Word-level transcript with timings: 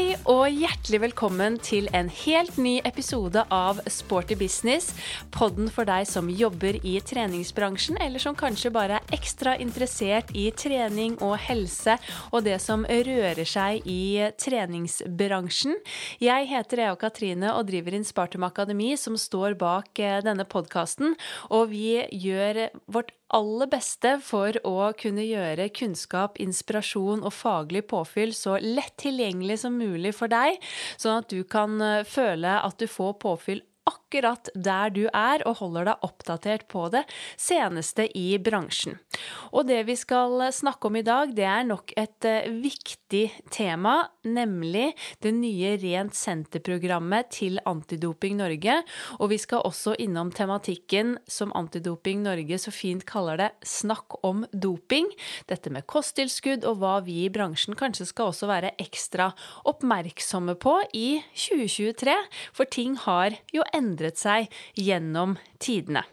Hei 0.00 0.14
og 0.32 0.46
hjertelig 0.48 0.98
velkommen 1.02 1.58
til 1.60 1.84
en 1.92 2.06
helt 2.22 2.54
ny 2.56 2.78
episode 2.88 3.42
av 3.52 3.82
Sporty 3.92 4.32
business. 4.40 4.94
Podden 5.34 5.68
for 5.68 5.84
deg 5.84 6.06
som 6.08 6.30
jobber 6.32 6.78
i 6.88 6.94
treningsbransjen, 7.04 7.98
eller 8.00 8.22
som 8.22 8.38
kanskje 8.38 8.72
bare 8.72 8.96
er 8.96 9.12
ekstra 9.12 9.58
interessert 9.60 10.32
i 10.32 10.46
trening 10.56 11.18
og 11.20 11.34
helse 11.44 11.98
og 12.30 12.46
det 12.48 12.56
som 12.64 12.88
rører 12.88 13.44
seg 13.44 13.84
i 13.84 14.24
treningsbransjen. 14.40 15.76
Jeg 16.24 16.48
heter 16.48 16.86
Ea 16.86 16.96
Katrine 16.96 17.52
og 17.52 17.68
driver 17.68 18.00
Inspartum 18.00 18.48
Akademi, 18.48 18.94
som 18.96 19.20
står 19.20 19.60
bak 19.60 20.00
eh, 20.00 20.22
denne 20.24 20.48
podkasten. 20.48 21.12
Og 21.52 21.74
vi 21.74 21.98
gjør 22.08 22.70
vårt 22.88 23.12
aller 23.36 23.70
beste 23.70 24.16
for 24.24 24.56
å 24.66 24.90
kunne 24.98 25.24
gjøre 25.26 25.70
kunnskap, 25.76 26.38
inspirasjon 26.42 27.24
og 27.24 27.34
faglig 27.34 27.84
påfyll 27.90 28.34
så 28.36 28.58
lett 28.62 28.96
tilgjengelig 29.00 29.60
som 29.64 29.78
mulig 29.78 30.14
for 30.16 30.32
deg, 30.32 30.58
sånn 31.00 31.22
at 31.22 31.30
du 31.32 31.42
kan 31.44 31.80
eh, 31.80 32.06
føle 32.08 32.58
at 32.60 32.78
du 32.80 32.88
får 32.90 33.18
påfyll 33.22 33.60
akkurat 33.60 33.99
der 34.10 34.90
du 34.90 35.06
er, 35.12 35.42
og 35.46 35.60
holder 35.60 35.90
deg 35.90 36.04
oppdatert 36.06 36.66
på 36.68 36.88
det 36.92 37.04
seneste 37.38 38.06
i 38.16 38.38
bransjen. 38.42 38.98
Og 39.52 39.66
det 39.68 39.84
vi 39.88 39.96
skal 39.98 40.50
snakke 40.52 40.88
om 40.88 40.96
i 40.98 41.04
dag, 41.06 41.34
det 41.36 41.46
er 41.46 41.66
nok 41.68 41.92
et 41.98 42.26
uh, 42.26 42.50
viktig 42.62 43.24
tema, 43.50 44.08
nemlig 44.24 44.90
det 45.22 45.32
nye 45.36 45.76
Rent 45.80 46.16
senter-programmet 46.16 47.30
til 47.34 47.60
Antidoping 47.68 48.38
Norge. 48.40 48.80
Og 49.20 49.30
vi 49.32 49.38
skal 49.40 49.64
også 49.66 49.94
innom 50.02 50.32
tematikken 50.34 51.16
som 51.30 51.54
Antidoping 51.56 52.24
Norge 52.26 52.58
så 52.60 52.72
fint 52.74 53.06
kaller 53.08 53.40
det 53.40 53.50
snakk 53.66 54.18
om 54.26 54.44
doping. 54.52 55.08
Dette 55.50 55.72
med 55.72 55.86
kosttilskudd 55.90 56.66
og 56.68 56.80
hva 56.82 56.98
vi 57.06 57.24
i 57.24 57.32
bransjen 57.32 57.78
kanskje 57.78 58.08
skal 58.10 58.32
også 58.32 58.48
være 58.50 58.74
ekstra 58.80 59.30
oppmerksomme 59.68 60.56
på 60.60 60.76
i 60.96 61.20
2023, 61.34 62.16
for 62.56 62.70
ting 62.70 62.96
har 63.06 63.36
jo 63.54 63.64
endret 63.76 63.99
seg 64.20 64.48
gjennom 64.74 65.36
tidene. 65.58 66.04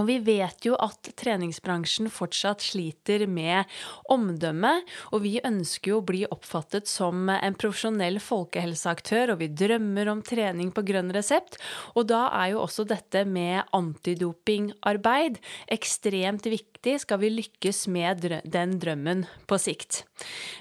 Og 0.00 0.08
vi 0.10 0.18
vet 0.24 0.66
jo 0.66 0.76
at 0.82 1.10
treningsbransjen 1.18 2.10
fortsatt 2.12 2.64
sliter 2.64 3.26
med 3.30 3.64
omdømme, 4.12 4.72
og 5.12 5.24
vi 5.24 5.36
ønsker 5.40 5.94
jo 5.94 6.00
å 6.00 6.06
bli 6.06 6.22
oppfattet 6.28 6.88
som 6.90 7.30
en 7.32 7.56
profesjonell 7.58 8.20
folkehelseaktør, 8.22 9.34
og 9.34 9.42
vi 9.42 9.50
drømmer 9.56 10.12
om 10.12 10.22
trening 10.26 10.72
på 10.74 10.84
grønn 10.86 11.12
resept. 11.16 11.58
Og 11.96 12.08
da 12.10 12.26
er 12.42 12.54
jo 12.54 12.62
også 12.64 12.86
dette 12.88 13.24
med 13.28 13.64
antidopingarbeid 13.76 15.40
ekstremt 15.72 16.46
viktig 16.46 16.98
skal 17.02 17.18
vi 17.22 17.32
lykkes 17.32 17.86
med 17.90 18.26
den 18.44 18.76
drømmen 18.82 19.24
på 19.48 19.58
sikt. 19.58 20.04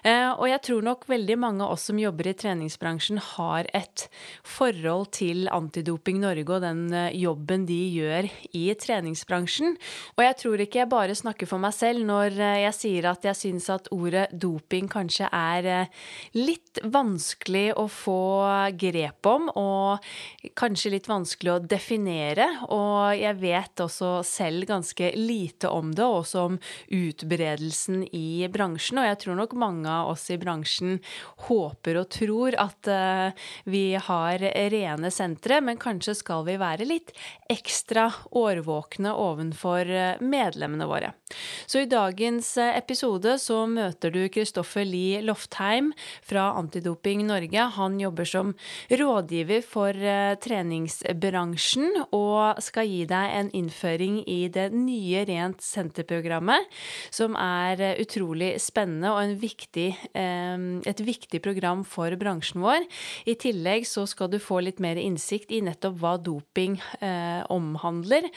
Eh, 0.02 0.32
og 0.32 0.48
jeg 0.50 0.64
tror 0.66 0.86
nok 0.86 1.06
veldig 1.12 1.38
mange 1.40 1.66
av 1.66 1.76
oss 1.76 1.86
som 1.90 2.00
jobber 2.00 2.32
i 2.32 2.36
treningsbransjen, 2.38 3.20
har 3.36 3.70
et 3.78 4.08
forhold 4.48 5.12
til 5.20 5.50
Antidoping 5.54 6.22
Norge 6.24 6.58
og 6.58 6.64
den 6.66 6.88
eh, 6.94 7.14
jobben 7.20 7.68
de 7.70 7.78
gjør 7.94 8.30
i 8.58 8.66
treningsbransjen. 8.74 9.25
Og 9.30 10.24
jeg 10.26 10.38
tror 10.42 10.62
ikke 10.64 10.82
jeg 10.84 10.92
bare 10.92 11.16
snakker 11.18 11.50
for 11.50 11.62
meg 11.62 11.74
selv 11.76 12.06
når 12.06 12.38
eh, 12.40 12.62
jeg 12.66 12.78
sier 12.78 13.10
at 13.10 13.26
jeg 13.26 13.40
syns 13.40 13.70
at 13.74 13.90
ordet 13.96 14.28
doping 14.32 14.90
kanskje 14.92 15.30
er 15.32 15.90
litt 16.36 16.80
vanskelig 16.84 17.72
å 17.80 17.88
få 17.92 18.20
grep 18.78 19.30
om, 19.30 19.48
og 19.56 20.04
kanskje 20.60 20.94
litt 20.96 21.10
vanskelig 21.10 21.54
å 21.54 21.62
definere. 21.64 22.48
Og 22.74 23.16
jeg 23.18 23.40
vet 23.42 23.84
også 23.86 24.12
selv 24.28 24.68
ganske 24.70 25.12
lite 25.18 25.72
om 25.72 25.94
det 25.96 26.06
også 26.06 26.46
om 26.50 26.60
utbredelsen 26.94 28.04
i 28.16 28.46
bransjen. 28.52 29.02
Og 29.02 29.10
jeg 29.10 29.22
tror 29.24 29.40
nok 29.40 29.56
mange 29.60 29.90
av 29.92 30.14
oss 30.14 30.28
i 30.34 30.40
bransjen 30.42 31.00
håper 31.48 32.02
og 32.02 32.10
tror 32.14 32.58
at 32.62 32.92
uh, 32.92 33.48
vi 33.70 33.86
har 33.96 34.44
rene 34.74 35.12
sentre, 35.14 35.62
men 35.64 35.82
kanskje 35.82 36.18
skal 36.20 36.46
vi 36.48 36.58
være 36.62 36.88
litt 36.88 37.14
ekstra 37.52 38.10
årvåkne 38.36 39.15
ovenfor 39.18 39.90
eh, 39.90 40.22
medlemmene 40.22 40.88
våre. 40.90 41.14
Så 41.66 41.84
i 41.84 41.90
dagens 41.90 42.52
eh, 42.62 42.76
episode 42.78 43.38
så 43.42 43.64
møter 43.70 44.14
du 44.14 44.22
Kristoffer 44.30 44.86
Lie 44.86 45.24
Loftheim 45.26 45.92
fra 46.26 46.52
Antidoping 46.60 47.26
Norge. 47.28 47.68
Han 47.80 48.00
jobber 48.00 48.30
som 48.30 48.54
rådgiver 48.90 49.64
for 49.66 49.96
uh, 49.96 50.36
treningsbransjen 50.42 52.06
og 52.14 52.62
skal 52.64 52.88
gi 52.90 53.04
deg 53.10 53.36
en 53.40 53.52
innføring 53.58 54.22
i 54.30 54.46
det 54.54 54.70
nye 54.76 55.26
Rent 55.26 55.64
senter 55.66 55.96
Senterprogrammet, 55.96 56.68
som 57.14 57.36
er 57.40 57.82
eh, 57.82 58.00
utrolig 58.04 58.56
spennende 58.62 59.12
og 59.14 59.36
viktig, 59.42 59.88
eh, 60.14 60.58
et 60.86 61.02
viktig 61.02 61.42
program 61.44 61.84
for 61.88 62.14
bransjen 62.20 62.62
vår. 62.64 62.86
I 63.26 63.36
tillegg 63.40 63.88
så 63.88 64.06
skal 64.10 64.30
du 64.32 64.40
få 64.40 64.62
litt 64.66 64.82
mer 64.84 65.00
innsikt 65.00 65.52
i 65.52 65.62
nettopp 65.66 65.98
hva 66.02 66.16
doping 66.22 66.78
eh, 67.00 67.42
omhandler. 67.54 68.28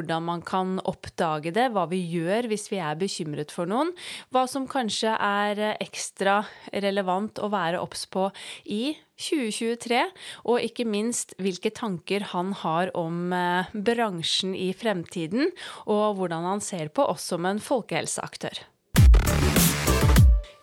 Hvordan 0.00 0.24
man 0.24 0.40
kan 0.40 0.78
oppdage 0.88 1.50
det, 1.52 1.66
hva 1.74 1.82
vi 1.90 1.98
gjør 2.08 2.46
hvis 2.48 2.70
vi 2.72 2.78
er 2.80 2.96
bekymret 2.96 3.52
for 3.52 3.68
noen. 3.68 3.90
Hva 4.32 4.46
som 4.48 4.64
kanskje 4.64 5.12
er 5.12 5.60
ekstra 5.76 6.38
relevant 6.72 7.36
å 7.36 7.50
være 7.52 7.82
obs 7.84 8.06
på 8.08 8.30
i 8.64 8.94
2023, 9.20 10.00
og 10.48 10.64
ikke 10.64 10.88
minst 10.88 11.36
hvilke 11.36 11.68
tanker 11.76 12.24
han 12.32 12.54
har 12.62 12.94
om 12.96 13.28
eh, 13.36 13.68
bransjen 13.76 14.56
i 14.56 14.72
fremtiden, 14.72 15.52
og 15.84 16.16
hvordan 16.16 16.48
han 16.48 16.64
ser 16.64 16.88
på 16.88 17.04
oss 17.04 17.28
som 17.34 17.44
en 17.44 17.60
folkehelseaktør. 17.60 18.64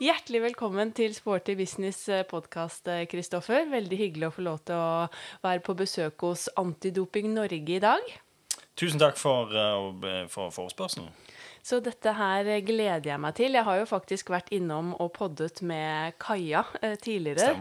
Hjertelig 0.01 0.47
velkommen 0.49 0.97
til 0.97 1.13
Sporty 1.13 1.53
business 1.59 2.07
eh, 2.09 2.25
podkast, 2.25 2.89
Kristoffer. 3.13 3.69
Veldig 3.69 4.01
hyggelig 4.01 4.31
å 4.31 4.37
få 4.39 4.49
lov 4.49 4.63
til 4.65 4.81
å 4.81 5.09
være 5.45 5.61
på 5.61 5.77
besøk 5.77 6.25
hos 6.25 6.49
Antidoping 6.57 7.35
Norge 7.37 7.77
i 7.77 7.83
dag. 7.85 8.17
Tusen 8.77 9.01
takk 9.01 9.17
for, 9.17 9.49
uh, 9.49 10.27
for 10.29 10.51
forespørselen. 10.53 11.09
Så 11.67 11.81
dette 11.83 12.13
her 12.15 12.47
gleder 12.63 13.09
jeg 13.09 13.19
meg 13.19 13.33
til. 13.35 13.57
Jeg 13.57 13.67
har 13.67 13.81
jo 13.81 13.87
faktisk 13.89 14.29
vært 14.31 14.53
innom 14.55 14.93
og 15.03 15.09
poddet 15.17 15.59
med 15.67 16.15
Kaja 16.21 16.61
eh, 16.79 16.93
tidligere. 16.95 17.57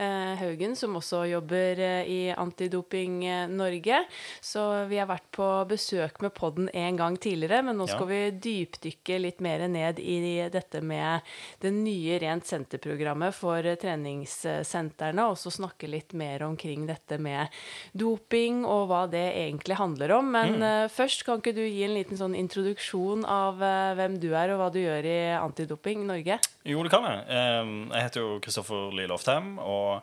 Eh, 0.00 0.30
Haugen, 0.40 0.72
som 0.80 0.94
også 0.96 1.26
jobber 1.28 1.82
eh, 1.84 2.08
i 2.08 2.20
Antidoping 2.32 3.18
eh, 3.28 3.42
Norge. 3.52 3.98
Så 4.40 4.62
vi 4.88 4.96
har 4.96 5.10
vært 5.10 5.26
på 5.36 5.48
besøk 5.68 6.22
med 6.24 6.32
podden 6.32 6.70
en 6.72 6.96
gang 6.96 7.18
tidligere, 7.20 7.60
men 7.66 7.76
nå 7.76 7.84
skal 7.90 8.08
ja. 8.08 8.14
vi 8.14 8.38
dypdykke 8.46 9.18
litt 9.20 9.44
mer 9.44 9.66
ned 9.68 10.00
i 10.00 10.16
dette 10.48 10.80
med 10.80 11.28
det 11.60 11.74
nye 11.76 12.16
Rent 12.24 12.48
senter-programmet 12.48 13.36
for 13.36 13.68
treningssentrene, 13.84 15.28
og 15.28 15.36
så 15.36 15.52
snakke 15.52 15.90
litt 15.90 16.16
mer 16.16 16.46
omkring 16.48 16.88
dette 16.88 17.20
med 17.20 17.52
doping 17.92 18.64
og 18.64 18.88
hva 18.88 19.04
det 19.12 19.26
egentlig 19.34 19.76
handler 19.82 20.16
om. 20.16 20.32
Men 20.32 20.56
mm. 20.56 20.64
uh, 20.64 20.88
først, 20.96 21.28
kan 21.28 21.44
ikke 21.44 21.56
du 21.60 21.62
gi 21.66 21.84
en 21.84 21.96
liten 21.98 22.16
sånn 22.16 22.40
introduksjon 22.40 23.28
av 23.28 23.49
av 23.50 23.60
uh, 23.62 23.92
hvem 23.98 24.16
du 24.22 24.30
er, 24.30 24.54
og 24.54 24.62
hva 24.62 24.70
du 24.72 24.80
gjør 24.80 25.06
i 25.10 25.18
Antidoping 25.36 26.06
Norge? 26.08 26.40
Jo, 26.64 26.80
det 26.86 26.94
kan 26.94 27.06
jeg. 27.06 27.20
Jeg 27.28 28.06
heter 28.06 28.24
jo 28.24 28.40
Kristoffer 28.44 28.90
Lie 28.96 29.10
Loftheim, 29.10 29.58
og 29.62 30.00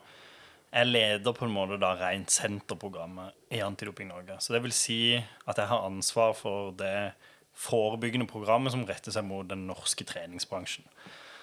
jeg 0.68 0.90
leder 0.90 1.32
på 1.32 1.46
en 1.46 1.54
måte 1.54 1.78
da 1.80 1.94
rent 1.96 2.32
senterprogrammet 2.32 3.56
i 3.56 3.62
Antidoping 3.64 4.10
Norge. 4.12 4.36
Så 4.44 4.52
det 4.54 4.62
vil 4.64 4.74
si 4.76 5.00
at 5.16 5.56
jeg 5.56 5.70
har 5.70 5.86
ansvar 5.86 6.36
for 6.36 6.74
det 6.76 7.14
forebyggende 7.58 8.28
programmet 8.30 8.74
som 8.74 8.84
retter 8.86 9.14
seg 9.14 9.26
mot 9.26 9.48
den 9.48 9.66
norske 9.66 10.06
treningsbransjen. 10.06 10.86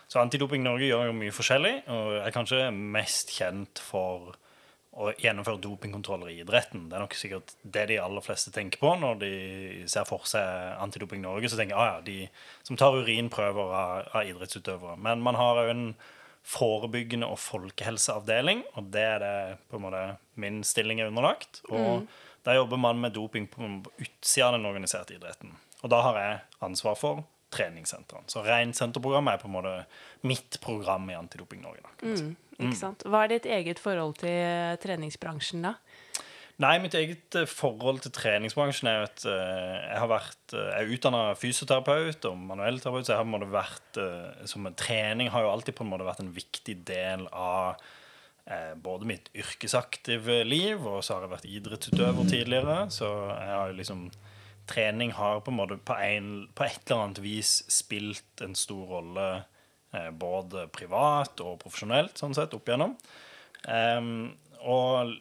Så 0.08 0.22
Antidoping 0.22 0.64
Norge 0.64 0.88
gjør 0.88 1.10
jo 1.10 1.18
mye 1.18 1.34
forskjellig, 1.34 1.76
og 1.90 2.20
er 2.22 2.34
kanskje 2.36 2.70
mest 2.72 3.34
kjent 3.36 3.82
for 3.82 4.38
å 4.96 5.12
gjennomføre 5.20 5.60
dopingkontroller 5.60 6.32
i 6.32 6.38
idretten. 6.40 6.86
Det 6.88 6.96
er 6.96 7.04
nok 7.04 7.16
sikkert 7.20 7.54
det 7.62 7.86
de 7.92 7.98
aller 8.00 8.24
fleste 8.24 8.54
tenker 8.56 8.80
på 8.80 8.94
når 9.00 9.18
de 9.22 9.32
ser 9.92 10.08
for 10.08 10.24
seg 10.30 10.78
Antidoping 10.84 11.24
Norge. 11.26 11.52
Så 11.52 11.60
tenker 11.60 11.76
jeg, 11.76 11.82
ah, 11.82 11.98
ja, 11.98 12.04
de 12.06 12.68
som 12.68 12.80
tar 12.80 12.96
urinprøver 12.96 13.74
av, 13.76 14.08
av 14.16 14.30
idrettsutøvere. 14.30 14.96
Men 15.04 15.24
man 15.26 15.40
har 15.40 15.60
òg 15.66 15.74
en 15.74 15.88
forebyggende 16.46 17.28
og 17.28 17.42
folkehelseavdeling, 17.42 18.64
og 18.78 18.90
det 18.94 19.06
er 19.16 19.22
det 19.24 19.36
på 19.72 19.80
en 19.80 19.88
måte 19.88 20.04
min 20.40 20.62
stilling 20.68 21.02
er 21.02 21.12
underlagt. 21.12 21.64
Og 21.72 22.06
mm. 22.06 22.10
der 22.48 22.60
jobber 22.62 22.80
man 22.80 23.02
med 23.02 23.16
doping 23.18 23.50
på 23.52 23.70
utsida 23.98 24.52
av 24.52 24.60
den 24.60 24.70
organiserte 24.70 25.18
idretten. 25.18 25.58
Og 25.84 25.92
da 25.92 26.04
har 26.06 26.22
jeg 26.22 26.44
ansvar 26.66 26.96
for 27.00 27.26
treningssentrene. 27.56 28.28
Så 28.32 28.44
Rent 28.46 28.78
senterprogrammet 28.78 29.36
er 29.36 29.42
på 29.42 29.50
en 29.50 29.56
måte 29.56 29.74
mitt 30.28 30.58
program 30.64 31.10
i 31.12 31.18
Antidoping 31.18 31.62
Norge. 31.64 31.84
Da, 31.84 32.14
mm. 32.14 32.32
Ikke 32.56 32.72
mm. 32.72 32.80
sant? 32.80 33.04
Hva 33.08 33.26
er 33.26 33.36
ditt 33.36 33.48
eget 33.52 33.82
forhold 33.84 34.18
til 34.22 34.32
eh, 34.32 34.76
treningsbransjen, 34.82 35.66
da? 35.66 35.76
Nei, 36.64 36.78
mitt 36.80 36.96
eget 36.96 37.36
eh, 37.36 37.50
forhold 37.52 38.00
til 38.06 38.14
treningsbransjen 38.16 38.88
er 38.88 39.08
at 39.10 39.26
uh, 39.28 39.34
jeg 39.34 40.00
har 40.00 40.08
vært 40.08 40.56
Jeg 40.56 40.86
er 40.86 40.94
utdanna 40.96 41.24
fysioterapeut 41.40 42.30
og 42.30 42.40
manuellterapeut, 42.40 43.08
så 43.08 43.14
jeg 43.14 43.20
har 43.20 43.28
på 43.28 43.32
en 43.32 43.36
måte 43.36 43.52
vært 43.52 44.02
som 44.48 44.68
en 44.68 44.78
trening 44.80 45.32
har 45.34 45.44
jo 45.44 45.52
alltid 45.52 45.76
på 45.76 45.84
en 45.84 45.92
måte 45.92 46.08
vært 46.08 46.24
en 46.24 46.34
viktig 46.36 46.80
del 46.88 47.28
av 47.32 47.82
både 48.78 49.08
mitt 49.10 49.32
yrkesaktive 49.34 50.44
liv, 50.46 50.84
og 50.86 51.00
så 51.02 51.16
har 51.16 51.24
jeg 51.26 51.32
vært 51.32 51.48
idrettsutøver 51.50 52.28
tidligere. 52.30 52.76
Så 52.94 53.08
jeg 53.34 53.56
har 53.58 53.74
liksom 53.74 54.04
Trening 54.66 55.12
har 55.14 55.40
på 55.40 55.52
en 55.52 55.58
måte 55.60 55.78
på, 55.78 55.94
en, 55.94 56.48
på 56.56 56.66
et 56.66 56.80
eller 56.88 57.04
annet 57.04 57.22
vis 57.22 57.60
spilt 57.70 58.42
en 58.42 58.56
stor 58.58 58.88
rolle 58.96 59.26
eh, 59.36 59.44
både 60.12 60.68
privat 60.76 61.42
og 61.46 61.60
profesjonelt, 61.64 62.18
sånn 62.20 62.36
sett, 62.38 62.54
opp 62.58 62.70
igjennom. 62.70 62.96
Um, 63.66 64.30
og 64.66 65.14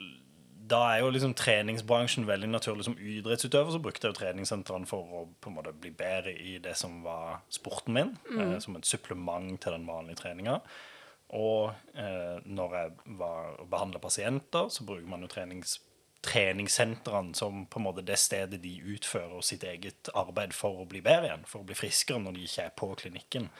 da 0.68 0.80
er 0.94 1.02
jo 1.02 1.12
liksom 1.12 1.34
treningsbransjen 1.36 2.26
veldig 2.28 2.48
naturlig. 2.52 2.86
Som 2.86 2.96
idrettsutøver 2.96 3.74
så 3.74 3.80
brukte 3.82 4.08
jeg 4.08 4.14
jo 4.14 4.20
treningssentrene 4.20 4.88
for 4.88 5.04
å 5.04 5.22
på 5.42 5.50
en 5.50 5.58
måte 5.58 5.74
bli 5.76 5.92
bedre 5.94 6.32
i 6.32 6.56
det 6.62 6.76
som 6.80 7.02
var 7.04 7.42
sporten 7.52 7.96
min, 7.96 8.14
eh, 8.32 8.56
som 8.64 8.76
et 8.78 8.88
supplement 8.88 9.58
til 9.60 9.76
den 9.76 9.86
vanlige 9.88 10.22
treninga. 10.22 10.60
Og 11.36 11.74
eh, 11.98 12.38
når 12.44 12.78
jeg 12.78 13.16
var 13.20 13.58
behandla 13.70 14.00
pasienter, 14.00 14.70
så 14.72 14.86
bruker 14.86 15.08
man 15.10 15.24
jo 15.26 15.30
trenings, 15.32 15.78
treningssentrene 16.24 17.36
som 17.36 17.64
på 17.68 17.80
en 17.80 17.88
måte 17.90 18.04
det 18.06 18.16
stedet 18.20 18.62
de 18.62 18.74
utfører 18.94 19.44
sitt 19.44 19.64
eget 19.68 20.08
arbeid 20.16 20.56
for 20.56 20.80
å 20.80 20.88
bli 20.88 21.02
bedre 21.04 21.28
igjen, 21.28 21.48
for 21.48 21.60
å 21.60 21.68
bli 21.68 21.76
friskere 21.76 22.22
når 22.22 22.38
de 22.38 22.46
ikke 22.48 22.68
er 22.68 22.76
på 22.78 22.92
klinikken. 23.04 23.50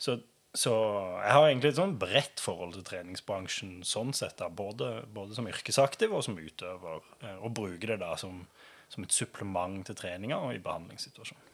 Så, 0.00 0.16
så 0.56 0.72
jeg 1.20 1.34
har 1.36 1.46
egentlig 1.46 1.74
et 1.74 1.80
sånn 1.80 1.98
bredt 2.00 2.40
forhold 2.42 2.74
til 2.78 2.86
treningsbransjen 2.88 3.80
sånn 3.86 4.14
sett, 4.16 4.40
både, 4.56 5.04
både 5.12 5.36
som 5.36 5.48
yrkesaktiv 5.50 6.14
og 6.16 6.24
som 6.26 6.40
utøver, 6.40 7.04
eh, 7.22 7.38
og 7.38 7.52
bruker 7.60 7.94
det 7.94 8.00
da 8.02 8.14
som, 8.20 8.42
som 8.90 9.04
et 9.04 9.14
supplement 9.14 9.84
til 9.86 9.98
treninga 9.98 10.40
og 10.40 10.56
i 10.56 10.64
behandlingssituasjonen. 10.64 11.46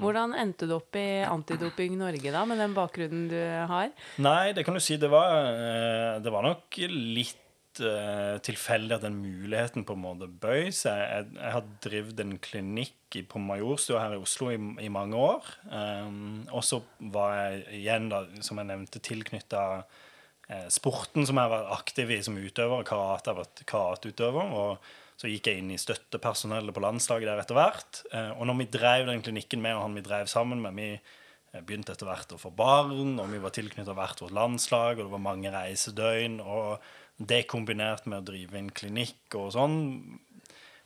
Hvordan 0.00 0.32
endte 0.40 0.64
du 0.64 0.78
opp 0.78 0.96
i 0.96 1.22
Antidoping 1.28 1.98
Norge, 2.00 2.32
da, 2.32 2.46
med 2.48 2.56
den 2.62 2.72
bakgrunnen 2.76 3.26
du 3.28 3.40
har? 3.68 3.92
Nei, 4.24 4.52
det 4.56 4.64
kan 4.64 4.72
du 4.72 4.80
si. 4.80 4.96
Det 4.96 5.10
var, 5.12 5.28
eh, 5.52 6.20
det 6.24 6.32
var 6.32 6.46
nok 6.46 6.80
litt 6.88 7.38
eh, 7.80 8.36
tilfeldig 8.44 8.96
at 8.96 9.04
den 9.06 9.20
muligheten 9.22 9.86
på 9.88 9.96
en 9.96 10.02
måte 10.02 10.28
bøy 10.28 10.68
seg. 10.74 10.98
Jeg, 11.00 11.28
jeg 11.38 11.54
har 11.56 11.68
drevet 11.84 12.22
en 12.22 12.36
klinikk 12.42 13.18
på 13.28 13.40
Majorstua 13.42 14.00
her 14.02 14.16
i 14.16 14.22
Oslo 14.22 14.50
i, 14.52 14.58
i 14.84 14.90
mange 14.92 15.18
år. 15.18 15.48
Um, 15.68 16.42
og 16.52 16.64
så 16.64 16.80
var 17.12 17.34
jeg 17.36 17.62
igjen, 17.82 18.08
da, 18.12 18.22
som 18.44 18.60
jeg 18.60 18.70
nevnte, 18.70 19.02
tilknytta 19.04 19.64
uh, 19.82 20.68
sporten 20.72 21.28
som 21.28 21.40
jeg 21.40 21.52
var 21.52 21.72
aktiv 21.76 22.12
i 22.12 22.22
som 22.24 22.38
utøver. 22.40 22.86
Karate, 22.88 23.32
jeg 23.32 23.40
vært 23.42 23.64
karateutøver. 23.68 24.54
Og 24.56 25.20
så 25.20 25.30
gikk 25.30 25.50
jeg 25.50 25.60
inn 25.60 25.74
i 25.74 25.80
støttepersonellet 25.80 26.74
på 26.74 26.82
landslaget 26.82 27.28
der 27.30 27.42
etter 27.42 27.58
hvert. 27.58 28.04
Uh, 28.14 28.32
og 28.38 28.48
når 28.48 28.62
vi 28.62 28.70
drev 28.78 29.10
den 29.10 29.24
klinikken 29.24 29.64
med, 29.64 29.76
og 29.76 29.86
han 29.86 30.00
vi 30.00 30.06
drev 30.08 30.30
sammen 30.32 30.64
med, 30.64 30.80
vi 30.80 30.88
eh, 30.96 31.60
begynte 31.60 31.92
etter 31.92 32.08
hvert 32.08 32.32
å 32.32 32.40
få 32.40 32.54
barn, 32.56 33.18
og 33.20 33.28
vi 33.30 33.44
var 33.44 33.52
tilknyttet 33.54 33.96
hvert 33.98 34.24
vårt 34.24 34.36
landslag, 34.40 34.96
og 34.96 35.04
det 35.04 35.12
var 35.12 35.26
mange 35.28 35.52
reisedøgn. 35.52 36.40
Og 36.40 36.92
det 37.26 37.46
kombinert 37.50 38.06
med 38.10 38.22
å 38.22 38.26
drive 38.32 38.58
en 38.58 38.70
klinikk 38.70 39.34
og 39.38 39.52
sånn, 39.54 39.78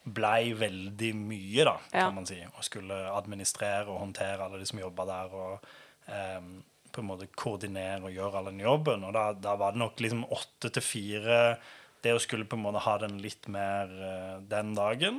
blei 0.06 0.52
veldig 0.54 1.10
mye, 1.18 1.64
da, 1.66 1.76
Ja. 1.92 2.06
kan 2.06 2.14
man 2.14 2.26
si. 2.26 2.38
Og 2.56 2.62
skulle 2.64 2.94
administrere 3.10 3.88
og 3.90 4.00
håndtere 4.04 4.44
alle 4.44 4.58
de 4.60 4.66
som 4.66 4.78
jobba 4.78 5.06
der, 5.06 5.34
og 5.34 5.64
em, 6.08 6.62
på 6.92 7.02
en 7.02 7.08
måte 7.08 7.26
koordinere 7.36 8.04
og 8.06 8.14
gjøre 8.14 8.38
all 8.38 8.44
den 8.52 8.60
jobben. 8.62 9.02
Og 9.04 9.12
da, 9.12 9.32
da 9.32 9.56
var 9.56 9.72
det 9.74 9.80
nok 9.82 9.96
liksom 10.00 10.24
åtte 10.30 10.70
til 10.72 10.82
fire 10.82 11.58
Det 12.02 12.12
å 12.14 12.20
skulle 12.22 12.44
på 12.46 12.54
en 12.54 12.62
måte 12.62 12.78
ha 12.84 12.98
den 13.02 13.16
litt 13.18 13.48
mer 13.50 13.88
eh, 13.90 14.40
den 14.46 14.74
dagen, 14.76 15.16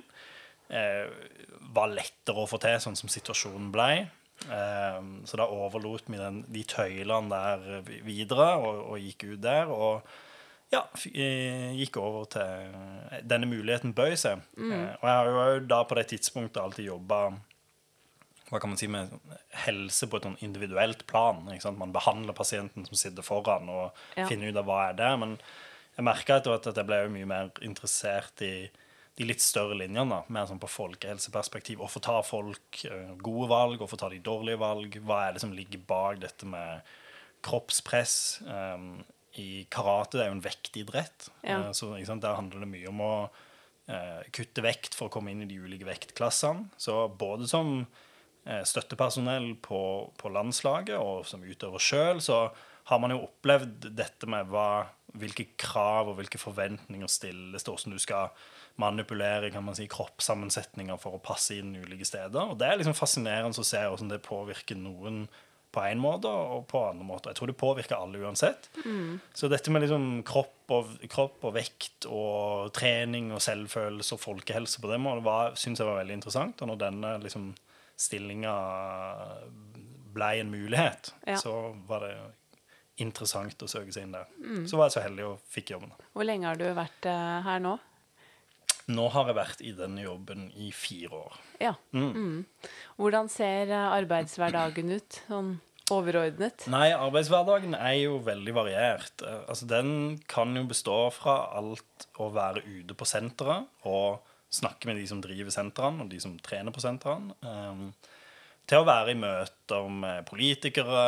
eh, 0.70 1.10
var 1.74 1.90
lettere 1.92 2.38
å 2.46 2.48
få 2.48 2.60
til, 2.64 2.78
sånn 2.80 2.96
som 2.96 3.10
situasjonen 3.12 3.72
blei. 3.74 4.08
Em, 4.54 5.26
så 5.28 5.36
da 5.42 5.48
overlot 5.52 6.08
vi 6.08 6.16
den, 6.22 6.44
de 6.48 6.64
tøylene 6.64 7.28
der 7.28 7.82
videre, 8.06 8.48
og, 8.62 8.86
og 8.94 9.00
gikk 9.04 9.26
ut 9.34 9.42
der. 9.44 9.68
og 9.68 10.02
ja, 10.74 10.82
eh, 11.14 11.72
gikk 11.80 11.98
over 12.02 12.26
til 12.26 13.22
Denne 13.24 13.48
muligheten 13.48 13.94
bøy 13.96 14.16
seg. 14.20 14.42
Mm. 14.58 14.72
og 15.02 15.06
jeg 15.08 15.14
har 15.16 15.54
jo 15.54 15.60
da 15.68 15.84
på 15.88 15.96
det 15.96 16.08
tidspunktet 16.12 16.62
alltid 16.64 16.86
jobba 16.90 17.22
hva 18.48 18.62
kan 18.64 18.70
man 18.72 18.78
si, 18.80 18.88
med 18.88 19.12
helse 19.66 20.08
på 20.08 20.16
et 20.18 20.24
sånn 20.24 20.38
individuelt 20.40 21.02
plan. 21.08 21.42
Man 21.76 21.92
behandler 21.92 22.32
pasienten 22.32 22.86
som 22.88 22.96
sitter 22.96 23.22
foran, 23.22 23.68
og 23.68 23.92
Ja. 24.16 24.26
finner 24.28 24.48
ut 24.50 24.56
av 24.56 24.64
hva 24.66 24.90
er 24.90 24.94
det. 24.94 25.20
Men 25.20 25.34
jeg 25.98 26.06
merka 26.06 26.38
etter 26.38 26.52
hvert 26.54 26.68
at 26.68 26.76
jeg 26.80 26.88
ble 26.88 27.02
jo 27.04 27.10
mye 27.10 27.28
mer 27.28 27.50
interessert 27.62 28.42
i 28.42 28.70
de 29.18 29.26
litt 29.26 29.42
større 29.42 29.76
linjene. 29.76 30.08
da, 30.10 30.24
Mer 30.30 30.46
sånn 30.46 30.62
på 30.62 30.70
folkehelseperspektiv. 30.70 31.78
Hvorfor 31.80 32.00
tar 32.00 32.24
folk 32.24 32.86
eh, 32.86 33.16
gode 33.18 33.50
valg, 33.50 33.80
hvorfor 33.80 33.98
tar 33.98 34.10
de 34.12 34.20
dårlige 34.20 34.60
valg? 34.60 34.96
Hva 35.04 35.28
er 35.28 35.34
det 35.34 35.42
som 35.42 35.52
ligger 35.52 35.80
bak 35.86 36.20
dette 36.20 36.46
med 36.46 36.82
kroppspress? 37.44 38.42
Um, 38.48 39.04
I 39.38 39.66
karate 39.70 40.18
det 40.18 40.26
er 40.26 40.32
jo 40.32 40.38
en 40.40 40.46
vektidrett, 40.46 41.30
Ja. 41.44 41.60
eh, 41.68 41.72
så 41.78 41.92
der 41.94 42.36
handler 42.36 42.60
det 42.66 42.72
mye 42.72 42.90
om 42.90 43.02
å 43.06 43.30
eh, 43.88 44.24
kutte 44.36 44.64
vekt 44.66 44.96
for 44.98 45.08
å 45.08 45.14
komme 45.14 45.32
inn 45.32 45.44
i 45.46 45.50
de 45.50 45.60
ulike 45.62 45.86
vektklassene. 45.88 46.70
Så 46.78 47.08
både 47.18 47.48
som 47.48 47.86
eh, 48.46 48.64
støttepersonell 48.64 49.56
på, 49.62 50.12
på 50.18 50.30
landslaget 50.34 50.98
og 50.98 51.26
som 51.26 51.44
utøver 51.44 51.80
sjøl, 51.80 52.20
så 52.22 52.50
har 52.88 53.00
man 53.04 53.12
jo 53.12 53.26
opplevd 53.28 53.90
dette 53.96 54.28
med 54.32 54.48
hva, 54.48 54.88
hvilke 55.20 55.50
krav 55.60 56.08
og 56.08 56.18
hvilke 56.22 56.40
forventninger 56.40 57.10
stilles 57.12 57.64
til 57.64 57.74
hvordan 57.76 57.96
du 57.98 58.00
skal 58.00 58.30
manipulere 58.80 59.50
kan 59.52 59.66
man 59.66 59.76
si, 59.76 59.88
kroppssammensetninger 59.92 61.00
for 61.02 61.18
å 61.18 61.24
passe 61.24 61.58
inn 61.58 61.76
ulike 61.76 62.06
steder. 62.08 62.54
Og 62.54 62.60
det 62.60 62.70
er 62.70 62.80
liksom 62.80 62.96
fascinerende 62.96 63.60
å 63.60 63.66
se 63.68 63.82
hvordan 63.84 64.14
det 64.14 64.22
påvirker 64.26 64.80
noen 64.80 65.26
på 65.78 65.84
én 65.86 66.02
måte 66.02 66.30
og 66.32 66.66
på 66.72 66.82
andre 66.90 67.06
måter. 67.06 67.32
Jeg 67.32 67.40
tror 67.40 67.52
det 67.52 67.58
påvirker 67.62 67.98
alle 68.00 68.22
uansett. 68.26 68.70
Så 69.38 69.50
dette 69.52 69.74
med 69.74 69.86
liksom 69.86 70.08
kropp 70.28 70.74
og, 70.74 70.96
kropp 71.12 71.46
og 71.48 71.54
vekt 71.56 72.08
og 72.10 72.74
trening 72.76 73.30
og 73.36 73.44
selvfølelse 73.46 74.18
og 74.18 74.24
folkehelse 74.24 74.82
på 74.84 74.90
det 74.92 75.00
måten 75.04 75.56
syns 75.58 75.80
jeg 75.80 75.88
var 75.88 76.02
veldig 76.02 76.18
interessant. 76.18 76.64
Og 76.66 76.72
når 76.72 76.82
denne 76.88 77.14
liksom, 77.24 77.52
stillinga 77.98 78.56
ble 80.18 80.32
en 80.42 80.52
mulighet, 80.52 81.14
Ja. 81.28 81.38
så 81.38 81.76
var 81.88 82.00
det 82.08 82.16
interessant 82.98 83.62
å 83.62 83.70
søke 83.70 83.94
seg 83.94 84.08
inn 84.08 84.16
der. 84.16 84.26
Så 84.66 84.78
var 84.80 84.90
jeg 84.90 84.98
så 84.98 85.06
heldig 85.06 85.28
og 85.28 85.44
fikk 85.54 85.76
jobben. 85.76 85.94
Hvor 86.14 86.26
lenge 86.26 86.50
har 86.50 86.58
du 86.58 86.66
vært 86.74 87.06
uh, 87.06 87.44
her 87.46 87.62
nå? 87.62 87.78
Nå 88.88 89.10
har 89.12 89.28
jeg 89.28 89.36
vært 89.36 89.62
i 89.68 89.74
denne 89.76 90.02
jobben 90.06 90.48
i 90.56 90.72
fire 90.72 91.20
år. 91.20 91.38
Ja. 91.60 91.74
Mm. 91.92 92.46
Hvordan 92.96 93.28
ser 93.30 93.68
eh, 93.68 93.88
arbeidshverdagen 93.98 94.94
ut, 94.96 95.18
sånn 95.28 95.50
overordnet? 95.94 96.66
Nei, 96.72 96.90
arbeidshverdagen 96.96 97.76
er 97.78 97.96
jo 98.02 98.20
veldig 98.26 98.56
variert. 98.58 99.24
Altså, 99.48 99.68
den 99.70 100.18
kan 100.30 100.56
jo 100.58 100.66
bestå 100.70 100.98
fra 101.16 101.40
alt 101.58 102.08
å 102.22 102.30
være 102.36 102.66
ute 102.66 102.98
på 102.98 103.08
senteret 103.08 103.70
og 103.88 104.24
snakke 104.54 104.90
med 104.90 105.00
de 105.02 105.08
som 105.10 105.22
driver 105.24 105.52
sentrene, 105.54 106.06
og 106.06 106.12
de 106.12 106.22
som 106.24 106.38
trener 106.44 106.76
på 106.76 106.84
sentrene. 106.84 107.36
Um, 107.44 107.90
til 108.68 108.84
å 108.84 108.88
være 108.88 109.14
i 109.14 109.20
møter 109.20 109.86
med 109.92 110.26
politikere 110.28 111.04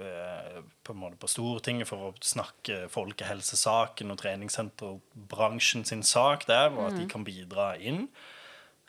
eh, 0.00 0.60
på 0.82 0.94
på 0.96 1.28
Stortinget 1.28 1.88
for 1.88 2.08
å 2.08 2.12
snakke 2.24 2.86
folkehelsesaken 2.92 4.14
og 4.14 4.20
treningssenterbransjen 4.22 5.84
sin 5.84 6.02
sak 6.02 6.46
der, 6.48 6.72
og 6.72 6.88
at 6.88 6.96
de 6.96 7.04
kan 7.10 7.26
bidra 7.26 7.74
inn. 7.76 8.06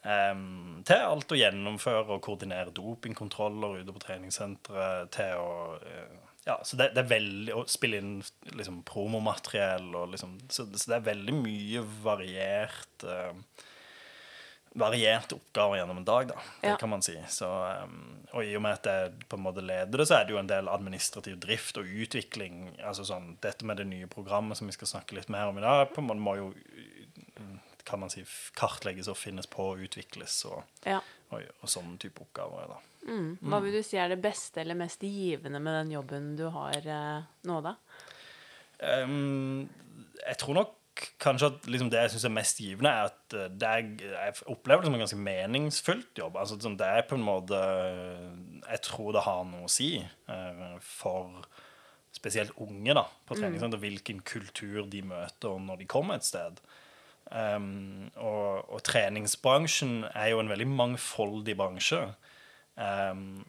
Em, 0.04 0.82
til 0.84 1.00
alt 1.00 1.32
å 1.32 1.38
gjennomføre 1.40 2.18
og 2.18 2.22
koordinere 2.26 2.74
dopingkontroller 2.76 3.78
ute 3.80 3.94
på 3.96 4.02
treningssenteret, 4.04 5.12
til 5.16 5.40
å 5.40 5.52
Uh, 5.80 6.18
ja, 6.44 6.58
så 6.68 6.76
det, 6.76 6.90
det 6.92 7.06
er 7.06 7.08
veldig 7.08 7.54
Å 7.56 7.62
spille 7.72 8.02
inn 8.02 8.18
liksom, 8.52 8.82
promomateriell 8.84 9.94
og 9.96 10.10
liksom 10.12 10.34
så, 10.52 10.66
så 10.76 10.90
det 10.92 10.98
er 10.98 11.06
veldig 11.06 11.36
mye 11.40 11.84
variert 12.04 13.06
uh, 13.08 13.32
Varierte 14.76 15.38
oppgaver 15.38 15.78
gjennom 15.78 16.00
en 16.02 16.06
dag, 16.08 16.28
da. 16.34 16.40
Det 16.60 16.68
Ja. 16.74 16.78
kan 16.82 16.90
man 16.90 17.04
si. 17.06 17.14
Så, 17.30 17.46
um, 17.86 18.26
og 18.34 18.42
i 18.44 18.56
og 18.58 18.64
med 18.66 18.74
at 18.74 18.88
jeg 18.90 19.12
på 19.30 19.38
en 19.38 19.44
måte 19.46 19.62
leder 19.62 20.02
det, 20.02 20.08
så 20.10 20.16
er 20.18 20.26
det 20.26 20.34
jo 20.34 20.40
en 20.42 20.50
del 20.50 20.68
administrativ 20.68 21.38
drift 21.40 21.78
og 21.78 21.86
utvikling. 21.86 22.72
altså 22.82 23.06
sånn, 23.06 23.38
Dette 23.40 23.64
med 23.70 23.78
det 23.78 23.86
nye 23.86 24.08
programmet 24.10 24.58
som 24.58 24.66
vi 24.66 24.74
skal 24.74 24.90
snakke 24.90 25.14
litt 25.14 25.30
mer 25.30 25.52
om 25.52 25.60
i 25.60 25.62
dag, 25.62 25.94
på 25.94 26.02
en 26.02 26.08
måte 26.10 26.26
må 26.26 26.34
jo 26.40 26.48
kan 27.86 28.00
man 28.04 28.12
si, 28.14 28.24
kartlegges 28.58 29.10
og 29.12 29.18
finnes 29.20 29.50
på 29.52 29.74
og 29.74 29.84
utvikles 29.86 30.38
og, 30.50 30.64
Ja. 30.88 31.02
og, 31.32 31.44
og 31.62 31.72
sånne 31.72 31.98
type 32.02 32.24
oppgaver. 32.24 32.78
Mm. 33.08 33.34
Hva 33.42 33.60
vil 33.64 33.76
du 33.76 33.82
si 33.84 33.98
er 34.00 34.14
det 34.14 34.22
beste 34.24 34.62
eller 34.64 34.78
mest 34.80 35.04
givende 35.04 35.60
med 35.60 35.76
den 35.82 35.92
jobben 35.98 36.30
du 36.40 36.46
har 36.56 36.78
eh, 36.80 37.26
nå, 37.50 37.60
da? 37.66 37.76
Um, 38.84 39.68
jeg 40.24 40.40
tror 40.40 40.58
nok 40.60 40.80
kanskje 41.20 41.50
at 41.50 41.68
liksom 41.68 41.90
det 41.92 42.04
jeg 42.04 42.14
syns 42.14 42.26
er 42.28 42.34
mest 42.36 42.60
givende, 42.62 42.92
er 42.92 43.10
at 43.10 43.36
eh, 43.36 43.50
det 43.50 43.70
er, 43.70 43.92
jeg 44.14 44.48
opplever 44.54 44.84
det 44.84 44.90
som 44.90 44.96
en 44.98 45.04
ganske 45.04 45.20
meningsfullt 45.26 46.22
jobb. 46.22 46.38
Altså, 46.40 46.60
sånn, 46.64 46.78
det 46.80 46.88
er 46.88 47.06
på 47.10 47.18
en 47.18 47.26
måte 47.26 47.60
Jeg 48.70 48.82
tror 48.86 49.12
det 49.16 49.26
har 49.26 49.44
noe 49.50 49.68
å 49.68 49.72
si 49.72 49.98
uh, 50.30 50.78
for 50.84 51.44
spesielt 52.14 52.54
unge 52.62 52.94
da, 52.96 53.08
på 53.26 53.36
treningssenter, 53.36 53.82
hvilken 53.82 54.20
kultur 54.22 54.86
de 54.88 55.02
møter 55.10 55.58
når 55.60 55.82
de 55.82 55.88
kommer 55.90 56.20
et 56.20 56.28
sted. 56.28 56.62
Ehm, 57.34 58.12
og, 58.22 58.70
og 58.70 58.84
treningsbransjen 58.86 60.04
er 60.14 60.34
jo 60.34 60.42
en 60.44 60.52
veldig 60.52 60.70
mangfoldig 60.70 61.58
bransje. 61.58 62.06
Um, 62.78 63.44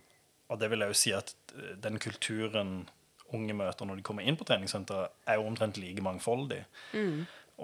og 0.52 0.60
det 0.60 0.68
vil 0.72 0.84
jeg 0.84 0.92
jo 0.92 0.98
si 1.00 1.12
at 1.16 1.32
eh, 1.56 1.76
den 1.80 1.96
kulturen 2.02 2.74
unge 3.34 3.54
møter 3.56 3.88
når 3.88 3.98
de 3.98 4.04
kommer 4.06 4.26
inn 4.26 4.36
på 4.38 4.44
treningssenteret, 4.46 5.14
er 5.26 5.40
jo 5.40 5.46
omtrent 5.48 5.80
like 5.80 6.04
mangfoldig. 6.04 6.60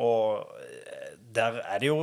Og 0.00 0.47
eh, 0.62 1.12
der 1.35 1.61
er 1.61 1.83
det 1.83 1.91
jo, 1.91 1.99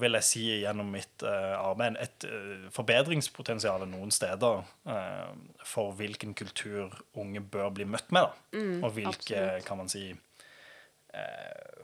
vil 0.00 0.18
jeg 0.18 0.26
si 0.26 0.42
gjennom 0.60 0.90
mitt 0.92 1.24
uh, 1.24 1.56
arbeid, 1.56 1.96
et 2.02 2.26
uh, 2.28 2.66
forbedringspotensial 2.74 3.86
noen 3.88 4.12
steder 4.12 4.60
uh, 4.88 5.30
for 5.64 5.94
hvilken 5.96 6.34
kultur 6.36 6.92
unge 7.16 7.40
bør 7.40 7.70
bli 7.78 7.86
møtt 7.88 8.12
med. 8.12 8.28
da. 8.28 8.58
Mm, 8.58 8.82
og 8.82 8.92
hvilke, 8.96 9.38
absolutt. 9.38 9.68
kan 9.68 9.80
man 9.80 9.92
si, 9.92 10.04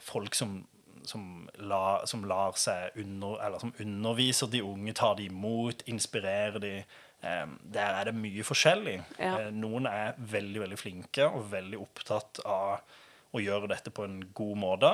folk 0.04 0.36
som, 0.36 0.58
som, 1.08 1.48
la, 1.62 2.02
som 2.10 2.24
lar 2.28 2.56
seg 2.60 2.96
under, 3.00 3.38
eller 3.44 3.62
som 3.62 3.74
underviser 3.80 4.50
de 4.52 4.62
unge, 4.64 4.94
tar 4.96 5.16
de 5.18 5.28
imot, 5.30 5.84
inspirerer 5.90 6.60
de. 6.62 6.76
der 7.72 7.94
er 7.96 8.04
det 8.10 8.16
mye 8.18 8.44
forskjellig. 8.44 8.98
Ja. 9.18 9.50
noen 9.50 9.86
er 9.88 10.18
veldig, 10.18 10.60
veldig 10.66 10.78
flinke 10.78 11.28
og 11.30 11.46
veldig 11.52 11.78
opptatt 11.80 12.42
av 12.44 12.82
å 13.34 13.42
gjøre 13.42 13.70
dette 13.72 13.92
på 13.94 14.04
en 14.04 14.18
god 14.36 14.58
måte. 14.60 14.90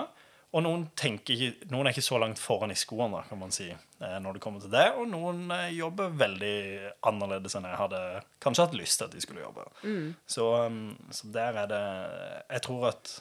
Og 0.50 0.64
noen, 0.66 0.88
ikke, 0.90 1.52
noen 1.70 1.86
er 1.86 1.94
ikke 1.94 2.02
så 2.02 2.18
langt 2.18 2.40
foran 2.42 2.72
i 2.74 2.78
skoene, 2.78 3.22
kan 3.28 3.38
man 3.38 3.52
si, 3.54 3.68
eh, 3.70 4.16
når 4.22 4.36
det 4.36 4.42
kommer 4.42 4.62
til 4.62 4.72
det. 4.72 4.88
Og 4.98 5.06
noen 5.06 5.44
eh, 5.54 5.68
jobber 5.76 6.10
veldig 6.18 6.56
annerledes 7.06 7.54
enn 7.54 7.68
jeg 7.68 7.78
hadde 7.78 8.00
kanskje 8.42 8.66
hatt 8.66 8.74
lyst 8.78 8.98
til 8.98 9.06
at 9.06 9.14
de 9.14 9.22
skulle 9.22 9.44
jobbe. 9.44 9.68
Så, 10.26 10.48
um, 10.66 10.96
så 11.14 11.30
der 11.30 11.62
er 11.62 11.70
det 11.70 11.84
Jeg 12.56 12.64
tror 12.66 12.88
at 12.90 13.12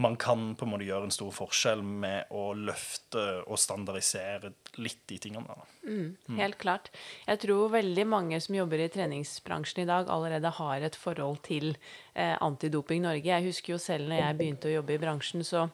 man 0.00 0.16
kan 0.16 0.54
på 0.56 0.64
en 0.64 0.72
måte 0.72 0.86
gjøre 0.86 1.08
en 1.08 1.14
stor 1.14 1.32
forskjell 1.36 1.82
med 1.84 2.30
å 2.32 2.52
løfte 2.56 3.42
og 3.44 3.60
standardisere 3.60 4.52
litt 4.80 5.02
de 5.10 5.18
tingene. 5.20 5.56
Mm, 5.84 6.38
Helt 6.38 6.58
klart. 6.62 6.88
Jeg 7.26 7.42
tror 7.44 7.74
veldig 7.74 8.06
mange 8.08 8.40
som 8.40 8.56
jobber 8.56 8.80
i 8.80 8.88
treningsbransjen 8.92 9.84
i 9.84 9.88
dag, 9.90 10.08
allerede 10.08 10.54
har 10.58 10.88
et 10.88 10.96
forhold 10.96 11.42
til 11.46 11.74
eh, 12.14 12.34
Antidoping 12.40 13.04
Norge. 13.04 13.28
Jeg 13.28 13.50
husker 13.50 13.76
jo 13.76 13.82
selv 13.82 14.08
når 14.08 14.24
jeg 14.24 14.40
begynte 14.40 14.70
å 14.70 14.76
jobbe 14.78 14.96
i 14.96 15.02
bransjen, 15.02 15.44
så 15.44 15.68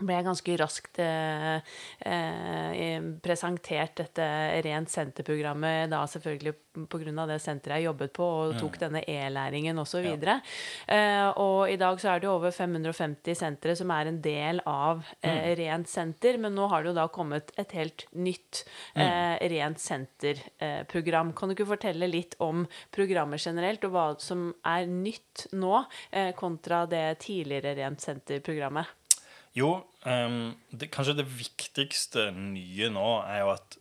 ble 0.00 0.16
jeg 0.16 0.26
ganske 0.26 0.56
raskt 0.58 1.00
eh, 1.02 1.74
eh, 2.02 3.08
presentert 3.22 3.94
dette 4.00 4.26
Rent 4.64 4.90
senter-programmet, 4.90 5.90
da 5.92 6.02
selvfølgelig 6.10 6.54
pga. 6.90 7.26
det 7.28 7.38
senteret 7.42 7.78
jeg 7.78 7.86
jobbet 7.88 8.14
på, 8.16 8.26
og 8.26 8.56
tok 8.58 8.78
denne 8.82 9.04
e-læringen 9.06 9.78
osv. 9.78 10.08
Ja. 10.08 10.38
Eh, 10.90 11.28
og 11.40 11.70
i 11.70 11.78
dag 11.80 12.00
så 12.02 12.14
er 12.14 12.24
det 12.24 12.30
over 12.30 12.50
550 12.54 13.38
sentre 13.38 13.76
som 13.78 13.92
er 13.94 14.10
en 14.10 14.20
del 14.24 14.60
av 14.66 15.04
eh, 15.22 15.52
Rent 15.60 15.90
senter, 15.90 16.40
men 16.42 16.56
nå 16.56 16.66
har 16.72 16.82
det 16.82 16.92
jo 16.92 16.98
da 16.98 17.06
kommet 17.12 17.54
et 17.60 17.76
helt 17.78 18.06
nytt 18.18 18.64
eh, 18.98 19.38
Rent 19.54 19.82
senter-program. 19.82 21.32
kan 21.36 21.48
du 21.48 21.54
ikke 21.54 21.70
fortelle 21.70 22.10
litt 22.10 22.34
om 22.42 22.66
programmet 22.94 23.42
generelt, 23.46 23.86
og 23.86 23.94
hva 23.94 24.08
som 24.22 24.50
er 24.66 24.90
nytt 24.90 25.46
nå, 25.54 25.84
eh, 26.10 26.32
kontra 26.34 26.84
det 26.90 27.06
tidligere 27.22 27.76
Rent 27.78 28.02
senter-programmet? 28.02 28.90
Jo, 29.54 29.84
um, 30.02 30.54
det, 30.74 30.90
kanskje 30.94 31.20
det 31.20 31.28
viktigste 31.30 32.28
nye 32.34 32.90
nå 32.90 33.08
er 33.22 33.44
jo 33.44 33.52
at 33.54 33.76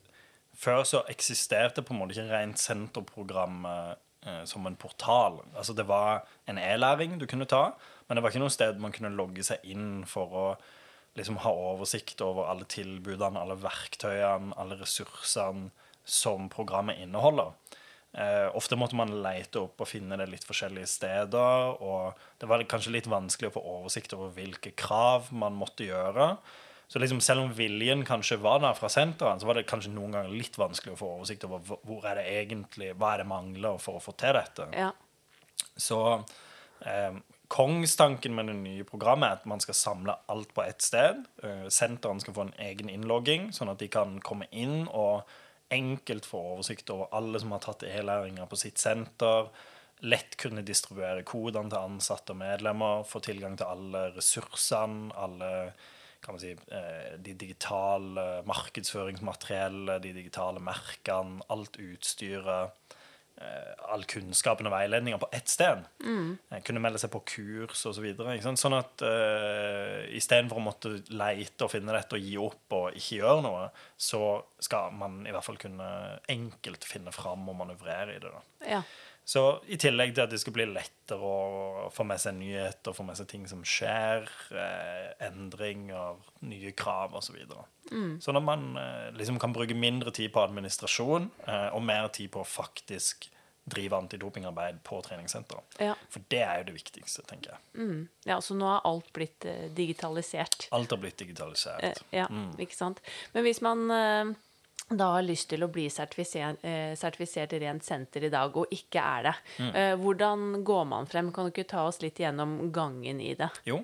før 0.64 0.84
så 0.86 1.02
eksisterte 1.10 1.82
på 1.82 1.96
en 1.96 2.04
måte 2.04 2.14
ikke 2.16 2.30
rent 2.30 2.62
senterprogram 2.62 3.66
eh, 3.66 4.44
som 4.48 4.68
en 4.70 4.78
portal. 4.80 5.42
Altså 5.58 5.74
det 5.76 5.88
var 5.90 6.22
en 6.48 6.62
e-læring 6.62 7.18
du 7.20 7.26
kunne 7.28 7.50
ta, 7.50 7.74
men 8.08 8.16
det 8.16 8.24
var 8.24 8.32
ikke 8.32 8.44
noe 8.44 8.54
sted 8.54 8.80
man 8.80 8.94
kunne 8.96 9.12
logge 9.18 9.44
seg 9.44 9.66
inn 9.66 10.04
for 10.08 10.38
å 10.38 10.46
liksom 11.18 11.42
ha 11.44 11.52
oversikt 11.74 12.22
over 12.26 12.48
alle 12.50 12.70
tilbudene, 12.70 13.42
alle 13.42 13.58
verktøyene, 13.62 14.54
alle 14.58 14.80
ressursene 14.80 15.72
som 16.06 16.50
programmet 16.54 17.02
inneholder. 17.02 17.54
Eh, 18.14 18.48
ofte 18.54 18.78
måtte 18.78 18.94
man 18.96 19.10
lete 19.24 19.64
opp 19.64 19.82
og 19.82 19.88
finne 19.90 20.18
det 20.20 20.28
litt 20.30 20.44
forskjellige 20.46 20.86
steder, 20.92 21.80
og 21.82 22.14
det 22.40 22.50
var 22.50 22.62
kanskje 22.70 22.92
litt 22.94 23.08
vanskelig 23.10 23.50
å 23.50 23.56
få 23.56 23.64
oversikt 23.80 24.14
over 24.14 24.30
hvilke 24.36 24.76
krav 24.78 25.32
man 25.34 25.56
måtte 25.58 25.88
gjøre. 25.88 26.36
Så 26.88 27.00
liksom 27.02 27.22
selv 27.26 27.42
om 27.42 27.54
viljen 27.58 28.04
kanskje 28.06 28.38
var 28.44 28.60
der 28.62 28.76
fra 28.78 28.90
senteret, 28.92 29.42
så 29.42 29.48
var 29.50 29.58
det 29.58 29.66
kanskje 29.66 29.90
noen 29.96 30.14
ganger 30.14 30.30
litt 30.36 30.60
vanskelig 30.62 30.94
å 30.94 31.00
få 31.00 31.10
oversikt 31.16 31.48
over 31.48 31.64
hvor- 31.88 32.06
er 32.06 32.16
det 32.22 32.26
egentlig, 32.30 32.92
hva 32.94 33.14
er 33.16 33.24
det 33.24 33.28
mangler 33.32 33.80
for 33.82 33.98
å 33.98 34.04
få 34.04 34.14
til 34.16 34.34
dette. 34.38 34.68
Ja. 34.78 34.92
Så 35.76 36.24
eh, 36.86 37.16
kongstanken 37.50 38.36
med 38.36 38.46
det 38.52 38.56
nye 38.60 38.84
programmet 38.84 39.30
er 39.30 39.40
at 39.40 39.46
man 39.50 39.60
skal 39.64 39.74
samle 39.74 40.16
alt 40.30 40.54
på 40.54 40.62
ett 40.68 40.82
sted. 40.86 41.26
Eh, 41.42 41.66
Senteren 41.74 42.22
skal 42.22 42.34
få 42.36 42.46
en 42.48 42.54
egen 42.60 42.90
innlogging, 42.94 43.50
sånn 43.56 43.72
at 43.74 43.80
de 43.82 43.88
kan 43.88 44.20
komme 44.22 44.46
inn 44.52 44.88
og 44.92 45.24
enkelt 45.72 46.26
få 46.26 46.42
oversikt 46.54 46.90
over 46.94 47.14
alle 47.16 47.40
som 47.40 47.54
har 47.56 47.64
tatt 47.64 47.86
e-læringer 47.88 48.50
på 48.50 48.60
sitt 48.60 48.82
senter. 48.82 49.50
Lett 50.04 50.36
kunne 50.42 50.66
distribuere 50.68 51.24
kodene 51.28 51.72
til 51.72 51.80
ansatte 51.80 52.36
og 52.36 52.42
medlemmer. 52.42 53.06
Få 53.08 53.22
tilgang 53.24 53.56
til 53.58 53.70
alle 53.72 54.08
ressursene, 54.18 55.14
alle 55.16 55.52
kan 56.24 56.36
man 56.36 56.40
si, 56.40 56.52
eh, 56.52 57.16
de 57.20 57.34
digitale 57.36 58.44
markedsføringsmateriellet, 58.48 60.04
de 60.04 60.14
digitale 60.16 60.62
merkene, 60.64 61.44
alt 61.52 61.80
utstyret 61.84 62.96
all 63.94 64.04
kunnskapen 64.10 64.68
og 64.70 64.74
veiledninga 64.74 65.20
på 65.22 65.30
ett 65.36 65.50
sted. 65.52 65.84
Mm. 66.04 66.38
Kunne 66.66 66.82
melde 66.84 67.02
seg 67.02 67.12
på 67.14 67.24
kurs 67.28 67.86
osv. 67.90 68.06
Så 68.16 68.54
sånn 68.60 68.78
at 68.78 69.04
uh, 69.06 70.04
istedenfor 70.16 70.62
å 70.62 70.66
måtte 70.66 70.94
leite 71.14 71.66
og 71.66 71.74
finne 71.74 71.96
dette 71.96 72.18
og 72.18 72.28
gi 72.28 72.38
opp 72.42 72.78
og 72.78 73.00
ikke 73.00 73.20
gjøre 73.22 73.46
noe, 73.46 73.68
så 73.98 74.22
skal 74.64 74.94
man 74.98 75.24
i 75.28 75.34
hvert 75.34 75.46
fall 75.46 75.60
kunne 75.62 75.90
enkelt 76.32 76.88
finne 76.88 77.14
fram 77.16 77.48
og 77.50 77.60
manøvrere 77.64 78.18
i 78.18 78.22
det. 78.24 78.32
da. 78.32 78.46
ja. 78.78 78.84
Så 79.26 79.44
i 79.72 79.78
tillegg 79.80 80.12
til 80.16 80.26
at 80.26 80.32
det 80.34 80.42
skal 80.42 80.56
bli 80.56 80.66
lettere 80.68 81.24
å 81.24 81.90
få 81.96 82.04
med 82.08 82.20
seg 82.20 82.36
nyheter, 82.36 82.96
få 82.96 83.06
med 83.08 83.16
seg 83.16 83.30
ting 83.32 83.46
som 83.48 83.62
skjer, 83.64 84.28
eh, 84.52 85.14
endringer, 85.30 86.20
nye 86.44 86.74
krav 86.76 87.16
osv. 87.16 87.32
Så 87.32 87.38
videre. 87.38 87.64
Sånn 88.24 88.40
at 88.40 88.44
man 88.44 88.74
eh, 88.80 89.12
liksom 89.16 89.40
kan 89.40 89.54
bruke 89.56 89.78
mindre 89.78 90.12
tid 90.16 90.34
på 90.34 90.44
administrasjon 90.44 91.30
eh, 91.48 91.70
og 91.72 91.86
mer 91.88 92.10
tid 92.14 92.34
på 92.34 92.44
å 92.44 92.48
faktisk 92.48 93.30
drive 93.64 93.96
antidopingarbeid 93.96 94.82
på 94.84 95.00
treningssenteret. 95.06 95.78
Ja. 95.80 95.94
For 96.12 96.24
det 96.32 96.42
er 96.44 96.60
jo 96.60 96.68
det 96.72 96.76
viktigste, 96.82 97.24
tenker 97.28 97.54
jeg. 97.54 98.08
ja, 98.28 98.40
så 98.44 98.58
nå 98.60 98.68
har 98.68 98.84
alt 98.88 99.08
blitt 99.16 99.48
eh, 99.48 99.70
digitalisert. 99.76 100.68
Alt 100.76 100.92
har 100.92 101.00
blitt 101.00 101.22
digitalisert. 101.24 101.84
Eh, 101.84 102.02
ja, 102.20 102.28
ikke 102.60 102.76
sant. 102.76 103.00
Men 103.36 103.48
hvis 103.48 103.64
man 103.64 103.86
eh, 103.96 104.34
da 104.90 105.14
har 105.16 105.24
lyst 105.26 105.50
til 105.50 105.64
å 105.64 105.72
bli 105.72 105.88
sertifisert, 105.90 106.64
eh, 106.66 106.92
sertifisert 107.00 107.54
Rent 107.62 107.84
senter 107.84 108.24
i 108.28 108.30
dag, 108.34 108.58
og 108.58 108.68
ikke 108.72 109.00
er 109.02 109.24
det, 109.24 109.36
Mm. 109.60 110.02
hvordan 110.02 110.64
går 110.64 110.86
man 110.88 111.06
frem? 111.06 111.32
Kan 111.34 111.46
du 111.46 111.52
ikke 111.52 111.68
ta 111.68 111.88
oss 111.88 112.02
litt 112.02 112.16
gjennom 112.16 112.72
gangen 112.72 113.22
i 113.22 113.34
det? 113.34 113.50
Jo. 113.66 113.84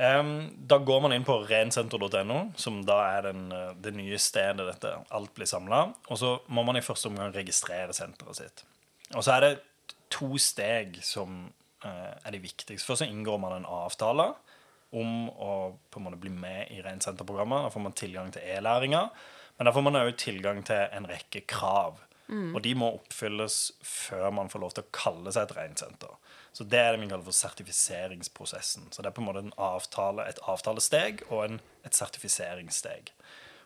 Um, 0.00 0.50
da 0.66 0.78
går 0.78 1.00
man 1.04 1.12
inn 1.12 1.24
på 1.24 1.34
rensenter.no, 1.44 2.52
som 2.56 2.78
da 2.88 3.18
er 3.18 3.26
den, 3.28 3.50
eh, 3.52 3.72
det 3.84 3.92
nye 3.92 4.16
stedet 4.16 4.64
dette 4.64 4.92
alt 5.12 5.34
blir 5.36 5.48
samla. 5.48 5.82
Og 6.08 6.16
så 6.16 6.38
må 6.48 6.64
man 6.64 6.78
i 6.78 6.84
første 6.84 7.10
omgang 7.10 7.34
registrere 7.34 7.92
senteret 7.92 8.38
sitt. 8.38 8.62
Og 9.14 9.26
så 9.26 9.34
er 9.34 9.40
det 9.44 9.50
to 10.08 10.38
steg 10.40 11.02
som 11.04 11.52
uh, 11.84 12.14
er 12.24 12.32
de 12.32 12.40
viktigste. 12.40 12.86
Først 12.86 13.04
så 13.04 13.10
inngår 13.10 13.40
man 13.40 13.58
en 13.58 13.68
avtale 13.68 14.30
om 14.96 15.28
å 15.30 15.76
på 15.90 16.00
en 16.00 16.06
måte 16.08 16.20
bli 16.22 16.32
med 16.32 16.72
i 16.72 16.80
rensenterprogrammet. 16.84 17.66
Da 17.66 17.74
får 17.74 17.84
man 17.84 17.96
tilgang 17.98 18.32
til 18.32 18.42
e-læringer. 18.56 19.10
Men 19.60 19.68
da 19.68 19.72
får 19.76 19.82
man 19.84 19.96
òg 20.00 20.14
tilgang 20.16 20.62
til 20.64 20.86
en 20.96 21.04
rekke 21.04 21.42
krav. 21.44 21.98
Og 22.56 22.62
de 22.64 22.70
må 22.80 22.86
oppfylles 22.94 23.56
før 23.84 24.30
man 24.32 24.48
får 24.48 24.62
lov 24.62 24.70
til 24.72 24.86
å 24.86 24.92
kalle 24.96 25.34
seg 25.36 25.50
et 25.50 25.52
reinsenter. 25.58 26.14
Så 26.56 26.64
det 26.64 26.78
er 26.80 26.94
det 26.94 27.02
vi 27.02 27.08
kaller 27.10 27.26
for 27.26 27.36
sertifiseringsprosessen. 27.36 28.86
Så 28.88 29.04
det 29.04 29.10
er 29.10 29.16
på 29.18 29.20
en 29.20 29.26
måte 29.28 29.42
en 29.44 29.52
avtale, 29.60 30.24
et 30.24 30.40
avtalesteg 30.48 31.20
og 31.28 31.42
en, 31.44 31.60
et 31.84 31.92
sertifiseringssteg. 31.92 33.12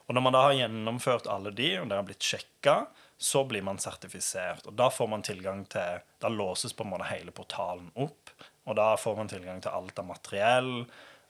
Og 0.08 0.18
når 0.18 0.24
man 0.26 0.34
da 0.34 0.40
har 0.48 0.56
gjennomført 0.64 1.30
alle 1.30 1.52
de, 1.54 1.70
og 1.78 1.86
det 1.86 2.00
har 2.00 2.08
blitt 2.08 2.26
sjekka, 2.26 2.74
så 3.14 3.44
blir 3.46 3.62
man 3.62 3.78
sertifisert. 3.78 4.66
Og 4.66 4.74
da 4.74 4.88
får 4.90 5.12
man 5.12 5.22
tilgang 5.22 5.62
til 5.70 6.02
Da 6.18 6.32
låses 6.32 6.74
på 6.74 6.82
en 6.82 6.90
måte 6.90 7.06
hele 7.12 7.30
portalen 7.30 7.92
opp. 7.94 8.34
Og 8.66 8.74
da 8.74 8.96
får 8.98 9.14
man 9.20 9.30
tilgang 9.30 9.62
til 9.62 9.70
alt 9.70 10.02
av 10.02 10.10
materiell. 10.10 10.88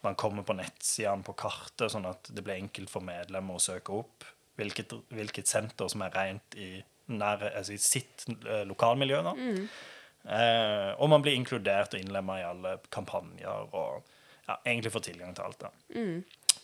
Man 0.09 0.16
kommer 0.16 0.49
på 0.49 0.56
nettsidene 0.56 1.26
på 1.26 1.37
kartet, 1.37 1.90
sånn 1.92 2.09
at 2.09 2.33
det 2.33 2.40
blir 2.40 2.62
enkelt 2.62 2.88
for 2.88 3.04
medlemmer 3.04 3.61
å 3.61 3.66
søke 3.68 4.00
opp 4.00 4.25
hvilket, 4.58 4.94
hvilket 5.14 5.50
senter 5.50 5.90
som 5.90 6.04
er 6.06 6.14
rent 6.14 6.56
i, 6.61 6.70
nær, 7.12 7.42
altså 7.50 7.75
i 7.75 7.80
sitt 7.82 8.26
eh, 8.30 8.64
lokalmiljø. 8.68 9.20
da. 9.26 9.34
Eh, 10.25 10.90
og 10.96 11.11
man 11.12 11.25
blir 11.25 11.37
inkludert 11.37 11.94
og 11.94 12.00
innlemma 12.00 12.38
i 12.40 12.46
alle 12.49 12.78
kampanjer 12.94 13.75
og 13.76 14.06
ja, 14.49 14.56
egentlig 14.64 14.92
får 14.94 15.08
tilgang 15.11 15.37
til 15.37 15.46
alt. 15.46 15.66
da. 15.66 15.73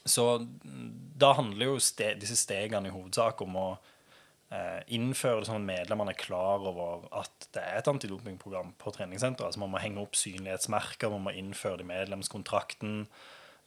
Så 0.04 0.26
mm, 0.40 0.90
da 1.20 1.34
handler 1.36 1.74
jo 1.74 1.80
ste 1.82 2.14
disse 2.20 2.38
stegene 2.40 2.88
i 2.88 2.94
hovedsak 2.94 3.42
om 3.44 3.58
å 3.60 3.66
eh, 4.54 4.80
innføre 4.96 5.42
det 5.42 5.50
sånn 5.50 5.60
at 5.60 5.68
medlemmene 5.68 6.14
er 6.14 6.20
klar 6.20 6.64
over 6.70 7.04
at 7.20 7.50
det 7.54 7.64
er 7.64 7.80
et 7.80 7.90
antidopingprogram 7.92 8.72
på 8.80 8.94
treningssenteret. 8.96 9.50
Altså 9.50 9.64
man 9.64 9.74
må 9.74 9.82
henge 9.82 10.02
opp 10.04 10.16
synlighetsmerker, 10.18 11.12
man 11.12 11.28
må 11.28 11.36
innføre 11.36 11.82
det 11.82 11.88
i 11.88 11.92
medlemskontrakten. 11.92 13.04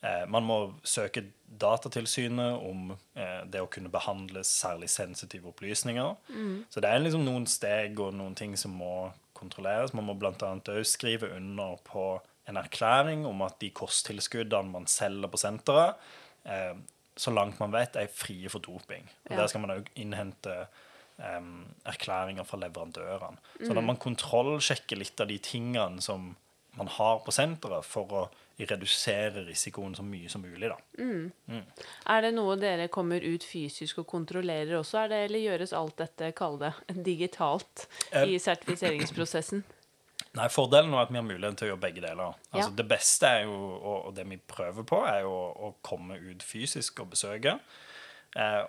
Eh, 0.04 0.26
man 0.28 0.44
må 0.44 0.58
søke 0.84 1.24
Datatilsynet 1.64 2.58
om 2.66 2.92
eh, 3.16 3.44
det 3.48 3.62
å 3.64 3.70
kunne 3.72 3.92
behandle 3.94 4.42
særlig 4.48 4.90
sensitive 4.92 5.52
opplysninger. 5.54 6.16
Så 6.74 6.82
det 6.84 6.90
er 6.90 7.04
liksom 7.04 7.24
noen 7.26 7.46
steg 7.48 8.00
og 8.04 8.14
noen 8.18 8.36
ting 8.36 8.56
som 8.60 8.74
må 8.76 9.12
kontrolleres. 9.38 9.94
Man 9.96 10.08
må 10.10 10.16
bl.a. 10.20 10.34
òg 10.34 10.86
skrive 10.90 11.30
under 11.38 11.78
på 11.88 12.08
en 12.50 12.60
erklæring 12.60 13.24
om 13.30 13.42
at 13.46 13.60
de 13.64 13.70
kosttilskuddene 13.72 14.74
man 14.74 14.88
selger 14.92 15.32
på 15.32 15.40
senteret, 15.40 15.96
eh, 16.46 16.74
så 17.16 17.32
langt 17.32 17.60
man 17.62 17.72
vet, 17.72 17.96
er 17.96 18.10
frie 18.10 18.50
for 18.50 18.60
doping. 18.66 19.06
Og 19.30 19.32
Ja. 19.36 19.42
Der 19.44 19.48
skal 19.48 19.62
man 19.62 19.76
òg 19.78 19.88
innhente 19.96 20.66
um, 21.22 21.68
erklæringer 21.86 22.44
fra 22.44 22.58
leverandørene. 22.58 23.38
Så 23.62 23.70
Mm. 23.70 23.76
da 23.76 23.82
man 23.82 23.98
kontrollsjekker 24.02 24.98
litt 24.98 25.22
av 25.22 25.28
de 25.30 25.38
tingene 25.38 26.02
som 26.02 26.36
man 26.76 26.88
har 26.88 27.20
på 27.20 27.32
senteret, 27.32 27.86
for 27.86 28.06
å 28.10 28.24
redusere 28.60 29.46
risikoen 29.48 29.96
så 29.98 30.04
mye 30.06 30.30
som 30.30 30.42
mulig. 30.46 30.70
da. 30.70 30.78
Er 32.14 32.22
det 32.22 32.34
noe 32.36 32.56
dere 32.62 32.88
kommer 32.94 33.24
ut 33.26 33.44
fysisk 33.44 34.04
og 34.04 34.08
kontrollerer 34.08 34.76
også, 34.80 35.04
er 35.04 35.08
det, 35.14 35.22
eller 35.30 35.40
gjøres 35.48 35.74
alt 35.74 35.98
dette, 35.98 36.32
kall 36.38 36.60
det, 36.62 36.74
digitalt 37.06 37.88
Eh. 38.12 38.28
i 38.36 38.40
sertifiseringsprosessen? 38.40 39.64
Nei, 40.38 40.48
Fordelen 40.50 40.94
er 40.94 41.04
at 41.04 41.12
vi 41.12 41.18
har 41.20 41.26
muligheten 41.26 41.58
til 41.58 41.68
å 41.68 41.72
gjøre 41.74 41.82
begge 41.82 42.02
deler. 42.02 42.34
Altså, 42.52 42.70
Ja. 42.70 42.76
Det 42.78 42.88
beste 42.90 43.28
er 43.28 43.44
jo, 43.44 43.58
og, 43.82 44.14
det 44.16 44.26
vi 44.30 44.38
prøver 44.38 44.84
på, 44.84 45.02
er 45.06 45.22
jo 45.26 45.30
å, 45.34 45.50
å 45.70 45.74
komme 45.86 46.18
ut 46.22 46.42
fysisk 46.46 47.00
og 47.04 47.12
besøke. 47.14 47.60
Eh, 48.36 48.64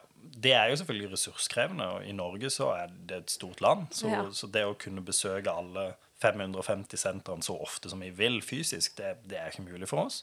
det 0.44 0.52
er 0.52 0.68
jo 0.68 0.76
selvfølgelig 0.80 1.12
ressurskrevende, 1.14 1.86
og 1.96 2.04
i 2.08 2.12
Norge 2.12 2.50
så 2.52 2.70
er 2.76 2.92
det 3.08 3.16
et 3.22 3.30
stort 3.30 3.60
land. 3.64 3.86
Så, 3.96 4.08
Ja. 4.12 4.24
så 4.32 4.50
det 4.52 4.64
å 4.64 4.74
kunne 4.76 5.00
besøke 5.04 5.52
alle 5.52 5.94
550 6.25 7.00
sentrene 7.00 7.45
så 7.45 7.57
ofte 7.61 7.93
som 7.93 8.02
vi 8.02 8.11
vil 8.16 8.40
fysisk, 8.45 8.97
det, 8.99 9.19
det 9.28 9.40
er 9.40 9.52
ikke 9.52 9.69
mulig 9.69 9.90
for 9.90 10.07
oss. 10.07 10.23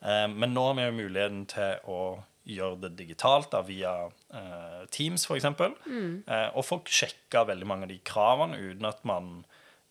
Eh, 0.00 0.28
men 0.30 0.54
nå 0.54 0.68
har 0.68 0.78
vi 0.78 0.86
jo 0.86 1.00
muligheten 1.02 1.46
til 1.50 1.90
å 1.90 2.02
gjøre 2.48 2.80
det 2.86 2.96
digitalt 2.98 3.52
da, 3.52 3.62
via 3.66 3.94
eh, 4.34 4.82
Teams, 4.94 5.26
f.eks. 5.28 5.48
Mm. 5.86 6.22
Eh, 6.26 6.48
og 6.56 6.66
folk 6.66 6.90
sjekker 6.90 7.46
veldig 7.52 7.68
mange 7.68 7.86
av 7.86 7.92
de 7.92 8.00
kravene 8.06 8.58
uten 8.58 8.88
at 8.88 9.02
man 9.08 9.42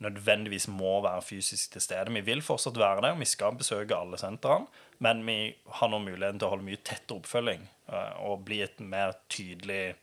nødvendigvis 0.02 0.66
må 0.74 0.98
være 1.06 1.22
fysisk 1.24 1.76
til 1.76 1.84
stede. 1.84 2.14
Vi 2.16 2.24
vil 2.26 2.42
fortsatt 2.44 2.80
være 2.80 3.06
der, 3.06 3.20
vi 3.20 3.28
skal 3.30 3.58
besøke 3.58 3.98
alle 3.98 4.18
sentrene, 4.20 4.66
men 5.02 5.22
vi 5.28 5.54
har 5.78 5.92
nå 5.92 6.02
muligheten 6.02 6.42
til 6.42 6.50
å 6.50 6.56
holde 6.56 6.68
mye 6.68 6.82
tettere 6.82 7.22
oppfølging 7.22 7.68
eh, 7.94 8.16
og 8.26 8.46
bli 8.48 8.62
et 8.66 8.82
mer 8.82 9.16
tydelig 9.32 9.96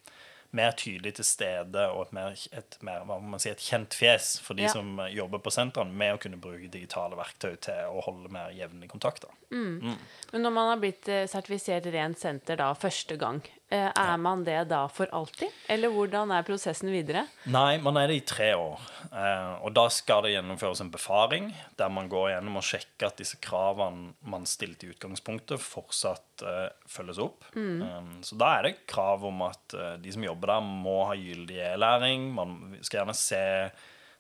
mer 0.57 0.73
tydelig 0.73 1.14
til 1.19 1.26
stede 1.28 1.83
og 1.93 2.07
et 2.07 2.12
mer, 2.17 2.37
et 2.57 2.76
mer 2.81 3.02
hva 3.05 3.19
må 3.21 3.35
man 3.35 3.43
si, 3.43 3.50
et 3.52 3.61
kjent 3.61 3.93
fjes 3.93 4.38
for 4.40 4.57
de 4.57 4.62
Ja. 4.64 4.73
som 4.73 4.99
eh, 5.05 5.11
jobber 5.12 5.43
på 5.45 5.52
sentrene, 5.52 5.93
med 5.93 6.14
å 6.14 6.21
kunne 6.23 6.40
bruke 6.40 6.71
digitale 6.73 7.17
verktøy 7.19 7.59
til 7.61 7.75
å 7.93 8.00
holde 8.07 8.31
mer 8.33 8.50
jevnlig 8.57 8.88
kontakt. 8.88 9.26
Mm. 9.52 9.97
Men 10.33 10.43
når 10.43 10.50
man 10.57 10.71
har 10.73 10.81
blitt 10.81 11.09
eh, 11.09 11.26
sertifisert 11.28 11.87
rent 11.93 12.19
senter 12.19 12.57
da 12.57 12.73
første 12.75 13.19
gang, 13.21 13.43
er 13.76 14.16
man 14.20 14.44
det 14.46 14.62
da 14.70 14.87
for 14.88 15.10
alltid? 15.12 15.52
Eller 15.68 15.92
hvordan 15.92 16.30
er 16.32 16.46
prosessen 16.46 16.88
videre? 16.92 17.26
Nei, 17.52 17.76
man 17.84 17.98
er 18.00 18.08
det 18.08 18.16
i 18.20 18.25
tre 18.26 18.48
år. 18.56 18.80
Eh, 19.12 19.50
og 19.66 19.75
da 19.76 19.84
skal 19.92 20.25
det 20.25 20.32
gjennomføres 20.32 20.80
en 20.84 20.92
befaring, 20.92 21.50
der 21.76 21.92
man 21.92 22.08
går 22.08 22.30
gjennom 22.32 22.56
og 22.60 22.64
sjekker 22.64 23.10
at 23.10 23.20
disse 23.20 23.37
kravene 23.44 24.14
man 24.32 24.48
stilte 24.48 24.88
i 24.88 24.94
utgangspunktet, 24.94 25.60
fortsatt 25.60 26.46
eh, 26.48 26.64
følges 26.88 27.20
opp. 27.22 27.44
Mm. 27.58 28.22
så 28.25 28.38
da 28.40 28.54
er 28.56 28.68
det 28.68 28.75
krav 28.88 29.26
om 29.28 29.44
at 29.46 29.76
eh, 29.76 29.94
de 30.00 30.16
som 30.16 30.25
jobber 30.25 30.54
der, 30.54 30.72
må 30.88 30.98
ha 31.10 31.16
gyldig 31.18 31.60
e-læring. 31.72 32.28
Man 32.34 32.78
skal 32.80 33.02
gjerne 33.02 33.16
se 33.18 33.44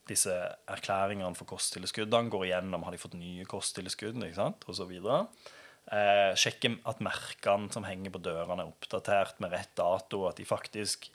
disse 0.08 0.34
erklæringene 0.68 1.36
for 1.36 1.48
kosttilskuddene, 1.50 2.32
går 2.32 2.48
igjennom 2.48 2.84
har 2.86 2.94
de 2.94 3.00
fått 3.00 3.16
nye 3.18 3.46
kosttilskudd, 3.48 4.16
ikke 4.24 4.40
sant, 4.40 4.68
og 4.68 4.76
så. 4.76 4.88
Eh, 5.88 6.32
sjekke 6.36 6.74
at 6.88 7.00
merkene 7.04 7.72
som 7.72 7.86
henger 7.88 8.12
på 8.12 8.20
dørene, 8.24 8.64
er 8.64 8.72
oppdatert 8.72 9.38
med 9.40 9.54
rett 9.54 9.72
dato, 9.78 10.26
at 10.28 10.36
de 10.40 10.44
faktisk 10.48 11.08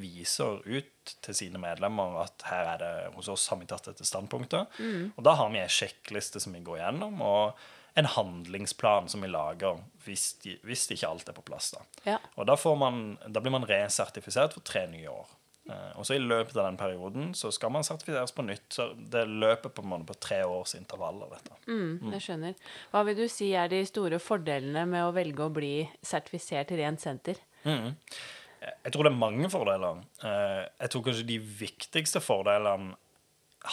viser 0.00 0.62
ut 0.64 1.14
til 1.22 1.36
sine 1.36 1.60
medlemmer 1.60 2.16
at 2.22 2.46
her 2.48 2.70
er 2.72 2.78
det 2.80 2.92
hos 3.18 3.28
oss 3.28 3.50
har 3.52 3.60
vi 3.60 3.68
tatt 3.68 3.90
dette 3.90 4.06
standpunktet. 4.08 4.78
Og 5.12 5.24
da 5.26 5.36
har 5.36 5.50
vi 5.52 5.60
en 5.60 5.72
sjekkliste 5.72 6.40
som 6.40 6.56
vi 6.56 6.64
går 6.64 6.80
gjennom, 6.80 7.20
og 7.20 7.58
en 7.94 8.08
handlingsplan 8.10 9.10
som 9.12 9.22
vi 9.22 9.28
lager 9.30 9.78
hvis, 10.06 10.32
de, 10.42 10.56
hvis 10.66 10.88
ikke 10.90 11.10
alt 11.10 11.28
er 11.30 11.36
på 11.36 11.44
plass. 11.46 11.70
Da. 11.76 11.84
Ja. 12.14 12.18
Og 12.34 12.48
da, 12.48 12.56
får 12.58 12.78
man, 12.80 13.04
da 13.28 13.42
blir 13.44 13.54
man 13.54 13.68
resertifisert 13.68 14.56
for 14.56 14.66
tre 14.66 14.86
nye 14.90 15.12
år. 15.12 15.28
Eh, 15.70 15.90
og 15.96 16.04
så 16.04 16.18
i 16.18 16.20
løpet 16.20 16.56
av 16.60 16.66
den 16.68 16.76
perioden 16.76 17.30
så 17.36 17.48
skal 17.54 17.72
man 17.72 17.86
sertifiseres 17.86 18.34
på 18.36 18.44
nytt. 18.44 18.66
Så 18.74 18.90
det 18.98 19.24
løper 19.30 19.72
på 19.72 19.84
en 19.84 19.90
måte 19.94 20.08
på 20.10 20.18
tre 20.26 20.42
års 20.44 20.74
intervaller, 20.76 21.30
dette. 21.32 21.56
Mm, 21.70 22.12
jeg 22.16 22.24
skjønner. 22.26 22.58
Hva 22.92 23.04
vil 23.08 23.16
du 23.22 23.24
si 23.32 23.52
er 23.56 23.70
de 23.72 23.80
store 23.88 24.20
fordelene 24.20 24.84
med 24.90 25.06
å 25.06 25.14
velge 25.16 25.46
å 25.46 25.52
bli 25.54 25.74
sertifisert 26.04 26.74
rent 26.76 27.00
senter? 27.04 27.40
Jeg 27.64 28.92
tror 28.92 29.06
det 29.06 29.12
er 29.12 29.20
mange 29.22 29.48
fordeler. 29.52 30.04
Eh, 30.24 30.62
Jeg 30.84 30.92
tror 30.92 31.06
kanskje 31.08 31.28
de 31.32 31.38
viktigste 31.64 32.20
fordelene 32.24 32.96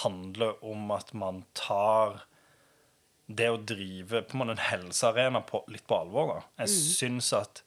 handler 0.01 0.55
om 0.63 0.91
at 0.95 1.11
man 1.13 1.43
tar 1.53 2.21
det 3.31 3.49
å 3.51 3.59
drive 3.59 4.23
på 4.27 4.39
en 4.43 4.57
helsearena 4.59 5.41
på, 5.47 5.63
litt 5.71 5.85
på 5.87 5.99
alvor. 5.99 6.31
Da. 6.31 6.39
Jeg 6.63 6.71
syns 6.71 7.33
at 7.35 7.61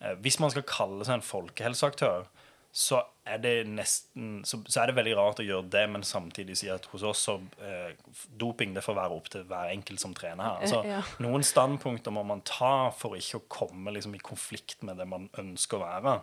eh, 0.00 0.12
hvis 0.20 0.38
man 0.40 0.52
skal 0.52 0.64
kalle 0.68 1.04
seg 1.08 1.18
en 1.18 1.24
folkehelseaktør, 1.26 2.28
så 2.72 3.02
er 3.28 3.40
det 3.42 3.66
nesten 3.68 4.38
så, 4.48 4.62
så 4.64 4.80
er 4.80 4.88
det 4.88 4.96
veldig 4.96 5.12
rart 5.18 5.42
å 5.42 5.44
gjøre 5.44 5.68
det, 5.74 5.82
men 5.92 6.04
samtidig 6.08 6.56
si 6.56 6.70
at 6.72 6.86
hos 6.88 7.04
oss 7.04 7.26
så 7.28 7.34
eh, 7.60 7.92
doping 8.40 8.72
det 8.72 8.84
får 8.84 8.96
være 8.96 9.18
opp 9.18 9.28
til 9.34 9.44
hver 9.50 9.74
enkelt 9.74 10.00
som 10.00 10.14
trener 10.16 10.46
her. 10.46 10.62
Altså, 10.64 10.80
Ja. 10.88 11.02
Noen 11.24 11.44
standpunkter 11.44 12.14
må 12.16 12.24
man 12.26 12.40
ta 12.48 12.88
for 12.96 13.18
ikke 13.18 13.42
å 13.42 13.46
komme 13.60 13.92
liksom, 13.92 14.16
i 14.16 14.22
konflikt 14.24 14.80
med 14.88 14.96
det 15.02 15.06
man 15.10 15.28
ønsker 15.38 15.78
å 15.78 15.84
være. 15.84 16.16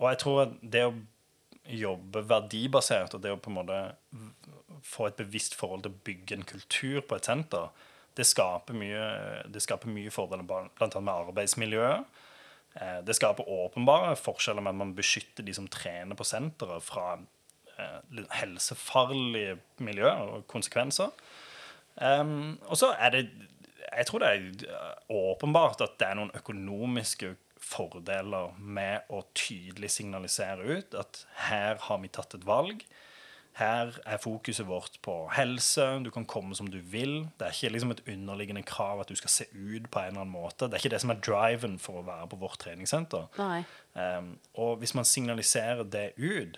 Og 0.00 0.08
jeg 0.10 0.20
tror 0.24 0.42
at 0.48 0.58
det 0.74 0.84
å 0.88 0.96
jobbe 1.70 2.24
verdibasert 2.26 3.14
og 3.14 3.22
det 3.22 3.30
å 3.30 3.38
på 3.38 3.52
en 3.52 3.58
måte 3.60 3.78
få 4.86 5.06
et 5.06 5.18
bevisst 5.20 5.54
forhold 5.58 5.84
til 5.84 5.94
å 5.94 6.02
bygge 6.08 6.38
en 6.38 6.46
kultur 6.50 6.98
på 7.06 7.18
et 7.18 7.30
senter, 7.30 7.70
det 8.18 8.26
skaper 8.26 8.74
mye, 8.74 9.04
det 9.46 9.62
skaper 9.62 9.92
mye 9.92 10.10
fordeler 10.10 10.42
bl.a. 10.42 10.88
med 10.98 11.14
arbeidsmiljøet. 11.14 12.19
Eh, 12.74 13.00
Det 13.04 13.16
skaper 13.16 13.48
åpenbare 13.48 14.14
forskjeller 14.16 14.62
med 14.62 14.74
at 14.74 14.80
man 14.82 14.96
beskytter 14.96 15.46
de 15.46 15.54
som 15.54 15.68
trener 15.68 16.16
på 16.18 16.26
senteret 16.26 16.84
fra 16.86 17.18
eh, 17.78 18.24
helsefarlige 18.40 19.58
miljøer 19.78 20.36
og 20.36 20.46
konsekvenser. 20.50 21.10
Um, 22.00 22.58
og 22.70 22.78
så 22.78 22.94
er 22.94 23.10
det 23.10 23.30
Jeg 23.90 24.06
tror 24.06 24.22
det 24.22 24.28
er 24.28 24.44
eh, 24.70 24.92
åpenbart 25.10 25.80
at 25.82 25.98
det 25.98 26.06
er 26.06 26.14
noen 26.14 26.30
økonomiske 26.38 27.34
fordeler 27.60 28.54
med 28.56 29.10
å 29.10 29.24
tydelig 29.34 29.90
signalisere 29.90 30.78
ut 30.78 30.94
at 30.96 31.24
her 31.50 31.80
har 31.88 31.98
vi 32.00 32.08
tatt 32.08 32.34
et 32.38 32.46
valg. 32.46 32.84
Her 33.60 33.92
er 34.08 34.20
fokuset 34.22 34.64
vårt 34.68 34.96
på 35.04 35.14
helse. 35.36 35.84
Du 36.04 36.10
kan 36.10 36.24
komme 36.24 36.56
som 36.56 36.70
du 36.72 36.78
vil. 36.80 37.26
Det 37.36 37.46
er 37.46 37.52
ikke 37.52 37.72
liksom 37.74 37.92
et 37.92 38.02
underliggende 38.08 38.62
krav 38.64 39.02
at 39.02 39.10
du 39.12 39.18
skal 39.20 39.30
se 39.30 39.46
ut 39.52 39.90
på 39.92 40.00
en 40.00 40.06
eller 40.14 40.24
annen 40.24 40.32
måte. 40.32 40.64
Det 40.64 40.78
er 40.78 40.84
ikke 40.84 40.94
det 40.94 41.02
som 41.04 41.12
er 41.12 41.20
driven 41.20 41.76
for 41.78 42.00
å 42.00 42.06
være 42.06 42.30
på 42.32 42.40
vårt 42.40 42.60
treningssenter. 42.64 43.28
Um, 43.92 44.30
og 44.54 44.78
hvis 44.80 44.94
man 44.96 45.04
signaliserer 45.04 45.84
det 45.84 46.12
ut, 46.16 46.56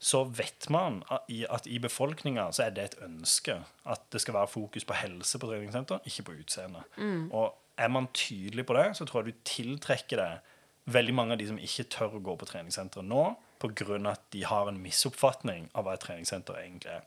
så 0.00 0.24
vet 0.24 0.66
man 0.72 1.02
at 1.12 1.28
i, 1.28 1.44
at 1.44 1.66
i 1.68 1.78
befolkninga 1.78 2.48
så 2.56 2.64
er 2.66 2.74
det 2.74 2.84
et 2.84 3.02
ønske 3.04 3.58
at 3.84 4.06
det 4.12 4.22
skal 4.24 4.34
være 4.34 4.48
fokus 4.48 4.86
på 4.88 4.96
helse 4.96 5.38
på 5.38 5.50
treningssenter, 5.50 6.00
ikke 6.08 6.24
på 6.30 6.38
utseende. 6.40 6.82
Og 7.36 7.52
er 7.78 7.92
man 7.92 8.08
tydelig 8.16 8.66
på 8.66 8.74
det, 8.74 8.96
så 8.96 9.04
tror 9.04 9.22
jeg 9.22 9.34
du 9.34 9.44
tiltrekker 9.44 10.16
deg 10.16 10.56
veldig 10.90 11.14
mange 11.14 11.36
av 11.36 11.38
de 11.38 11.46
som 11.50 11.60
ikke 11.60 11.86
tør 11.92 12.16
å 12.16 12.24
gå 12.24 12.34
på 12.40 12.48
treningssenteret 12.48 13.06
nå, 13.06 13.24
pga. 13.60 14.10
at 14.10 14.22
de 14.32 14.44
har 14.44 14.68
en 14.68 14.80
misoppfatning 14.82 15.70
av 15.74 15.84
hva 15.84 15.94
et 15.94 16.04
treningssenter 16.04 16.58
egentlig 16.58 16.96
er. 16.96 17.04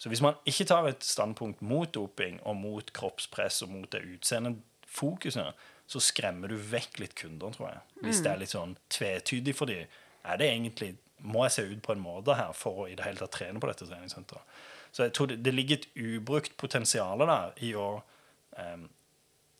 Så 0.00 0.08
hvis 0.08 0.22
man 0.24 0.38
ikke 0.48 0.64
tar 0.64 0.88
et 0.88 1.04
standpunkt 1.04 1.60
mot 1.62 1.90
doping 1.94 2.40
og 2.48 2.56
mot 2.56 2.92
kroppspress 2.92 3.62
og 3.62 3.68
mot 3.68 3.92
det 3.92 4.00
utseendefokuset, 4.14 5.52
så 5.90 6.00
skremmer 6.00 6.48
du 6.48 6.56
vekk 6.56 7.00
litt 7.02 7.14
kunder, 7.18 7.52
tror 7.52 7.68
jeg. 7.68 7.80
Hvis 8.06 8.22
det 8.24 8.30
er 8.30 8.40
litt 8.40 8.54
sånn 8.54 8.76
tvetydig 8.88 9.54
for 9.58 9.68
dem. 9.68 9.90
Er 10.24 10.40
det 10.40 10.50
egentlig 10.50 10.96
Må 11.20 11.42
jeg 11.44 11.52
se 11.52 11.62
ut 11.68 11.82
på 11.84 11.92
en 11.92 12.00
måte 12.00 12.32
her 12.32 12.54
for 12.56 12.78
å 12.80 12.84
i 12.88 12.94
det 12.96 13.04
hele 13.04 13.20
tatt 13.20 13.34
trene 13.34 13.60
på 13.60 13.68
dette 13.68 13.84
treningssenteret? 13.84 14.54
Så 14.90 15.04
jeg 15.04 15.12
tror 15.12 15.26
det, 15.28 15.36
det 15.44 15.52
ligger 15.52 15.76
et 15.76 15.90
ubrukt 16.00 16.54
potensial 16.56 17.20
der 17.20 17.52
i 17.60 17.74
å 17.76 18.00
em, 18.56 18.86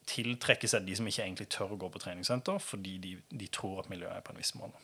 tiltrekke 0.08 0.70
seg 0.70 0.86
de 0.86 0.96
som 0.96 1.10
ikke 1.10 1.26
egentlig 1.26 1.50
tør 1.52 1.74
å 1.74 1.78
gå 1.82 1.90
på 1.92 2.00
treningssenter, 2.00 2.56
fordi 2.64 2.96
de, 3.02 3.12
de 3.28 3.50
tror 3.52 3.82
at 3.82 3.90
miljøet 3.92 4.16
er 4.16 4.24
på 4.24 4.32
en 4.32 4.40
viss 4.40 4.54
måte. 4.56 4.80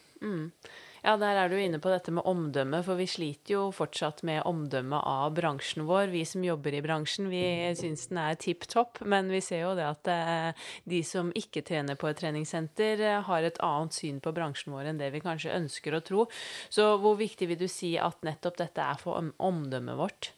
Ja, 1.06 1.12
der 1.20 1.38
er 1.38 1.46
du 1.52 1.54
inne 1.54 1.78
på 1.78 1.86
dette 1.92 2.10
med 2.10 2.26
omdømme, 2.26 2.80
for 2.82 2.98
vi 2.98 3.04
sliter 3.06 3.52
jo 3.52 3.60
fortsatt 3.70 4.24
med 4.26 4.40
omdømmet 4.48 5.04
av 5.06 5.36
bransjen 5.36 5.84
vår. 5.86 6.08
Vi 6.10 6.24
som 6.26 6.42
jobber 6.42 6.74
i 6.74 6.80
bransjen, 6.82 7.28
vi 7.30 7.42
syns 7.78 8.08
den 8.10 8.18
er 8.18 8.34
tipp 8.42 8.66
topp, 8.66 8.98
men 9.06 9.30
vi 9.30 9.38
ser 9.44 9.62
jo 9.62 9.76
det 9.78 9.84
at 9.86 10.10
eh, 10.10 10.64
de 10.90 10.98
som 11.06 11.30
ikke 11.38 11.62
trener 11.68 11.94
på 12.00 12.10
et 12.10 12.18
treningssenter, 12.18 13.04
eh, 13.06 13.20
har 13.28 13.46
et 13.46 13.60
annet 13.62 13.94
syn 13.94 14.18
på 14.24 14.34
bransjen 14.34 14.74
vår 14.74 14.90
enn 14.90 14.98
det 14.98 15.12
vi 15.14 15.22
kanskje 15.22 15.54
ønsker 15.54 15.94
å 15.94 16.02
tro. 16.02 16.26
Så 16.74 16.88
hvor 16.98 17.14
viktig 17.22 17.52
vil 17.52 17.62
du 17.62 17.68
si 17.70 17.94
at 18.02 18.26
nettopp 18.26 18.58
dette 18.64 18.82
er 18.90 18.98
for 18.98 19.22
om- 19.22 19.30
omdømmet 19.38 20.00
vårt? 20.02 20.32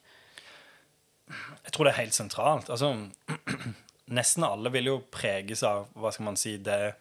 Jeg 1.65 1.73
tror 1.73 1.89
det 1.89 1.95
er 1.95 2.03
helt 2.03 2.19
sentralt. 2.21 2.69
Altså, 2.69 2.93
nesten 4.19 4.45
alle 4.45 4.69
vil 4.77 4.93
jo 4.93 4.99
preges 5.13 5.65
av 5.65 5.89
hva 5.97 6.13
skal 6.13 6.29
man 6.29 6.37
si, 6.37 6.59
det, 6.61 6.93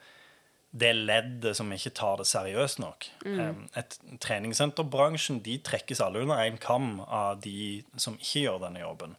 det 0.71 0.93
leddet 0.97 1.57
som 1.57 1.71
ikke 1.73 1.95
tar 1.97 2.21
det 2.21 2.27
seriøst 2.29 2.81
nok. 2.83 3.09
Mm. 3.25 3.69
et 3.79 3.97
treningssenterbransjen 4.21 5.41
de 5.43 5.57
trekkes 5.65 6.03
alle 6.05 6.21
under 6.27 6.43
én 6.45 6.59
kam 6.61 7.01
av 7.01 7.41
de 7.41 7.85
som 7.97 8.19
ikke 8.21 8.45
gjør 8.45 8.63
denne 8.67 8.85
jobben. 8.85 9.17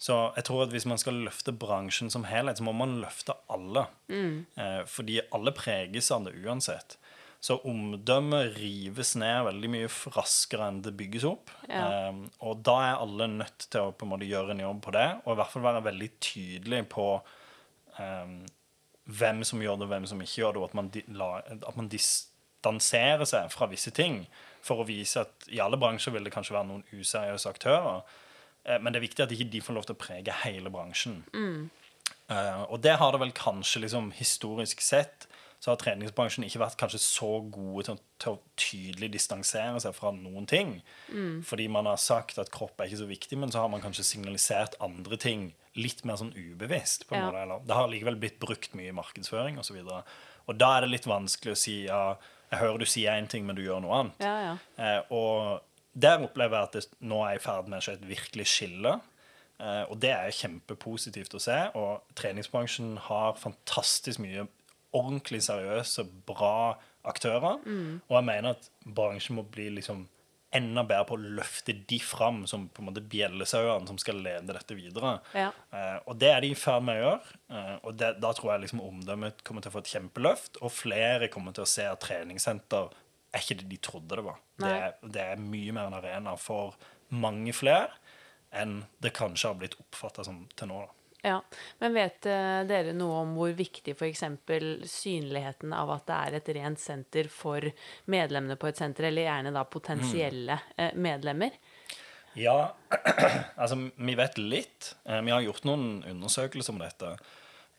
Så 0.00 0.16
jeg 0.34 0.46
tror 0.48 0.64
at 0.64 0.72
hvis 0.72 0.88
man 0.88 0.98
skal 0.98 1.20
løfte 1.26 1.52
bransjen 1.52 2.10
som 2.10 2.24
helhet, 2.24 2.58
så 2.58 2.64
må 2.64 2.72
man 2.72 2.98
løfte 3.02 3.36
alle. 3.52 3.86
Mm. 4.08 4.46
fordi 4.88 5.20
alle 5.30 5.52
preges 5.52 6.10
av 6.10 6.24
det 6.24 6.34
uansett. 6.40 6.96
Så 7.40 7.56
omdømmet 7.64 8.58
rives 8.60 9.14
ned 9.16 9.46
veldig 9.46 9.68
mye 9.72 9.88
raskere 10.12 10.66
enn 10.68 10.82
det 10.84 10.92
bygges 10.96 11.24
opp. 11.24 11.52
Ja. 11.70 11.86
Eh, 12.10 12.18
og 12.44 12.60
da 12.68 12.74
er 12.84 12.98
alle 13.00 13.30
nødt 13.32 13.64
til 13.72 13.88
å 13.88 13.94
på 13.96 14.04
en 14.04 14.12
måte 14.12 14.28
gjøre 14.28 14.52
en 14.52 14.60
jobb 14.60 14.82
på 14.84 14.92
det, 14.96 15.06
og 15.24 15.32
i 15.32 15.38
hvert 15.40 15.54
fall 15.54 15.64
være 15.64 15.86
veldig 15.88 16.10
tydelig 16.20 16.82
på 16.92 17.06
eh, 17.96 18.34
hvem 19.10 19.42
som 19.46 19.62
gjør 19.62 19.80
det, 19.80 19.86
og 19.88 19.92
hvem 19.94 20.06
som 20.10 20.22
ikke 20.22 20.40
gjør 20.42 20.56
det, 20.56 20.62
og 20.62 20.68
at 20.70 20.76
man, 20.78 20.90
la, 21.18 21.28
at 21.56 21.76
man 21.78 21.90
distanserer 21.90 23.26
seg 23.28 23.50
fra 23.52 23.68
visse 23.70 23.92
ting 23.96 24.22
for 24.62 24.82
å 24.82 24.86
vise 24.88 25.24
at 25.24 25.48
i 25.50 25.60
alle 25.64 25.78
bransjer 25.80 26.14
vil 26.14 26.26
det 26.26 26.34
kanskje 26.34 26.56
være 26.56 26.68
noen 26.68 26.84
useriøse 26.92 27.48
aktører. 27.50 28.02
Eh, 28.64 28.78
Men 28.78 28.92
det 28.92 29.00
er 29.00 29.08
viktig 29.08 29.24
at 29.24 29.32
ikke 29.34 29.50
de 29.52 29.62
får 29.64 29.78
lov 29.78 29.88
til 29.88 29.96
å 29.96 30.02
prege 30.02 30.38
hele 30.44 30.70
bransjen. 30.72 31.22
Eh, 32.30 32.62
og 32.68 32.80
det 32.84 32.98
har 33.00 33.12
det 33.12 33.20
vel 33.24 33.32
kanskje 33.34 33.82
liksom 33.86 34.12
historisk 34.18 34.80
sett 34.84 35.26
så 35.60 35.74
har 35.74 35.76
treningsbransjen 35.76 36.46
ikke 36.46 36.62
vært 36.62 36.78
kanskje 36.80 36.98
så 37.04 37.28
gode 37.52 37.82
til, 37.84 37.98
til 38.22 38.32
å 38.32 38.38
tydelig 38.56 39.10
distansere 39.12 39.80
seg 39.84 39.92
fra 39.92 40.08
noen 40.16 40.46
ting. 40.48 40.70
Fordi 41.44 41.66
man 41.68 41.84
har 41.90 41.98
sagt 42.00 42.38
at 42.40 42.48
kropp 42.54 42.80
er 42.80 42.88
ikke 42.88 43.02
så 43.02 43.08
viktig, 43.10 43.36
men 43.42 43.52
så 43.52 43.60
har 43.60 43.68
man 43.68 43.82
kanskje 43.84 44.06
signalisert 44.08 44.78
andre 44.80 45.18
ting 45.20 45.50
litt 45.76 46.04
mer 46.04 46.16
sånn 46.18 46.32
ubevisst. 46.34 47.06
på 47.06 47.14
en 47.14 47.20
Ja. 47.22 47.30
måte, 47.30 47.42
eller 47.42 47.60
Det 47.66 47.74
har 47.74 47.88
likevel 47.88 48.18
blitt 48.18 48.38
brukt 48.40 48.74
mye 48.74 48.88
i 48.88 48.92
markedsføring 48.96 49.58
osv. 49.58 49.76
Og, 49.84 49.88
så 49.88 50.02
og 50.48 50.58
da 50.58 50.76
er 50.76 50.80
det 50.82 50.90
litt 50.90 51.06
vanskelig 51.06 51.52
å 51.52 51.56
si 51.56 51.84
ja, 51.86 52.16
jeg 52.50 52.58
hører 52.60 52.78
du 52.78 52.84
sier 52.86 53.12
én 53.12 53.28
ting, 53.28 53.46
men 53.46 53.54
du 53.56 53.62
gjør 53.62 53.80
noe 53.82 54.00
annet. 54.00 54.20
Ja, 54.20 54.40
ja. 54.42 54.58
Eh, 54.78 55.02
og 55.10 55.60
der 55.94 56.18
opplever 56.18 56.50
jeg 56.58 56.62
at 56.62 56.72
det 56.72 56.86
nå 57.02 57.22
er 57.24 57.36
i 57.36 57.38
ferd 57.38 57.68
med 57.68 57.78
å 57.78 57.82
skje 57.82 57.92
et 57.94 58.08
virkelig 58.08 58.46
skille. 58.46 59.00
Eh, 59.60 59.84
og 59.90 60.00
det 60.00 60.10
er 60.10 60.30
kjempepositivt 60.30 61.34
å 61.34 61.40
se. 61.40 61.70
Og 61.76 62.00
treningsbransjen 62.16 62.96
har 62.98 63.34
fantastisk 63.34 64.18
mye 64.18 64.48
ordentlig 64.92 65.42
seriøse, 65.42 66.04
bra 66.26 66.78
aktører. 67.04 67.60
Og 68.08 68.16
jeg 68.16 68.24
mener 68.24 68.50
at 68.56 68.68
bransjen 68.84 69.36
må 69.36 69.44
bli 69.48 69.68
liksom 69.70 70.08
enda 70.56 70.82
bedre 70.82 71.06
på 71.06 71.16
å 71.16 71.30
løfte 71.38 71.74
de 71.88 71.98
fram 72.02 72.42
som 72.50 72.66
på 72.68 72.82
en 72.82 72.88
måte 72.88 73.02
bjellesauene 73.12 73.86
som 73.86 73.98
skal 74.02 74.18
lede 74.24 74.54
dette 74.56 74.74
videre. 74.74 75.16
Ja. 75.36 75.50
Eh, 75.70 75.98
og 76.10 76.18
det 76.18 76.32
er 76.32 76.42
de 76.42 76.50
i 76.50 76.58
ferd 76.58 76.86
med 76.86 76.98
å 76.98 77.04
gjøre. 77.04 77.36
Eh, 77.54 77.76
og 77.86 77.98
det, 78.00 78.10
da 78.22 78.32
tror 78.34 78.52
jeg 78.54 78.64
liksom 78.64 78.82
omdømmet 78.82 79.44
kommer 79.46 79.62
til 79.62 79.70
å 79.70 79.76
få 79.76 79.84
et 79.84 79.92
kjempeløft, 79.94 80.58
og 80.60 80.74
flere 80.74 81.30
kommer 81.32 81.54
til 81.56 81.66
å 81.66 81.70
se 81.70 81.86
at 81.86 82.02
treningssenter 82.02 82.90
er 83.30 83.44
ikke 83.44 83.60
det 83.60 83.68
de 83.70 83.78
trodde 83.78 84.18
det 84.18 84.26
var. 84.26 84.40
Det 84.60 84.70
er, 84.74 84.96
det 85.06 85.26
er 85.32 85.44
mye 85.44 85.74
mer 85.76 85.90
en 85.90 86.00
arena 86.00 86.34
for 86.40 86.74
mange 87.14 87.54
flere 87.54 87.92
enn 88.50 88.80
det 89.02 89.12
kanskje 89.14 89.52
har 89.52 89.58
blitt 89.60 89.76
oppfatta 89.78 90.24
som 90.26 90.42
til 90.58 90.70
nå. 90.72 90.80
da. 90.82 90.99
Ja, 91.22 91.42
Men 91.78 91.96
vet 91.96 92.26
eh, 92.26 92.60
dere 92.68 92.94
noe 92.96 93.22
om 93.24 93.34
hvor 93.36 93.52
viktig 93.56 93.92
f.eks. 93.92 94.24
synligheten 94.88 95.74
av 95.76 95.92
at 95.92 96.06
det 96.08 96.16
er 96.16 96.38
et 96.38 96.52
rent 96.56 96.80
senter 96.80 97.28
for 97.32 97.66
medlemmene 98.10 98.56
på 98.60 98.70
et 98.70 98.80
senter, 98.80 99.10
eller 99.10 99.28
gjerne 99.28 99.52
da 99.52 99.66
potensielle 99.68 100.56
mm. 100.76 100.96
medlemmer? 100.96 101.58
Ja, 102.38 102.72
altså 103.60 103.76
vi 103.96 104.14
vet 104.18 104.38
litt. 104.38 104.94
Eh, 105.04 105.20
Vi 105.20 105.34
har 105.34 105.44
gjort 105.44 105.66
noen 105.68 106.02
undersøkelser 106.08 106.74
om 106.74 106.80
dette. 106.82 107.12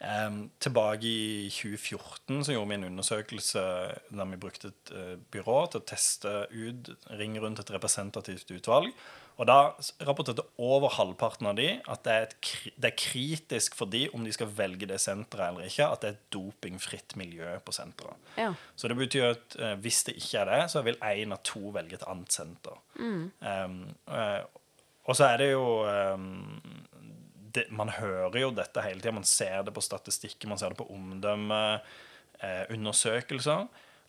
Eh, 0.02 0.38
tilbake 0.60 1.08
i 1.08 1.50
2014 1.54 2.44
så 2.46 2.56
gjorde 2.56 2.72
vi 2.72 2.78
en 2.80 2.88
undersøkelse 2.92 3.66
der 4.10 4.32
vi 4.34 4.42
brukte 4.42 4.72
et 4.74 4.94
eh, 4.98 5.16
byrå 5.34 5.60
til 5.72 5.82
å 5.82 5.88
teste 5.94 6.36
ut, 6.52 6.94
ringe 7.18 7.44
rundt 7.44 7.64
et 7.64 7.74
representativt 7.74 8.54
utvalg. 8.58 8.92
Og 9.40 9.48
da 9.50 9.58
rapporterte 10.06 10.44
over 10.62 10.92
halvparten 10.98 11.48
av 11.50 11.56
de 11.58 11.68
at 11.90 12.04
det 12.06 12.14
er, 12.14 12.28
et, 12.28 12.36
det 12.76 12.90
er 12.92 12.98
kritisk 13.00 13.78
for 13.78 13.90
de 13.92 14.04
om 14.16 14.26
de 14.26 14.34
skal 14.36 14.52
velge 14.58 14.90
det 14.90 15.00
senteret 15.02 15.48
eller 15.50 15.70
ikke, 15.70 15.88
at 15.88 16.04
det 16.04 16.10
er 16.10 16.18
et 16.18 16.28
dopingfritt 16.36 17.16
miljø 17.20 17.56
på 17.66 17.76
senteret. 17.76 18.32
Ja. 18.38 18.52
Så 18.76 18.92
det 18.92 19.00
betyr 19.00 19.32
at 19.32 19.58
eh, 19.58 19.76
hvis 19.82 20.04
det 20.08 20.18
ikke 20.20 20.44
er 20.44 20.52
det, 20.52 20.62
så 20.74 20.84
vil 20.86 21.00
én 21.08 21.34
av 21.34 21.42
to 21.48 21.74
velge 21.74 21.98
et 21.98 22.08
annet 22.12 22.36
senter. 22.36 22.78
Um, 23.02 23.80
eh, 24.12 24.42
og 25.10 25.18
så 25.18 25.32
er 25.32 25.42
det 25.42 25.50
jo 25.52 25.66
um, 25.88 26.60
det, 27.52 27.66
Man 27.74 27.90
hører 27.90 28.38
jo 28.40 28.52
dette 28.56 28.84
hele 28.86 29.02
tida. 29.02 29.16
Man 29.16 29.28
ser 29.28 29.64
det 29.66 29.74
på 29.76 29.84
statistikken, 29.84 30.52
man 30.52 30.60
ser 30.62 30.74
det 30.74 30.80
på 30.80 30.90
omdømmeundersøkelser. 30.94 31.98
Eh, 32.42 32.64
undersøkelser, 32.74 33.68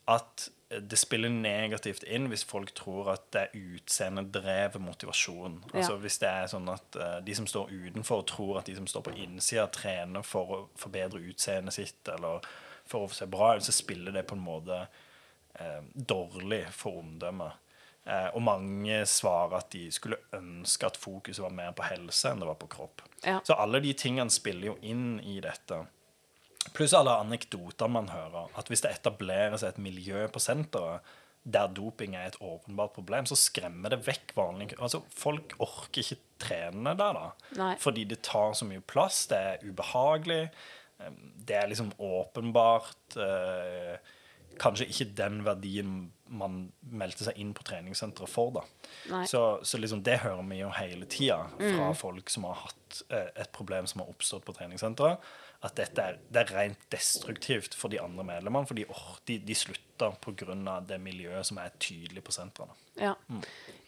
at 0.08 0.48
det 0.80 0.96
spiller 0.96 1.28
negativt 1.28 2.02
inn 2.02 2.28
hvis 2.30 2.44
folk 2.48 2.72
tror 2.76 3.12
at 3.14 3.24
det 3.34 3.42
er 3.42 3.64
utseendedrevet 3.76 4.80
motivasjon. 4.82 5.58
Altså 5.72 5.96
Hvis 6.00 6.18
det 6.22 6.30
er 6.30 6.50
sånn 6.52 6.68
at 6.72 6.98
uh, 6.98 7.16
de 7.24 7.36
som 7.36 7.48
står 7.48 7.72
utenfor, 7.72 8.24
tror 8.28 8.60
at 8.60 8.70
de 8.70 8.76
som 8.78 8.88
står 8.88 9.06
på 9.08 9.16
innsida, 9.24 9.66
trener 9.72 10.24
for 10.26 10.54
å 10.56 10.60
forbedre 10.80 11.22
utseendet 11.32 11.76
sitt 11.76 12.12
eller 12.12 12.44
for 12.88 13.06
å 13.06 13.14
se 13.14 13.28
bra 13.30 13.54
ut, 13.56 13.66
så 13.66 13.74
spiller 13.74 14.14
det 14.14 14.24
på 14.28 14.36
en 14.38 14.44
måte 14.44 14.84
uh, 14.86 15.82
dårlig 15.94 16.64
for 16.76 17.02
omdømmet. 17.02 17.58
Uh, 18.02 18.28
og 18.34 18.42
mange 18.42 19.04
svarer 19.06 19.60
at 19.60 19.70
de 19.74 19.84
skulle 19.94 20.18
ønske 20.34 20.88
at 20.88 20.98
fokuset 20.98 21.44
var 21.44 21.54
mer 21.54 21.74
på 21.78 21.86
helse 21.86 22.32
enn 22.32 22.42
det 22.42 22.48
var 22.48 22.58
på 22.58 22.70
kropp. 22.72 23.04
Ja. 23.22 23.38
Så 23.46 23.54
alle 23.54 23.82
de 23.84 23.92
tingene 23.94 24.32
spiller 24.34 24.72
jo 24.72 24.78
inn 24.82 25.20
i 25.20 25.38
dette. 25.44 25.84
Pluss 26.76 26.94
alle 26.94 27.14
anekdoter 27.20 27.90
man 27.90 28.08
hører. 28.12 28.48
At 28.56 28.68
hvis 28.70 28.82
det 28.84 28.92
etablerer 28.94 29.58
seg 29.58 29.74
et 29.74 29.82
miljø 29.82 30.26
på 30.32 30.40
senteret 30.42 31.02
der 31.42 31.66
doping 31.74 32.12
er 32.14 32.28
et 32.28 32.36
åpenbart 32.38 32.92
problem, 32.94 33.26
så 33.26 33.34
skremmer 33.34 33.90
det 33.90 34.04
vekk 34.06 34.30
vanlige 34.38 34.76
Altså, 34.78 35.00
Folk 35.10 35.56
orker 35.58 35.98
ikke 36.04 36.20
trene 36.38 36.92
der, 36.94 37.16
da. 37.18 37.24
Nei. 37.58 37.72
Fordi 37.82 38.04
det 38.12 38.20
tar 38.22 38.54
så 38.54 38.68
mye 38.68 38.80
plass. 38.86 39.24
Det 39.26 39.40
er 39.48 39.64
ubehagelig. 39.66 40.44
eh, 41.02 41.10
Det 41.42 41.56
er 41.58 41.66
liksom 41.72 41.90
åpenbart 41.98 43.16
eh, 43.18 43.96
kanskje 44.62 44.86
ikke 44.86 45.08
den 45.18 45.42
verdien 45.44 46.12
man 46.32 46.72
meldte 46.88 47.26
seg 47.26 47.36
inn 47.42 47.50
på 47.58 47.64
treningssenteret 47.66 48.30
for. 48.30 48.52
da. 48.54 48.62
Så, 49.26 49.42
så 49.66 49.78
liksom 49.82 50.04
det 50.06 50.20
hører 50.22 50.46
vi 50.48 50.60
jo 50.62 50.70
hele 50.78 51.06
tida 51.10 51.42
fra 51.58 51.90
folk 51.98 52.30
som 52.30 52.44
har 52.48 52.54
hatt 52.68 53.02
eh, 53.10 53.28
et 53.42 53.50
problem 53.52 53.86
som 53.90 54.00
har 54.04 54.14
oppstått 54.14 54.44
på 54.46 54.54
treningssenteret. 54.56 55.18
At 55.62 55.76
dette 55.78 56.02
er, 56.02 56.16
det 56.34 56.40
er 56.42 56.54
rent 56.56 56.86
destruktivt 56.90 57.74
for 57.78 57.92
de 57.92 58.00
andre 58.02 58.24
medlemmene. 58.26 58.66
For 58.66 58.74
de, 58.74 58.84
or- 58.90 59.20
de, 59.28 59.38
de 59.46 59.54
slutter 59.54 59.82
pga. 59.98 60.80
det 60.86 60.98
miljøet 61.00 61.44
som 61.46 61.58
er 61.58 61.70
tydelig 61.78 62.22
på 62.24 62.32
sentrene. 62.32 62.70
Ja, 63.00 63.14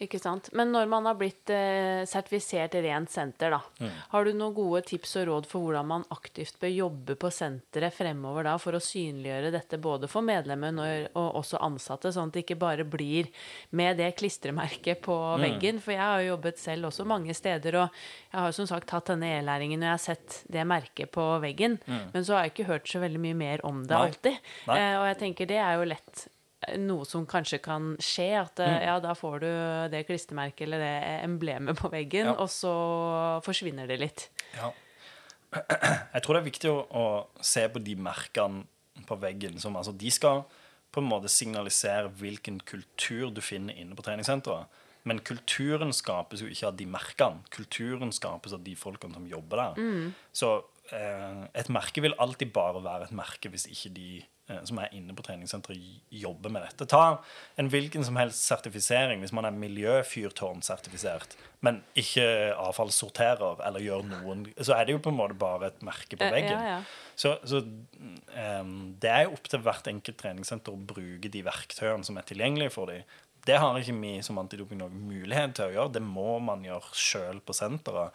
ikke 0.01 0.17
sant. 0.19 0.49
Men 0.57 0.71
når 0.73 0.87
man 0.89 1.05
har 1.05 1.13
blitt 1.13 1.47
eh, 1.53 2.05
sertifisert 2.09 2.73
rent 2.81 3.09
senter, 3.13 3.51
da, 3.51 3.59
Mm. 3.79 3.91
har 4.09 4.23
du 4.25 4.31
noen 4.33 4.53
gode 4.55 4.81
tips 4.85 5.15
og 5.17 5.27
råd 5.27 5.45
for 5.45 5.59
hvordan 5.61 5.85
man 5.85 6.05
aktivt 6.09 6.57
bør 6.59 6.71
jobbe 6.75 7.15
på 7.15 7.29
senteret 7.31 7.93
fremover 7.93 8.43
da, 8.43 8.57
for 8.57 8.71
å 8.73 8.81
synliggjøre 8.81 9.51
dette 9.51 9.77
både 9.77 10.07
for 10.09 10.21
medlemmer 10.25 10.71
når, 10.73 11.09
og 11.15 11.35
også 11.35 11.59
ansatte, 11.61 12.09
sånn 12.11 12.27
at 12.27 12.33
det 12.33 12.45
ikke 12.47 12.57
bare 12.57 12.83
blir 12.83 13.27
med 13.71 13.97
det 13.97 14.15
klistremerket 14.17 15.01
på 15.03 15.37
Mm. 15.37 15.41
veggen? 15.45 15.79
For 15.81 15.91
jeg 15.91 15.99
har 16.01 16.21
jo 16.21 16.35
jobbet 16.37 16.57
selv 16.57 16.85
også 16.89 17.05
mange 17.05 17.33
steder, 17.35 17.75
og 17.83 17.89
jeg 18.33 18.39
har 18.41 18.51
som 18.51 18.65
sagt 18.65 18.87
tatt 18.87 19.05
denne 19.05 19.37
e-læringen 19.39 19.77
og 19.83 19.85
jeg 19.85 19.91
har 19.91 20.15
sett 20.15 20.43
det 20.49 20.65
merket 20.65 21.11
på 21.11 21.39
veggen, 21.41 21.79
men 21.87 22.23
så 22.25 22.33
har 22.37 22.43
jeg 22.49 22.53
ikke 22.55 22.67
hørt 22.73 22.85
så 22.87 22.99
veldig 22.99 23.19
mye 23.19 23.35
mer 23.35 23.59
om 23.63 23.83
det 23.85 23.95
Mm. 23.95 23.99
Nei. 24.01 24.07
alltid. 24.07 24.37
Nei. 24.67 24.77
Eh, 24.79 24.97
og 24.99 25.05
jeg 25.05 25.17
tenker 25.19 25.45
det 25.47 25.57
er 25.57 25.77
jo 25.77 25.85
lett 25.85 25.94
eh, 26.67 26.77
noe 26.81 27.05
som 27.05 27.25
kanskje 27.29 27.59
kan 27.61 27.95
skje, 28.01 28.29
at 28.41 28.55
Mm. 28.59 28.67
eh, 28.67 28.85
ja, 28.85 28.99
da 28.99 29.13
får 29.13 29.39
du 29.39 29.49
det 29.91 30.05
klistremerket 30.07 30.61
eller 30.67 30.79
det 30.79 31.23
emblemet 31.23 31.77
på 31.77 31.89
veggen, 31.91 32.25
Ja. 32.31 32.33
og 32.39 32.49
så 32.49 32.73
forsvinner 33.45 33.87
det 33.87 33.99
litt. 33.99 34.29
Ja. 34.55 34.71
Jeg 36.13 36.21
tror 36.23 36.33
det 36.35 36.41
er 36.41 36.49
viktig 36.51 36.69
å, 36.71 36.79
å 36.91 37.05
se 37.41 37.67
på 37.71 37.79
de 37.83 37.95
merkene 37.95 38.65
på 39.07 39.15
veggen 39.19 39.59
som 39.59 39.75
altså, 39.77 39.93
De 39.95 40.09
skal 40.11 40.43
på 40.91 41.01
en 41.03 41.09
måte 41.09 41.27
signalisere 41.31 42.09
hvilken 42.09 42.61
kultur 42.63 43.29
du 43.35 43.41
finner 43.43 43.75
inne 43.75 43.95
på 43.95 44.03
treningssenteret. 44.03 44.67
Men 45.05 45.19
kulturen 45.19 45.91
skapes 45.93 46.41
jo 46.41 46.47
ikke 46.49 46.67
av 46.71 46.77
de 46.79 46.85
merkene. 46.89 47.43
Kulturen 47.53 48.11
skapes 48.15 48.53
av 48.55 48.63
de 48.63 48.73
folkene 48.79 49.13
som 49.13 49.27
jobber 49.29 49.59
der. 49.75 50.13
Så 50.33 50.63
eh, 50.95 51.43
et 51.53 51.67
merke 51.69 52.01
vil 52.01 52.15
alltid 52.17 52.53
bare 52.55 52.81
være 52.81 53.03
et 53.09 53.11
merke 53.13 53.51
hvis 53.53 53.67
ikke 53.69 53.91
de 53.93 54.07
som 54.45 54.77
er 54.77 54.91
inne 54.93 55.15
på 55.17 55.23
treningssenteret, 55.25 56.01
jobber 56.13 56.51
med 56.53 56.65
dette. 56.67 56.85
Ta 56.89 57.17
en 57.57 57.69
hvilken 57.73 58.05
som 58.05 58.17
helst 58.19 58.45
sertifisering 58.45 59.23
hvis 59.23 59.33
man 59.33 59.47
er 59.47 59.55
miljøfyrtårnsertifisert, 59.57 61.33
men 61.65 61.81
ikke 61.97 62.27
avfallssorterer 62.61 63.63
eller 63.65 63.81
gjør 63.81 64.05
noen 64.11 64.45
Så 64.59 64.75
er 64.75 64.85
det 64.85 64.93
jo 64.93 65.01
på 65.01 65.09
en 65.13 65.17
måte 65.17 65.37
bare 65.39 65.71
et 65.71 65.81
merke 65.85 66.19
på 66.19 66.25
Eh, 66.25 66.31
veggen. 66.31 66.59
ja, 66.59 66.77
ja. 66.77 66.83
Så, 67.15 67.37
så 67.47 67.61
um, 67.63 68.95
det 68.99 69.09
er 69.09 69.23
jo 69.23 69.37
opp 69.37 69.47
til 69.49 69.61
hvert 69.63 69.87
enkelt 69.87 70.17
treningssenter 70.19 70.75
å 70.75 70.85
bruke 70.93 71.31
de 71.31 71.43
verktøyene 71.45 72.03
som 72.03 72.17
er 72.19 72.27
tilgjengelige 72.27 72.73
for 72.75 72.91
dem. 72.91 73.05
Det 73.45 73.57
har 73.61 73.77
ikke 73.77 73.95
vi 74.01 74.15
som 74.25 74.39
Antidoping 74.41 74.81
noen 74.81 75.03
mulighet 75.07 75.53
til 75.57 75.69
å 75.69 75.75
gjøre. 75.75 75.93
Det 75.97 76.03
må 76.03 76.39
man 76.43 76.65
gjøre 76.65 76.97
sjøl 76.97 77.41
på 77.45 77.53
senteret. 77.53 78.13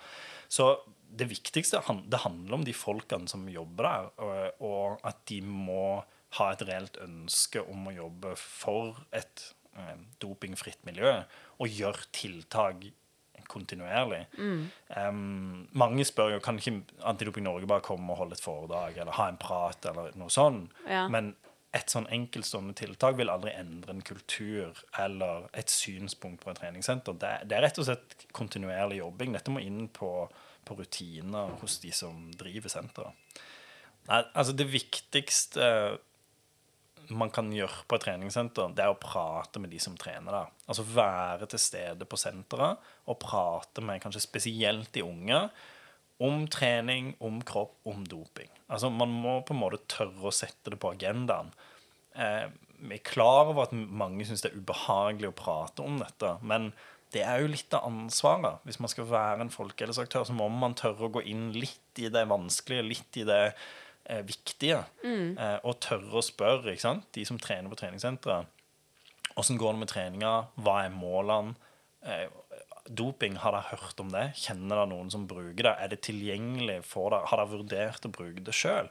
Så 0.50 0.72
det 1.10 1.28
viktigste 1.30 1.80
det 2.10 2.22
handler 2.24 2.58
om 2.58 2.64
de 2.66 2.74
folkene 2.74 3.30
som 3.30 3.46
jobber 3.50 3.86
der, 3.86 4.08
og, 4.26 4.66
og 4.66 5.06
at 5.06 5.22
de 5.30 5.40
må 5.42 6.02
ha 6.38 6.52
et 6.52 6.62
reelt 6.68 7.00
ønske 7.02 7.62
om 7.62 7.88
å 7.90 7.96
jobbe 7.96 8.36
for 8.38 9.02
et 9.16 9.44
eh, 9.76 9.96
dopingfritt 10.22 10.84
miljø, 10.86 11.16
og 11.58 11.80
gjøre 11.80 12.10
tiltak 12.16 12.90
kontinuerlig. 13.50 14.24
Um, 14.94 15.68
mange 15.74 16.04
spør 16.06 16.36
jo 16.36 16.42
kan 16.44 16.60
ikke 16.60 16.84
Antidoping 17.08 17.46
Norge 17.46 17.66
bare 17.66 17.82
komme 17.82 18.12
og 18.12 18.20
holde 18.22 18.36
et 18.38 18.44
foredrag 18.44 18.98
eller 19.00 19.16
ha 19.16 19.26
en 19.30 19.40
prat 19.40 19.88
eller 19.90 20.14
noe 20.20 20.30
sånt. 20.30 20.74
Ja. 20.86 21.06
Men 21.10 21.32
et 21.76 21.92
sånn 21.92 22.08
enkeltstående 22.10 22.74
tiltak 22.78 23.14
vil 23.18 23.30
aldri 23.30 23.52
endre 23.54 23.94
en 23.94 24.02
kultur 24.06 24.78
eller 24.98 25.46
et 25.54 25.70
synspunkt 25.70 26.42
på 26.42 26.50
et 26.50 26.58
treningssenter. 26.58 27.14
Det, 27.14 27.34
det 27.50 27.58
er 27.58 27.66
rett 27.66 27.78
og 27.78 27.86
slett 27.86 28.26
kontinuerlig 28.34 28.98
jobbing. 28.98 29.36
Dette 29.36 29.54
må 29.54 29.62
inn 29.62 29.84
på, 29.94 30.10
på 30.66 30.78
rutiner 30.78 31.54
hos 31.62 31.78
de 31.82 31.92
som 31.94 32.26
driver 32.38 32.72
senteret. 32.72 33.14
Altså 34.10 34.54
det 34.56 34.66
viktigste 34.72 35.66
man 37.18 37.32
kan 37.34 37.50
gjøre 37.54 37.84
på 37.88 37.96
et 37.96 38.04
treningssenter, 38.06 38.72
det 38.76 38.84
er 38.84 38.92
å 38.92 39.00
prate 39.00 39.62
med 39.62 39.72
de 39.72 39.80
som 39.82 39.96
trener 39.98 40.34
der. 40.34 40.54
Altså 40.70 40.86
være 40.86 41.48
til 41.50 41.62
stede 41.62 42.06
på 42.08 42.18
senteret 42.20 42.80
og 43.10 43.20
prate 43.22 43.84
med 43.84 44.02
kanskje 44.02 44.22
spesielt 44.24 44.92
de 44.94 45.04
unge 45.06 45.42
om 46.20 46.44
trening, 46.52 47.14
om 47.24 47.40
kropp, 47.46 47.78
om 47.88 48.04
doping. 48.04 48.50
Altså 48.68 48.90
Man 48.92 49.12
må 49.22 49.38
på 49.46 49.56
en 49.56 49.62
måte 49.62 49.80
tørre 49.88 50.28
å 50.28 50.34
sette 50.34 50.72
det 50.74 50.78
på 50.80 50.92
agendaen. 50.92 51.52
Eh, 52.14 52.46
vi 52.80 52.96
er 52.96 53.04
klar 53.04 53.50
over 53.50 53.66
at 53.66 53.74
mange 53.74 54.26
syns 54.28 54.44
det 54.44 54.52
er 54.52 54.60
ubehagelig 54.60 55.30
å 55.30 55.36
prate 55.36 55.84
om 55.84 55.98
dette, 56.00 56.36
men 56.44 56.70
det 57.14 57.24
er 57.26 57.42
jo 57.42 57.50
litt 57.50 57.74
av 57.74 57.88
ansvaret. 57.88 58.60
Hvis 58.68 58.78
man 58.82 58.92
skal 58.92 59.08
være 59.10 59.44
en 59.44 59.52
folkehelseaktør, 59.52 60.28
så 60.28 60.36
må 60.36 60.46
man 60.52 60.76
tørre 60.78 61.08
å 61.08 61.14
gå 61.16 61.24
inn 61.28 61.50
litt 61.56 61.98
i 61.98 62.10
det 62.12 62.26
vanskelige, 62.30 62.86
litt 62.86 63.18
i 63.18 63.26
det 63.26 63.42
eh, 64.10 64.24
viktige. 64.26 64.82
Mm. 65.06 65.38
og 65.64 65.78
tørre 65.82 66.20
å 66.20 66.24
spørre 66.24 66.74
ikke 66.74 66.88
sant? 66.88 67.06
de 67.16 67.24
som 67.28 67.38
trener 67.40 67.70
på 67.72 67.78
treningssenteret. 67.80 68.50
Åssen 69.38 69.58
går 69.60 69.74
det 69.74 69.80
med 69.82 69.90
treninga? 69.90 70.34
Hva 70.60 70.76
er 70.84 70.94
målene? 70.94 71.54
Eh, 72.02 72.28
doping, 72.90 73.36
har 73.38 73.54
dere 73.54 73.70
hørt 73.74 74.00
om 74.02 74.10
det? 74.12 74.30
Kjenner 74.40 74.80
dere 74.80 74.90
noen 74.90 75.10
som 75.12 75.26
bruker 75.30 75.68
det? 75.68 75.74
Er 75.78 75.92
det 75.92 76.00
tilgjengelig 76.06 76.80
for 76.88 77.12
dere? 77.14 77.28
Har 77.30 77.42
dere 77.42 77.52
vurdert 77.54 78.06
å 78.08 78.12
bruke 78.14 78.44
det 78.46 78.56
sjøl? 78.56 78.90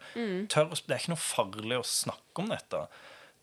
Det 0.87 0.95
er 0.95 1.01
ikke 1.01 1.15
noe 1.15 1.23
farlig 1.23 1.79
å 1.79 1.87
snakke 1.87 2.43
om 2.43 2.53
dette. 2.53 2.83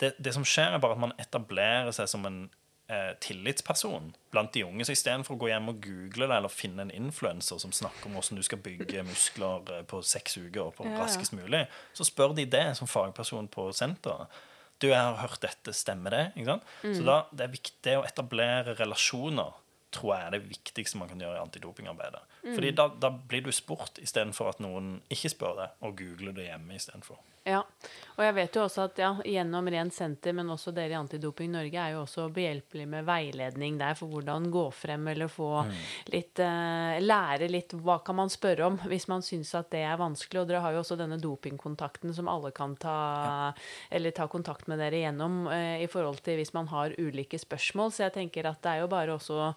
Det, 0.01 0.15
det 0.21 0.33
som 0.37 0.47
skjer, 0.47 0.77
er 0.77 0.83
bare 0.83 0.97
at 0.97 1.05
man 1.07 1.17
etablerer 1.21 1.93
seg 1.97 2.09
som 2.13 2.25
en 2.29 2.47
eh, 2.93 3.13
tillitsperson 3.21 4.13
blant 4.35 4.53
de 4.55 4.65
unge. 4.67 4.87
Så 4.87 4.97
istedenfor 4.97 5.37
å 5.37 5.41
gå 5.41 5.51
hjem 5.51 5.71
og 5.73 5.81
google 5.85 6.29
det 6.29 6.39
eller 6.39 6.53
finne 6.53 6.87
en 6.87 6.95
influenser 6.95 7.61
som 7.63 7.75
snakker 7.75 8.09
om 8.09 8.17
hvordan 8.19 8.41
du 8.41 8.47
skal 8.47 8.63
bygge 8.65 9.05
muskler 9.09 9.73
eh, 9.75 9.85
på 9.89 10.03
seks 10.07 10.39
uker 10.41 10.67
og 10.69 10.75
på 10.79 10.89
Ja, 10.89 10.97
raskest 11.03 11.37
mulig, 11.37 11.67
så 11.97 12.07
spør 12.09 12.37
de 12.37 12.49
det 12.51 12.67
som 12.79 12.91
fagperson 12.91 13.51
på 13.53 13.69
senteret. 13.77 14.33
Du, 14.77 14.91
jeg 14.91 15.01
har 15.01 15.17
hørt 15.23 15.41
dette, 15.41 15.73
stemmer 15.73 16.13
det? 16.13 16.25
Ikke 16.37 16.51
sant? 16.51 16.67
Så 16.85 17.05
da, 17.07 17.23
det 17.33 17.47
er 17.47 17.55
viktig 17.55 17.95
å 17.97 18.03
etablere 18.05 18.75
relasjoner 18.77 19.55
tror 19.97 20.13
jeg 20.13 20.27
er 20.27 20.35
det 20.35 20.49
viktigste 20.51 20.99
man 21.01 21.09
kan 21.09 21.23
gjøre 21.23 21.39
i 21.39 21.41
antidopingarbeidet. 21.41 22.21
Fordi 22.43 22.73
da, 22.77 22.89
da 23.01 23.11
blir 23.17 23.47
du 23.47 23.53
spurt 23.55 24.01
istedenfor 24.03 24.51
at 24.53 24.61
noen 24.61 24.99
ikke 25.13 25.33
spør 25.33 25.57
det, 25.63 25.71
og 25.87 25.97
googler 25.99 26.37
det 26.37 26.51
hjemme 26.51 26.77
istedenfor. 26.77 27.23
Ja, 27.47 27.61
og 28.17 28.25
jeg 28.25 28.35
vet 28.35 28.57
jo 28.57 28.63
også 28.65 28.87
at 28.89 28.99
ja, 28.99 29.11
gjennom 29.23 29.69
Rent 29.71 29.95
senter, 29.95 30.33
men 30.35 30.49
også 30.51 30.73
dere 30.75 30.95
i 30.95 30.99
Antidoping 30.99 31.53
Norge, 31.53 31.79
er 31.79 31.93
jo 31.93 32.01
også 32.01 32.25
behjelpelig 32.35 32.87
med 32.91 33.05
veiledning 33.07 33.77
der 33.79 33.95
for 33.95 34.11
hvordan 34.11 34.49
gå 34.51 34.65
frem 34.75 35.07
eller 35.13 35.31
få 35.31 35.51
litt 36.11 36.41
eh, 36.43 36.97
Lære 37.05 37.47
litt 37.53 37.77
hva 37.77 38.01
kan 38.03 38.19
man 38.19 38.33
spørre 38.33 38.67
om 38.67 38.81
hvis 38.89 39.07
man 39.13 39.23
syns 39.23 39.53
at 39.55 39.69
det 39.75 39.85
er 39.87 40.01
vanskelig. 40.01 40.43
Og 40.43 40.51
dere 40.51 40.65
har 40.65 40.75
jo 40.75 40.81
også 40.83 40.99
denne 40.99 41.21
dopingkontakten 41.23 42.17
som 42.17 42.33
alle 42.33 42.51
kan 42.57 42.75
ta 42.81 42.97
eller 43.95 44.17
ta 44.17 44.27
kontakt 44.33 44.67
med 44.67 44.83
dere 44.83 45.05
gjennom 45.05 45.45
eh, 45.53 45.85
i 45.85 45.91
forhold 45.93 46.25
til 46.27 46.41
hvis 46.41 46.55
man 46.57 46.73
har 46.73 46.97
ulike 46.99 47.39
spørsmål. 47.39 47.95
Så 47.95 48.09
jeg 48.09 48.17
tenker 48.17 48.51
at 48.51 48.63
det 48.65 48.75
er 48.75 48.83
jo 48.83 48.91
bare 48.91 49.15
også 49.15 49.53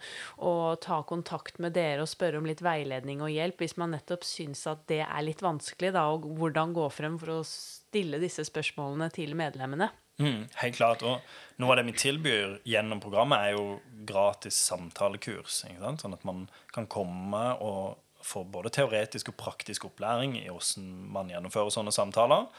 å 0.45 0.55
ta 0.83 1.01
kontakt 1.09 1.57
med 1.63 1.73
dere 1.79 2.05
og 2.05 2.11
spørre 2.11 2.37
om 2.37 2.49
litt 2.49 2.61
veiledning 2.61 3.25
og 3.25 3.33
hjelp 3.33 3.65
hvis 3.65 3.79
man 3.81 3.95
nettopp 3.97 4.27
syns 4.27 4.67
at 4.69 4.85
det 4.91 5.01
er 5.07 5.25
litt 5.25 5.41
vanskelig, 5.41 5.95
da, 5.95 6.09
og 6.13 6.29
hvordan 6.37 6.75
gå 6.75 6.85
frem 6.93 7.17
for 7.17 7.39
å 7.39 7.43
stille 7.89 8.21
disse 8.21 8.45
spørsmålene 8.47 9.09
til 9.13 9.35
medlemmene. 9.37 9.89
Mm, 10.19 10.47
helt 10.61 10.75
klart. 10.75 11.03
Og 11.07 11.21
noe 11.61 11.73
av 11.73 11.79
det 11.79 11.87
vi 11.89 11.97
tilbyr 11.97 12.59
gjennom 12.67 13.01
programmet, 13.03 13.39
er 13.39 13.55
jo 13.55 13.79
gratis 14.07 14.57
samtalekurs. 14.67 15.63
Ikke 15.69 15.83
sant? 15.83 16.03
Sånn 16.03 16.15
at 16.17 16.25
man 16.27 16.45
kan 16.75 16.89
komme 16.91 17.43
og 17.63 17.99
få 18.25 18.43
både 18.51 18.71
teoretisk 18.75 19.31
og 19.31 19.39
praktisk 19.39 19.87
opplæring 19.87 20.35
i 20.41 20.49
hvordan 20.51 20.89
man 21.15 21.31
gjennomfører 21.31 21.71
sånne 21.73 21.93
samtaler. 21.95 22.49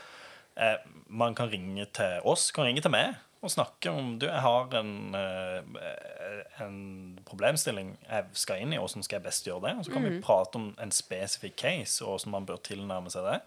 Eh, 0.56 0.78
man 1.06 1.36
kan 1.36 1.52
ringe 1.52 1.84
til 1.94 2.24
oss, 2.28 2.48
kan 2.54 2.66
ringe 2.66 2.82
til 2.84 2.94
meg 2.94 3.18
og 3.40 3.48
snakke 3.48 3.92
om 3.96 4.16
du, 4.20 4.26
jeg 4.28 4.40
har 4.44 4.74
en, 4.76 5.14
eh, 5.16 5.84
en 6.60 6.80
problemstilling 7.24 7.94
jeg 8.04 8.26
skal 8.36 8.60
inn 8.60 8.74
i, 8.74 8.80
hvordan 8.80 9.04
skal 9.06 9.16
jeg 9.16 9.24
best 9.24 9.48
gjøre 9.48 9.64
det? 9.64 9.76
Og 9.78 9.86
så 9.86 9.94
kan 9.94 10.04
vi 10.04 10.18
prate 10.20 10.60
om 10.60 10.66
en 10.76 10.92
spesifikk 10.92 11.56
case, 11.56 12.04
og 12.04 12.18
hvordan 12.18 12.34
man 12.36 12.48
bør 12.50 12.60
tilnærme 12.68 13.12
seg 13.12 13.24
det. 13.24 13.38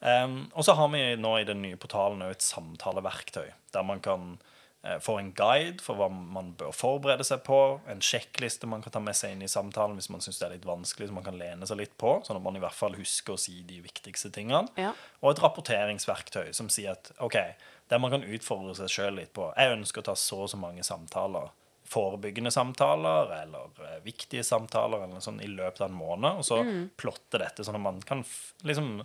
Um, 0.00 0.46
og 0.54 0.64
så 0.64 0.76
har 0.78 0.88
vi 0.92 1.02
nå 1.18 1.32
i 1.40 1.46
den 1.46 1.62
nye 1.64 1.78
portalen 1.80 2.22
et 2.22 2.44
samtaleverktøy, 2.44 3.48
der 3.74 3.86
man 3.86 3.98
kan 4.02 4.36
uh, 4.86 4.98
få 5.02 5.16
en 5.18 5.32
guide 5.34 5.82
for 5.82 5.98
hva 5.98 6.06
man 6.12 6.52
bør 6.58 6.70
forberede 6.76 7.26
seg 7.26 7.42
på, 7.46 7.80
en 7.90 8.02
sjekkliste 8.04 8.70
man 8.70 8.84
kan 8.84 8.94
ta 8.94 9.02
med 9.02 9.18
seg 9.18 9.34
inn 9.34 9.42
i 9.42 9.50
samtalen 9.50 9.98
hvis 9.98 10.10
man 10.14 10.22
syns 10.22 10.38
det 10.38 10.46
er 10.46 10.54
litt 10.54 10.68
vanskelig, 10.68 11.08
så 11.10 11.16
man 11.16 11.26
kan 11.26 11.38
lene 11.40 11.66
seg 11.66 11.80
litt 11.80 11.96
på, 11.98 12.20
sånn 12.26 12.38
at 12.38 12.44
man 12.44 12.58
i 12.58 12.62
hvert 12.62 12.78
fall 12.78 12.94
husker 12.98 13.34
å 13.34 13.40
si 13.42 13.56
de 13.66 13.80
viktigste 13.82 14.30
tingene. 14.34 14.70
Ja. 14.78 14.92
Og 15.18 15.32
et 15.32 15.42
rapporteringsverktøy 15.42 16.52
som 16.54 16.70
sier 16.70 16.94
at 16.94 17.10
OK, 17.24 17.40
der 17.90 18.02
man 18.02 18.14
kan 18.14 18.26
utfordre 18.26 18.76
seg 18.78 18.92
sjøl 18.92 19.16
litt 19.18 19.32
på 19.34 19.48
Jeg 19.56 19.72
ønsker 19.78 20.04
å 20.04 20.10
ta 20.10 20.14
så 20.18 20.44
og 20.44 20.52
så 20.52 20.60
mange 20.60 20.84
samtaler. 20.86 21.50
Forebyggende 21.88 22.52
samtaler 22.52 23.32
eller 23.40 23.82
eh, 23.82 23.98
viktige 24.04 24.44
samtaler 24.44 25.06
eller 25.06 25.24
sånn 25.24 25.40
i 25.40 25.48
løpet 25.48 25.80
av 25.80 25.88
en 25.88 25.96
måned. 25.96 26.38
Og 26.38 26.44
så 26.44 26.60
plotte 27.00 27.40
dette, 27.40 27.64
sånn 27.64 27.80
at 27.80 27.84
man 27.88 28.02
kan 28.04 28.22
liksom 28.68 29.00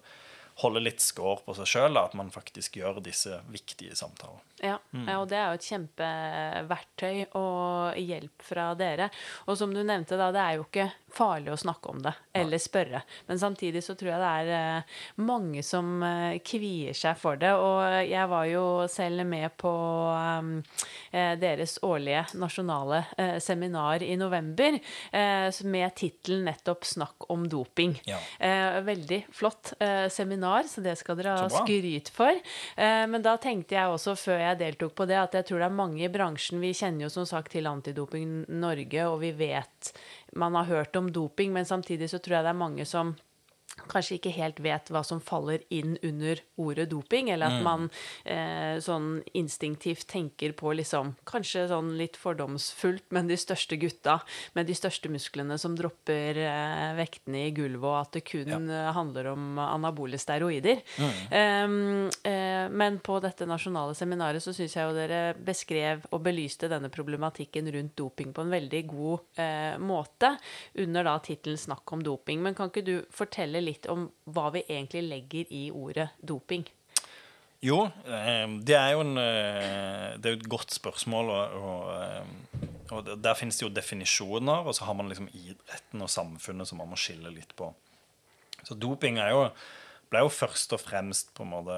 holde 0.61 0.83
litt 0.83 1.01
score 1.01 1.41
på 1.45 1.55
seg 1.57 1.69
sjøl. 1.69 1.99
At 2.01 2.15
man 2.17 2.31
faktisk 2.33 2.77
gjør 2.79 3.01
disse 3.03 3.39
viktige 3.51 3.95
samtalene. 3.97 4.43
Ja, 4.63 4.77
mm. 4.95 5.07
og 5.19 5.27
det 5.31 5.39
er 5.39 5.49
jo 5.49 5.59
et 5.59 5.65
kjempeverktøy 5.67 7.17
og 7.39 7.97
hjelp 7.99 8.45
fra 8.47 8.69
dere. 8.79 9.09
Og 9.49 9.57
som 9.59 9.73
du 9.75 9.81
nevnte, 9.83 10.19
da, 10.19 10.29
det 10.35 10.43
er 10.43 10.59
jo 10.59 10.67
ikke 10.67 10.87
farlig 11.13 11.53
å 11.53 11.59
snakke 11.59 11.91
om 11.93 12.01
det 12.03 12.13
eller 12.33 12.61
spørre. 12.61 13.03
Men 13.27 13.39
samtidig 13.39 13.83
så 13.85 13.95
tror 13.97 14.13
jeg 14.13 14.21
det 14.23 14.29
er 14.29 14.51
eh, 14.57 14.99
mange 15.21 15.63
som 15.65 16.01
eh, 16.05 16.39
kvier 16.45 16.97
seg 16.97 17.17
for 17.19 17.39
det. 17.39 17.51
Og 17.53 18.09
jeg 18.09 18.29
var 18.31 18.47
jo 18.49 18.65
selv 18.91 19.25
med 19.29 19.53
på 19.61 19.73
eh, 21.13 21.33
deres 21.39 21.77
årlige 21.85 22.25
nasjonale 22.41 23.03
seminar 23.43 24.03
i 24.03 24.15
november 24.17 24.75
med 25.69 25.95
tittelen 25.97 26.45
nettopp 26.47 26.85
'Snakk 26.87 27.27
om 27.33 27.45
doping'. 27.49 27.95
Ja. 28.07 28.17
Veldig 28.83 29.19
flott 29.31 29.73
seminar, 30.11 30.67
så 30.67 30.81
det 30.83 30.95
skal 30.99 31.17
dere 31.19 31.35
ha 31.37 31.49
skryt 31.51 32.09
for. 32.13 32.39
Men 32.77 33.21
da 33.25 33.35
tenkte 33.41 33.77
jeg 33.77 33.93
også, 33.93 34.15
før 34.19 34.41
jeg 34.41 34.59
deltok 34.61 34.95
på 34.97 35.07
det, 35.09 35.19
at 35.19 35.37
jeg 35.37 35.47
tror 35.49 35.63
det 35.63 35.69
er 35.69 35.77
mange 35.77 36.03
i 36.05 36.11
bransjen 36.11 36.61
Vi 36.63 36.73
kjenner 36.77 37.07
jo 37.07 37.13
som 37.13 37.27
sagt 37.29 37.53
til 37.53 37.69
Antidoping 37.69 38.43
Norge, 38.49 39.07
og 39.07 39.19
vi 39.23 39.33
vet 39.37 39.93
man 40.35 40.55
har 40.55 40.69
hørt 40.69 40.95
om 40.95 41.11
doping, 41.13 41.53
men 41.53 41.65
samtidig 41.65 42.09
så 42.09 42.17
tror 42.17 42.35
jeg 42.37 42.45
det 42.45 42.53
er 42.53 42.63
mange 42.65 42.85
som 42.85 43.15
kanskje 43.89 44.17
ikke 44.17 44.33
helt 44.35 44.59
vet 44.63 44.89
hva 44.93 45.01
som 45.05 45.21
faller 45.23 45.63
inn 45.73 45.95
under 46.05 46.39
ordet 46.61 46.87
doping, 46.91 47.31
eller 47.33 47.49
at 47.49 47.63
man 47.65 47.87
eh, 48.23 48.77
sånn 48.83 49.21
instinktivt 49.37 50.07
tenker 50.11 50.53
på 50.57 50.73
liksom 50.77 51.13
Kanskje 51.29 51.65
sånn 51.71 51.93
litt 51.97 52.17
fordomsfullt, 52.19 53.05
men 53.15 53.29
de 53.29 53.37
største 53.39 53.77
gutta 53.81 54.19
med 54.57 54.67
de 54.69 54.75
største 54.77 55.09
musklene 55.11 55.57
som 55.61 55.75
dropper 55.77 56.37
eh, 56.43 56.91
vektene 56.97 57.47
i 57.47 57.53
gulvet, 57.55 57.87
og 57.89 57.97
at 57.99 58.17
det 58.17 58.23
kun 58.27 58.69
ja. 58.69 58.91
handler 58.95 59.31
om 59.33 59.59
anabole 59.61 60.19
steroider. 60.21 60.83
Um, 61.33 62.09
eh, 62.23 62.69
men 62.69 62.99
på 63.03 63.17
dette 63.23 63.47
nasjonale 63.49 63.95
seminaret 63.97 64.43
så 64.43 64.53
syns 64.55 64.77
jeg 64.77 64.87
jo 64.87 64.95
dere 64.95 65.21
beskrev 65.35 66.05
og 66.11 66.23
belyste 66.25 66.69
denne 66.71 66.91
problematikken 66.93 67.71
rundt 67.73 67.95
doping 67.99 68.33
på 68.35 68.45
en 68.45 68.53
veldig 68.53 68.83
god 68.91 69.41
eh, 69.41 69.75
måte, 69.81 70.35
under 70.83 71.09
da 71.09 71.17
tittelen 71.23 71.57
'Snakk 71.57 71.93
om 71.95 72.03
doping'. 72.03 72.41
Men 72.43 72.55
kan 72.57 72.71
ikke 72.71 72.85
du 72.85 72.95
fortelle 73.13 73.62
litt 73.65 73.87
om 73.91 74.07
hva 74.29 74.49
vi 74.53 74.63
egentlig 74.67 75.03
legger 75.07 75.51
i 75.53 75.65
ordet 75.71 76.09
doping? 76.21 76.65
Jo, 77.63 77.85
eh, 78.03 78.47
det 78.67 78.75
er 78.75 78.89
jo 78.91 79.03
en, 79.05 79.17
eh, 79.17 80.17
det 80.19 80.31
er 80.31 80.35
et 80.35 80.49
godt 80.51 80.73
spørsmål, 80.75 81.29
og, 81.31 81.53
og, 81.63 81.83
eh, 81.95 82.65
og 82.91 83.13
der- 83.23 83.37
finnes 83.39 83.55
det 83.57 83.63
jo 83.63 83.73
definisjoner, 83.73 84.67
og 84.67 84.75
så 84.75 84.83
har 84.83 84.93
man 84.99 85.07
liksom 85.07 85.29
idretten 85.31 86.03
og 86.03 86.11
samfunnet 86.11 86.67
som 86.67 86.77
man 86.83 86.91
må 86.91 86.99
skille 86.99 87.31
litt 87.31 87.55
på. 87.55 87.73
Så 88.63 88.75
doping 88.79 89.17
er 89.17 89.31
jo, 89.31 89.45
ble 90.11 90.19
jo 90.19 90.29
først 90.29 90.75
og 90.75 90.81
fremst 90.83 91.31
på 91.33 91.43
en 91.43 91.53
måte 91.55 91.77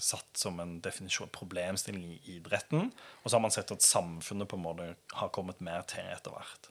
satt 0.00 0.38
som 0.38 0.60
en 0.62 0.78
definisjon, 0.80 1.28
problemstilling 1.34 2.14
i 2.14 2.38
idretten, 2.38 2.92
og 3.22 3.26
så 3.26 3.36
har 3.36 3.42
man 3.44 3.50
sett 3.54 3.74
at 3.74 3.82
samfunnet 3.84 4.48
på 4.48 4.56
en 4.56 4.62
måte 4.64 4.94
har 5.18 5.28
kommet 5.34 5.60
mer 5.60 5.82
til 5.82 6.06
etter 6.14 6.30
hvert. 6.30 6.70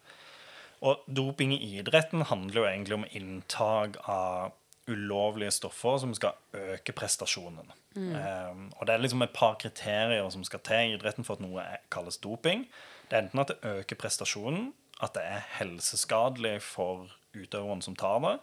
Og 0.83 1.05
doping 1.07 1.53
i 1.55 1.79
idretten 1.79 2.25
handler 2.27 2.59
jo 2.59 2.67
egentlig 2.67 2.97
om 2.97 3.07
inntak 3.15 3.97
av 4.09 4.51
ulovlige 4.91 5.53
stoffer 5.55 5.97
som 6.01 6.11
skal 6.15 6.35
øke 6.59 6.91
prestasjonen. 6.95 7.71
Um, 7.95 8.65
og 8.75 8.87
det 8.87 8.95
er 8.95 9.03
liksom 9.03 9.23
et 9.23 9.35
par 9.35 9.55
kriterier 9.61 10.27
som 10.33 10.43
skal 10.43 10.59
til 10.65 10.89
i 10.89 10.95
idretten 10.97 11.23
for 11.23 11.37
at 11.37 11.45
noe 11.45 11.63
kalles 11.93 12.19
doping. 12.23 12.65
Det 13.07 13.15
er 13.15 13.25
enten 13.25 13.43
at 13.43 13.53
det 13.53 13.73
øker 13.77 13.99
prestasjonen, 14.01 14.73
at 15.03 15.15
det 15.15 15.23
er 15.23 15.45
helseskadelig 15.59 16.57
for 16.65 17.13
utøveren 17.33 17.83
som 17.85 17.95
tar 17.95 18.19
det, 18.25 18.35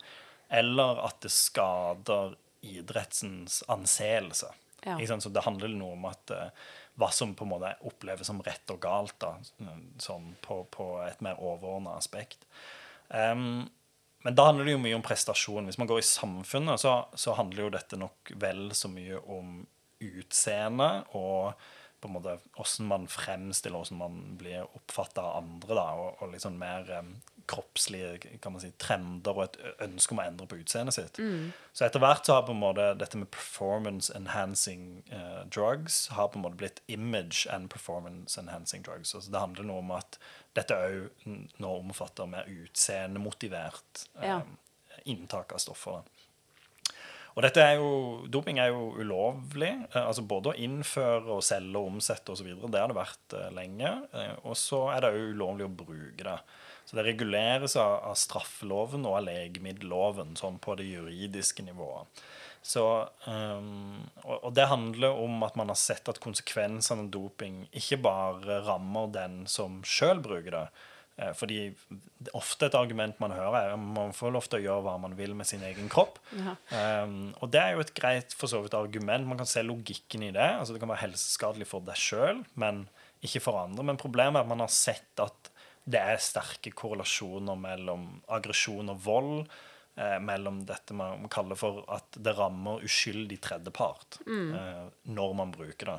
eller 0.61 1.03
at 1.05 1.21
det 1.23 1.33
skader 1.35 2.37
idrettsens 2.67 3.61
anseelse. 3.69 4.51
Ja. 4.87 4.97
Så 5.21 5.29
det 5.29 5.45
handler 5.45 5.73
noe 5.77 5.93
om 5.97 6.07
at 6.09 6.33
eh, 6.33 6.53
hva 7.01 7.09
som 7.15 7.33
på 7.37 7.47
en 7.47 7.53
måte 7.55 7.73
oppleves 7.89 8.29
som 8.29 8.43
rett 8.45 8.73
og 8.73 8.81
galt, 8.83 9.17
da, 9.23 9.35
sånn 10.03 10.35
på, 10.45 10.63
på 10.73 10.93
et 11.07 11.23
mer 11.25 11.41
overordna 11.41 11.97
aspekt. 11.97 12.45
Um, 13.09 13.65
men 14.21 14.37
da 14.37 14.51
handler 14.51 14.69
det 14.69 14.75
jo 14.75 14.83
mye 14.85 14.97
om 14.99 15.05
prestasjon. 15.05 15.69
Hvis 15.71 15.79
man 15.81 15.89
går 15.89 16.03
i 16.03 16.07
samfunnet, 16.07 16.83
så, 16.83 16.99
så 17.17 17.35
handler 17.39 17.67
jo 17.67 17.75
dette 17.77 17.99
nok 18.01 18.35
vel 18.43 18.67
så 18.77 18.91
mye 18.93 19.21
om 19.33 19.63
utseende 20.01 20.91
og 21.17 21.55
på 22.01 22.09
en 22.09 22.15
måte 22.17 22.37
hvordan 22.57 22.89
man 22.89 23.07
fremstiller, 23.13 23.81
hvordan 23.81 24.01
man 24.01 24.21
blir 24.41 24.65
oppfatta 24.65 25.25
av 25.25 25.43
andre. 25.43 25.75
da, 25.77 25.87
Og, 26.01 26.23
og 26.25 26.37
sånn 26.41 26.61
mer 26.61 26.89
em, 26.97 27.15
kroppslige 27.49 28.39
kan 28.43 28.53
man 28.53 28.61
si, 28.63 28.71
trender 28.79 29.33
og 29.37 29.45
et 29.45 29.57
ønske 29.87 30.13
om 30.13 30.21
å 30.21 30.27
endre 30.27 30.47
på 30.51 30.59
utseendet 30.61 30.95
sitt. 30.95 31.21
Så 31.73 31.87
etter 31.87 32.03
hvert 32.03 32.27
så 32.27 32.35
har 32.37 32.45
på 32.49 32.53
en 32.53 32.61
måte 32.61 32.91
dette 33.01 33.17
med 33.21 33.31
performance 33.31 34.13
enhancing 34.17 35.03
uh, 35.13 35.45
drugs 35.49 36.09
har 36.17 36.29
på 36.29 36.39
en 36.39 36.45
måte 36.45 36.61
blitt 36.61 36.81
image 36.89 37.47
and 37.51 37.71
performance 37.71 38.39
enhancing 38.41 38.83
drugs. 38.87 39.15
Altså 39.15 39.31
det 39.33 39.41
handler 39.41 39.65
noe 39.71 39.79
om 39.85 39.91
at 39.97 40.19
dette 40.59 40.75
òg 40.75 41.29
nå 41.63 41.75
omfatter 41.81 42.27
mer 42.27 42.49
utseendemotivert 42.51 44.07
um, 44.17 44.25
Ja. 44.25 44.41
inntak 45.05 45.53
av 45.53 45.59
stoffer. 45.63 46.03
Og 47.39 47.45
dette 47.47 47.63
er 47.63 47.77
jo, 47.79 48.27
Doping 48.29 48.59
er 48.59 48.73
jo 48.73 48.89
ulovlig. 48.99 49.71
eh, 49.95 50.03
altså 50.03 50.25
Både 50.27 50.51
å 50.51 50.59
innføre 50.59 51.31
og 51.37 51.45
selge 51.47 51.79
og 51.79 51.87
omsette 51.93 52.33
osv. 52.35 52.49
Det 52.67 52.81
har 52.81 52.91
det 52.91 52.97
vært 52.99 53.37
eh, 53.39 53.51
lenge. 53.55 53.93
eh, 54.13 54.33
Og 54.43 54.57
så 54.59 54.81
er 54.91 55.01
det 55.05 55.13
òg 55.15 55.29
ulovlig 55.37 55.69
å 55.69 55.77
bruke 55.85 56.27
det. 56.27 56.35
Så 56.91 56.99
det 56.99 57.05
reguleres 57.07 57.77
av, 57.79 58.01
av 58.11 58.17
straffeloven 58.19 59.05
og 59.07 59.21
av 59.21 59.27
legemiddelloven, 59.29 60.33
sånn 60.35 60.57
på 60.59 60.75
det 60.81 60.89
juridiske 60.89 61.63
nivået. 61.63 62.23
Så, 62.67 62.83
um, 63.31 64.01
og, 64.25 64.35
og 64.35 64.55
det 64.59 64.67
handler 64.69 65.21
om 65.23 65.39
at 65.47 65.55
man 65.57 65.71
har 65.71 65.79
sett 65.79 66.11
at 66.11 66.19
konsekvensene 66.21 67.07
av 67.07 67.13
doping 67.15 67.63
ikke 67.79 68.01
bare 68.03 68.59
rammer 68.67 69.07
den 69.15 69.45
som 69.47 69.79
sjøl 69.87 70.19
bruker 70.25 70.57
det. 70.57 70.65
Eh, 71.21 71.31
Fordi 71.39 71.61
ofte 72.37 72.67
et 72.67 72.77
argument 72.77 73.23
man 73.23 73.37
hører, 73.37 73.71
er 73.71 73.77
at 73.77 73.87
man 74.01 74.11
får 74.17 74.35
lov 74.35 74.51
til 74.51 74.59
å 74.59 74.65
gjøre 74.67 74.85
hva 74.89 74.97
man 75.07 75.15
vil 75.19 75.37
med 75.39 75.47
sin 75.47 75.63
egen 75.71 75.87
kropp. 75.93 76.19
Ja. 76.35 76.57
Um, 77.05 77.31
og 77.39 77.55
det 77.55 77.63
er 77.63 77.77
jo 77.77 77.85
et 77.87 77.95
greit 77.97 78.35
for 78.35 78.51
så 78.51 78.65
vidt 78.65 78.75
argument. 78.75 79.31
Man 79.31 79.39
kan 79.39 79.49
se 79.49 79.63
logikken 79.63 80.27
i 80.27 80.35
det. 80.35 80.51
Altså 80.59 80.75
Det 80.75 80.83
kan 80.83 80.91
være 80.91 81.05
helseskadelig 81.07 81.71
for 81.71 81.87
deg 81.87 82.03
sjøl, 82.03 82.43
men 82.59 82.89
ikke 83.23 83.47
for 83.47 83.63
andre. 83.63 83.87
Men 83.87 84.01
problemet 84.01 84.41
er 84.41 84.49
at 84.49 84.53
man 84.53 84.67
har 84.67 84.75
sett 84.75 85.23
at 85.23 85.53
det 85.85 86.01
er 86.01 86.23
sterke 86.23 86.73
korrelasjoner 86.77 87.59
mellom 87.59 88.07
aggresjon 88.29 88.93
og 88.93 89.05
vold. 89.05 89.37
Eh, 90.01 90.19
mellom 90.23 90.63
dette 90.65 90.95
man 90.97 91.27
kaller 91.33 91.59
for 91.59 91.83
at 91.93 92.17
det 92.17 92.37
rammer 92.39 92.85
uskyldig 92.87 93.41
tredjepart 93.43 94.21
eh, 94.23 94.85
når 95.11 95.33
man 95.37 95.51
bruker 95.53 95.91
det. 95.91 95.99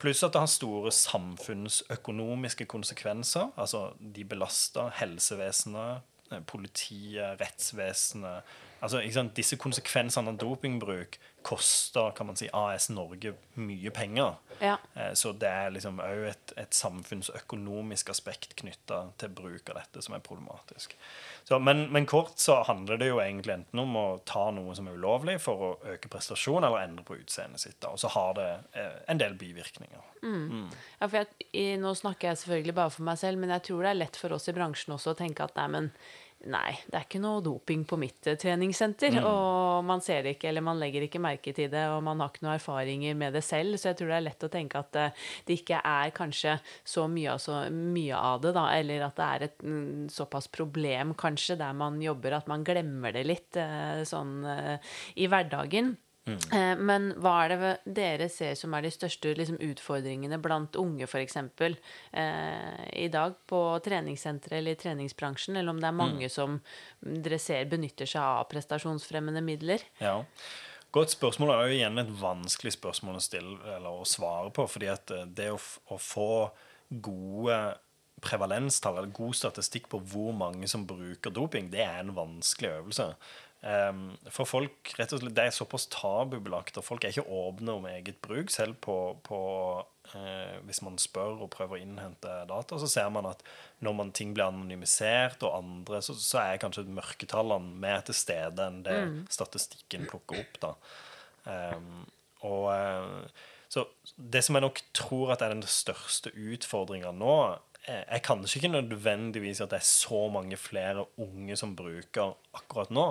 Pluss 0.00 0.22
at 0.24 0.32
det 0.32 0.40
har 0.40 0.48
store 0.48 0.90
samfunnsøkonomiske 0.96 2.64
konsekvenser. 2.70 3.50
Altså 3.60 3.90
de 4.00 4.24
belaster 4.24 4.88
helsevesenet, 5.02 6.08
eh, 6.32 6.40
politiet, 6.48 7.36
rettsvesenet. 7.42 8.56
Altså, 8.80 9.00
ikke 9.04 9.16
sant? 9.18 9.34
Disse 9.36 9.56
konsekvensene 9.60 10.32
av 10.32 10.38
dopingbruk 10.40 11.18
koster 11.44 12.10
kan 12.16 12.28
man 12.28 12.36
si, 12.36 12.48
AS 12.52 12.90
Norge 12.92 13.32
mye 13.60 13.90
penger. 13.96 14.34
Ja. 14.60 14.74
Eh, 14.94 15.12
Så 15.16 15.32
det 15.32 15.48
er 15.48 15.70
liksom 15.72 16.00
òg 16.04 16.26
et, 16.30 16.52
et 16.60 16.76
samfunnsøkonomisk 16.76 18.10
aspekt 18.12 18.54
knytta 18.60 19.02
til 19.20 19.32
bruk 19.36 19.68
av 19.72 19.80
dette 19.80 20.02
som 20.04 20.16
er 20.16 20.22
problematisk. 20.24 20.96
Så, 21.48 21.58
men, 21.58 21.86
men 21.92 22.06
kort 22.06 22.36
så 22.38 22.58
handler 22.68 23.00
det 23.00 23.08
jo 23.08 23.20
egentlig 23.22 23.54
enten 23.56 23.80
om 23.82 23.96
å 23.96 24.04
ta 24.28 24.50
noe 24.54 24.74
som 24.76 24.88
er 24.90 24.98
ulovlig 25.00 25.38
for 25.42 25.64
å 25.64 25.70
øke 25.94 26.10
prestasjon, 26.12 26.64
eller 26.64 26.84
endre 26.84 27.04
på 27.08 27.16
utseendet 27.20 27.62
sitt. 27.64 27.84
Og 27.88 27.98
så 28.00 28.10
har 28.12 28.34
det 28.36 28.48
eh, 28.76 28.98
en 29.12 29.20
del 29.20 29.36
bivirkninger. 29.40 30.06
Ja, 31.00 31.06
for 31.08 31.22
jeg, 31.22 31.30
i, 31.56 31.66
nå 31.80 31.94
snakker 31.96 32.28
jeg 32.30 32.42
selvfølgelig 32.42 32.76
bare 32.76 32.92
for 32.92 33.06
meg 33.08 33.20
selv, 33.20 33.40
men 33.40 33.52
jeg 33.56 33.64
tror 33.70 33.86
det 33.86 33.94
er 33.94 34.02
lett 34.02 34.20
for 34.20 34.36
oss 34.36 34.50
i 34.52 34.56
bransjen 34.56 34.92
også 34.96 35.14
å 35.14 35.18
tenke 35.20 35.46
at 35.46 35.56
nei, 35.56 35.68
men 35.72 35.92
nei, 36.48 36.72
det 36.88 36.96
er 36.96 37.04
ikke 37.04 37.20
noe 37.20 37.42
doping 37.44 37.82
på 37.88 37.98
mitt 38.00 38.18
treningssenter. 38.24 39.10
treningssenter. 39.12 39.26
Og 39.28 39.84
man 39.84 40.02
ser 40.04 40.28
ikke, 40.30 40.48
eller 40.48 40.64
man 40.64 40.80
legger 40.80 41.04
ikke 41.04 41.20
merke 41.22 41.52
til 41.56 41.70
det, 41.72 41.84
og 41.92 42.02
man 42.06 42.22
har 42.22 42.32
ikke 42.32 42.46
noen 42.46 42.56
erfaringer 42.56 43.18
med 43.18 43.36
det 43.36 43.44
selv. 43.44 43.76
Så 43.76 43.90
jeg 43.90 44.00
tror 44.00 44.12
det 44.12 44.18
er 44.18 44.26
lett 44.28 44.46
å 44.46 44.52
tenke 44.52 44.80
at 44.80 44.98
eh, 45.00 45.24
det 45.48 45.60
ikke 45.60 45.82
er 45.84 46.14
kanskje 46.16 46.56
så 46.84 47.06
mye, 47.10 47.36
så 47.42 47.62
mye 47.70 48.18
av 48.18 48.44
det, 48.44 48.54
da, 48.56 48.66
eller 48.78 49.06
at 49.08 49.18
det 49.20 49.30
er 49.30 49.46
et 49.48 49.64
mm, 49.64 50.08
såpass 50.12 50.50
problem 50.52 51.14
kanskje 51.20 51.58
der 51.60 51.76
man 51.76 52.00
jobber 52.02 52.38
at 52.40 52.48
man 52.50 52.64
glemmer 52.66 53.14
det 53.16 53.26
litt 53.28 53.60
eh, 53.60 54.04
sånn 54.08 54.38
eh, 54.48 54.94
i 55.20 55.28
hverdagen. 55.30 55.96
Eh, 56.52 56.72
Men 56.78 57.10
hva 57.20 57.34
er 57.44 57.52
det 57.52 57.72
dere 57.98 58.28
ser 58.32 58.54
som 58.58 58.74
er 58.74 58.86
de 58.86 58.92
største 58.94 59.34
liksom, 59.36 59.58
utfordringene 59.64 60.38
blant 60.42 60.78
unge, 60.80 61.08
f.eks. 61.08 61.36
Eh, 61.40 62.80
i 63.04 63.08
dag 63.12 63.36
på 63.50 63.60
treningssenteret 63.84 64.58
eller 64.60 64.76
i 64.76 64.80
treningsbransjen, 64.80 65.56
eller 65.56 65.74
om 65.74 65.82
det 65.82 65.90
er 65.90 66.00
mange 66.00 66.32
som 66.32 66.58
mm, 66.58 67.20
dere 67.24 67.40
ser 67.42 67.70
benytter 67.70 68.08
seg 68.08 68.22
av 68.22 68.48
prestasjonsfremmende 68.52 69.44
midler? 69.44 69.84
Ja. 70.02 70.20
Godt 70.90 71.12
spørsmål 71.14 71.52
er 71.54 71.68
jo 71.68 71.76
igjen 71.76 72.02
et 72.02 72.16
vanskelig 72.18 72.74
spørsmål 72.74 73.20
å 73.20 73.22
stille 73.22 73.76
eller 73.76 74.00
å 74.00 74.08
svare 74.08 74.50
på. 74.54 74.66
fordi 74.66 74.90
at 74.90 75.14
eh, 75.14 75.28
det 75.28 75.52
å, 75.54 75.60
å 75.90 76.00
få 76.00 76.32
gode 76.90 77.60
prevalenstall, 78.20 78.98
eller 78.98 79.14
god 79.14 79.36
statistikk 79.38 79.88
på 79.92 80.00
hvor 80.12 80.34
mange 80.36 80.68
som 80.68 80.86
bruker 80.88 81.32
doping, 81.32 81.70
det 81.72 81.84
er 81.84 82.02
en 82.02 82.14
vanskelig 82.16 82.72
øvelse. 82.74 83.06
Em, 83.60 84.14
for 84.32 84.48
folk, 84.48 84.92
rett 84.96 85.12
og 85.12 85.20
slett, 85.20 85.34
Det 85.36 85.44
er 85.44 85.52
såpass 85.52 85.84
tabubelagt, 85.92 86.78
og 86.80 86.84
folk 86.84 87.04
er 87.04 87.12
ikke 87.12 87.28
åpne 87.28 87.74
om 87.76 87.88
eget 87.90 88.20
bruk. 88.24 88.50
Selv 88.50 88.78
på, 88.80 88.96
på 89.22 89.40
uh, 90.14 90.56
Hvis 90.64 90.80
man 90.82 90.96
spør 90.98 91.44
og 91.44 91.50
prøver 91.52 91.76
å 91.76 91.82
innhente 91.82 92.38
data, 92.48 92.78
så 92.80 92.88
ser 92.88 93.10
man 93.12 93.28
at 93.28 93.44
når 93.84 93.96
man 93.98 94.12
ting 94.16 94.32
blir 94.34 94.48
anonymisert, 94.48 95.44
og 95.44 95.58
andre, 95.58 96.00
så, 96.02 96.16
så 96.16 96.40
er 96.42 96.62
kanskje 96.62 96.88
mørketallene 96.88 97.76
mer 97.84 98.00
til 98.06 98.16
stede 98.16 98.66
enn 98.66 98.82
det 98.86 98.98
statistikken 99.32 100.08
plukker 100.08 100.40
opp. 100.40 100.60
da. 100.64 100.74
um, 101.76 102.04
og 102.48 102.70
uh, 102.72 103.48
så 103.70 103.84
det 104.16 104.42
som 104.42 104.56
jeg 104.56 104.64
nok 104.64 104.80
tror 104.96 105.36
at 105.36 105.44
er 105.44 105.52
den 105.52 105.62
største 105.62 106.32
utfordringa 106.34 107.12
nå, 107.14 107.34
er, 107.88 108.18
kan 108.24 108.42
ikke 108.44 108.68
nødvendigvis 108.68 109.62
at 109.64 109.72
det 109.72 109.80
er 109.80 109.86
så 109.88 110.28
mange 110.32 110.56
flere 110.60 111.06
unge 111.20 111.56
som 111.56 111.76
bruker 111.76 112.34
akkurat 112.54 112.90
nå, 112.90 113.06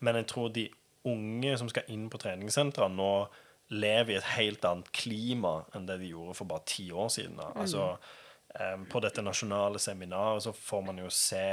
men 0.00 0.20
jeg 0.20 0.28
tror 0.30 0.52
de 0.54 0.68
unge 1.10 1.56
som 1.58 1.70
skal 1.70 1.88
inn 1.90 2.06
på 2.10 2.20
treningssentre 2.22 2.86
nå 2.92 3.12
lever 3.72 4.14
i 4.14 4.18
et 4.18 4.34
helt 4.36 4.64
annet 4.68 4.90
klima 4.94 5.62
enn 5.74 5.86
det 5.88 5.98
de 6.02 6.12
gjorde 6.12 6.36
for 6.38 6.50
bare 6.50 6.66
ti 6.68 6.90
år 6.92 7.08
siden. 7.12 7.38
Da. 7.40 7.48
Altså, 7.56 7.86
um, 8.58 8.84
på 8.90 9.00
dette 9.02 9.24
nasjonale 9.24 9.80
seminaret 9.82 10.44
så 10.44 10.52
får 10.54 10.84
man 10.90 11.00
jo 11.02 11.08
se 11.12 11.48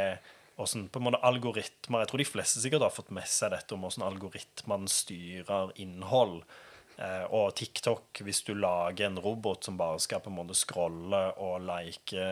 hvordan 0.59 0.89
på 0.91 0.99
en 0.99 1.05
måte 1.05 1.21
algoritmer 1.23 2.01
Jeg 2.03 2.09
tror 2.11 2.19
de 2.19 2.27
fleste 2.27 2.59
sikkert 2.59 2.83
har 2.83 2.91
fått 2.91 3.13
med 3.15 3.27
seg 3.31 3.53
dette 3.53 3.71
om 3.75 3.85
hvordan 3.85 4.03
algoritmene 4.09 4.91
styrer 4.91 5.71
innhold. 5.79 6.41
Eh, 6.99 7.25
og 7.31 7.53
TikTok, 7.55 8.19
hvis 8.27 8.41
du 8.43 8.51
lager 8.59 9.07
en 9.07 9.19
robot 9.23 9.63
som 9.63 9.77
bare 9.79 10.01
skal 10.03 10.19
på 10.23 10.31
en 10.31 10.35
måte 10.35 10.57
scrolle 10.57 11.21
og 11.39 11.61
like 11.63 12.25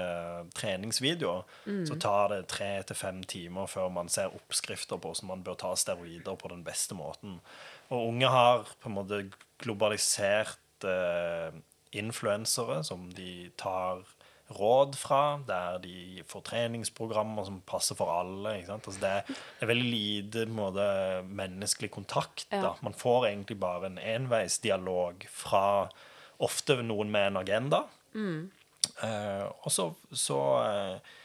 treningsvideoer, 0.58 1.46
mm. 1.64 1.86
så 1.88 1.96
tar 2.04 2.34
det 2.34 2.42
tre 2.52 2.72
til 2.90 3.00
fem 3.00 3.22
timer 3.24 3.70
før 3.72 3.88
man 3.96 4.12
ser 4.12 4.36
oppskrifter 4.36 5.00
på 5.00 5.14
hvordan 5.14 5.32
man 5.32 5.46
bør 5.48 5.56
ta 5.62 5.72
steroider 5.80 6.36
på 6.36 6.52
den 6.52 6.66
beste 6.68 6.98
måten. 7.00 7.40
Og 7.88 8.10
unge 8.10 8.34
har 8.34 8.68
på 8.82 8.92
en 8.92 8.98
måte 8.98 9.22
globalisert 9.64 10.84
eh, 10.84 11.56
influensere 11.96 12.82
som 12.84 13.08
de 13.16 13.48
tar 13.56 14.04
råd 14.56 14.96
fra, 14.96 15.22
der 15.48 15.80
de 15.84 16.24
får 16.28 16.46
treningsprogrammer 16.48 17.48
som 17.48 17.60
passer 17.68 17.98
for 18.00 18.12
alle. 18.14 18.58
Ikke 18.58 18.72
sant? 18.72 18.88
Altså 18.88 19.04
det, 19.04 19.14
er, 19.60 19.70
veldig 19.72 19.90
lite 19.92 20.46
måte, 20.52 20.88
menneskelig 21.28 21.92
kontakt. 21.94 22.48
Da. 22.52 22.62
Ja. 22.64 22.74
Man 22.86 22.96
får 22.98 23.30
egentlig 23.32 23.60
bare 23.60 23.92
en 23.92 24.00
enveisdialog 24.00 25.28
fra 25.32 25.66
ofte 26.44 26.80
noen 26.86 27.12
med 27.12 27.32
en 27.32 27.42
agenda. 27.42 27.84
Eh, 29.04 29.46
og 29.46 29.74
så, 29.74 29.92
så, 30.14 30.42
eh, 30.64 31.16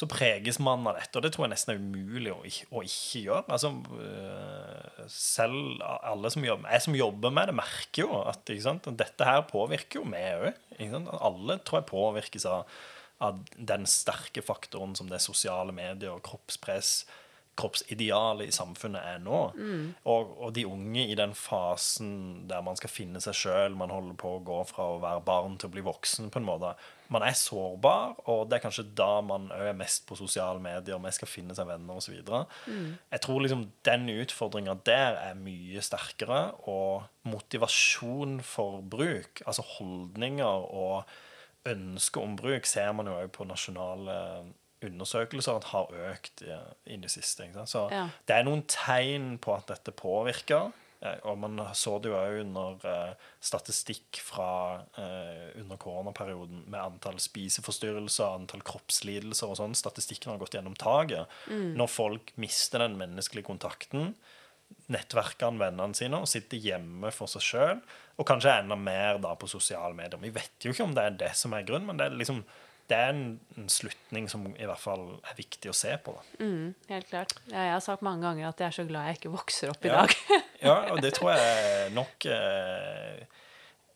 så 0.00 0.06
preges 0.08 0.56
man 0.62 0.86
av 0.88 0.96
dette, 0.96 1.12
og 1.18 1.24
det 1.26 1.32
tror 1.34 1.44
jeg 1.44 1.52
nesten 1.52 1.74
er 1.74 1.80
umulig 1.82 2.30
å 2.32 2.38
å 2.40 2.84
ikke 2.86 3.20
gjøre. 3.26 3.42
Altså, 3.52 3.72
eh, 4.00 5.02
selv 5.12 5.82
alle 5.84 6.30
som 6.32 6.46
jobber, 6.46 6.70
jeg 6.72 6.84
som 6.86 6.96
jobber 6.96 7.34
med 7.36 7.50
det, 7.50 7.56
merker 7.58 8.06
jo 8.06 8.22
at 8.24 8.48
dette 8.48 9.28
her 9.28 9.44
påvirker 9.50 10.00
jo 10.00 10.06
meg 10.08 10.46
òg. 10.46 10.62
Alle 11.20 11.58
tror 11.60 11.82
jeg 11.82 11.90
påvirkes 11.90 12.48
av, 12.48 12.78
av 13.20 13.42
den 13.56 13.84
sterke 13.90 14.44
faktoren 14.44 14.96
som 14.96 15.10
det 15.10 15.18
er 15.18 15.26
sosiale 15.26 15.74
medier 15.76 16.14
og 16.14 16.24
kroppspress 16.24 17.02
kroppsidealet 17.60 18.48
i 18.48 18.54
samfunnet 18.54 19.04
er 19.04 19.18
nå. 19.20 19.40
Og, 20.08 20.30
og 20.40 20.54
de 20.56 20.64
unge 20.68 21.04
i 21.10 21.18
den 21.18 21.34
fasen 21.36 22.46
der 22.48 22.64
man 22.64 22.78
skal 22.80 22.92
finne 22.92 23.20
seg 23.20 23.36
sjøl, 23.36 23.76
man 23.76 23.92
holder 23.92 24.16
på 24.16 24.36
å 24.36 24.42
gå 24.46 24.62
fra 24.70 24.86
å 24.94 25.02
være 25.02 25.26
barn 25.26 25.58
til 25.60 25.68
å 25.68 25.74
bli 25.74 25.84
voksen, 25.84 26.30
på 26.32 26.40
en 26.40 26.48
måte, 26.48 26.72
man 27.10 27.24
er 27.26 27.34
sårbar, 27.34 28.14
og 28.30 28.44
det 28.48 28.58
er 28.58 28.62
kanskje 28.62 28.86
da 28.98 29.20
man 29.26 29.48
er 29.54 29.74
mest 29.76 30.04
på 30.06 30.18
sosiale 30.18 30.62
medier, 30.62 31.00
mest 31.02 31.18
skal 31.18 31.30
finne 31.30 31.56
seg 31.58 31.66
venner 31.66 31.98
osv. 31.98 32.20
Mm. 32.70 32.92
Jeg 33.10 33.22
tror 33.24 33.42
liksom 33.42 33.64
den 33.86 34.06
utfordringa 34.14 34.76
der 34.86 35.18
er 35.18 35.38
mye 35.38 35.82
sterkere, 35.82 36.42
og 36.70 37.08
motivasjon 37.26 38.38
for 38.46 38.80
bruk, 38.86 39.42
altså 39.42 39.66
holdninger 39.76 40.70
og 40.70 41.02
ønske 41.68 42.22
om 42.22 42.38
bruk, 42.38 42.68
ser 42.68 42.94
man 42.96 43.10
jo 43.10 43.18
òg 43.18 43.34
på 43.34 43.46
nasjonale 43.48 44.16
undersøkelser 44.86 45.58
at 45.58 45.66
har 45.74 45.90
økt 46.12 46.44
i 46.46 46.96
det 47.00 47.10
siste. 47.12 47.50
Så 47.68 47.84
ja. 47.92 48.06
det 48.28 48.36
er 48.36 48.46
noen 48.46 48.62
tegn 48.70 49.34
på 49.42 49.52
at 49.58 49.68
dette 49.68 49.92
påvirker. 49.92 50.70
Og 51.00 51.38
man 51.40 51.60
så 51.76 51.94
det 52.02 52.10
jo 52.10 52.16
òg 52.18 52.42
under 52.42 52.82
uh, 52.84 53.28
statistikk 53.40 54.18
fra 54.20 54.50
uh, 54.98 55.46
under 55.56 55.78
koronaperioden 55.80 56.66
med 56.66 56.80
antall 56.80 57.16
spiseforstyrrelser, 57.22 58.36
antall 58.42 58.64
kroppslidelser 58.68 59.48
og 59.48 59.56
sånn. 59.62 59.78
Statistikken 59.78 60.34
har 60.34 60.42
gått 60.42 60.58
gjennom 60.58 60.76
taket. 60.76 61.30
Mm. 61.48 61.72
Når 61.80 61.88
folk 61.92 62.34
mister 62.40 62.84
den 62.84 62.98
menneskelige 63.00 63.48
kontakten, 63.48 64.12
nettverkene 64.92 65.60
vennene 65.60 65.96
sine, 65.96 66.20
og 66.20 66.28
sitter 66.30 66.60
hjemme 66.60 67.12
for 67.14 67.30
seg 67.32 67.46
sjøl, 67.46 67.80
og 68.20 68.28
kanskje 68.28 68.58
enda 68.60 68.76
mer 68.76 69.20
da 69.22 69.32
på 69.38 69.48
sosiale 69.50 69.96
medier. 69.96 70.20
Vi 70.20 70.34
vet 70.34 70.66
jo 70.66 70.74
ikke 70.74 70.84
om 70.86 70.92
det 70.96 71.06
er 71.06 71.16
det 71.24 71.32
som 71.38 71.56
er 71.56 71.64
grunnen, 71.66 71.88
men 71.88 72.00
det 72.00 72.10
er 72.10 72.20
liksom 72.20 72.44
det 72.90 72.98
er 72.98 73.12
en, 73.12 73.24
en, 73.56 73.68
slutning 73.70 74.26
som 74.30 74.46
i 74.50 74.66
hvert 74.66 74.82
fall 74.82 75.04
er 75.22 75.36
viktig 75.38 75.70
å 75.70 75.76
se 75.76 75.92
på. 76.02 76.14
Mm, 76.40 76.72
helt 76.90 77.10
klart. 77.10 77.36
Ja, 77.50 77.68
jeg 77.68 77.74
har 77.76 77.84
sagt 77.84 78.02
mange 78.06 78.26
ganger 78.26 78.50
at 78.50 78.62
jeg 78.62 78.70
er 78.70 78.78
så 78.80 78.86
glad 78.88 79.10
jeg 79.10 79.20
ikke 79.20 79.34
vokser 79.36 79.70
opp 79.72 79.86
i 79.86 79.92
ja. 79.92 80.00
dag. 80.00 80.16
ja, 80.68 80.78
og 80.94 81.02
det 81.04 81.12
tror 81.16 81.32
jeg 81.36 81.92
nok 81.94 82.26
eh, 82.34 83.20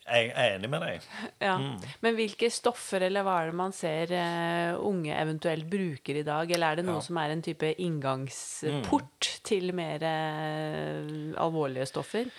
Jeg 0.04 0.30
er 0.30 0.54
enig 0.54 0.70
med 0.70 0.84
deg. 0.86 1.08
Ja. 1.42 1.56
Mm. 1.58 1.82
Men 2.06 2.18
hvilke 2.20 2.50
stoffer 2.54 3.06
eller 3.08 3.26
hva 3.26 3.40
er 3.42 3.50
det 3.50 3.58
man 3.64 3.74
ser 3.74 4.14
eh, 4.14 4.78
unge 4.78 5.16
eventuelt 5.16 5.66
bruker 5.70 6.20
i 6.20 6.26
dag? 6.26 6.54
Eller 6.54 6.70
er 6.70 6.80
det 6.82 6.86
noe 6.86 7.02
som 7.04 7.18
er 7.18 7.34
en 7.34 7.44
type 7.44 7.74
inngangsport 7.74 9.30
mm. 9.32 9.44
til 9.50 9.74
mer 9.74 10.06
eh, 10.06 11.14
alvorlige 11.42 11.90
stoffer? 11.90 12.30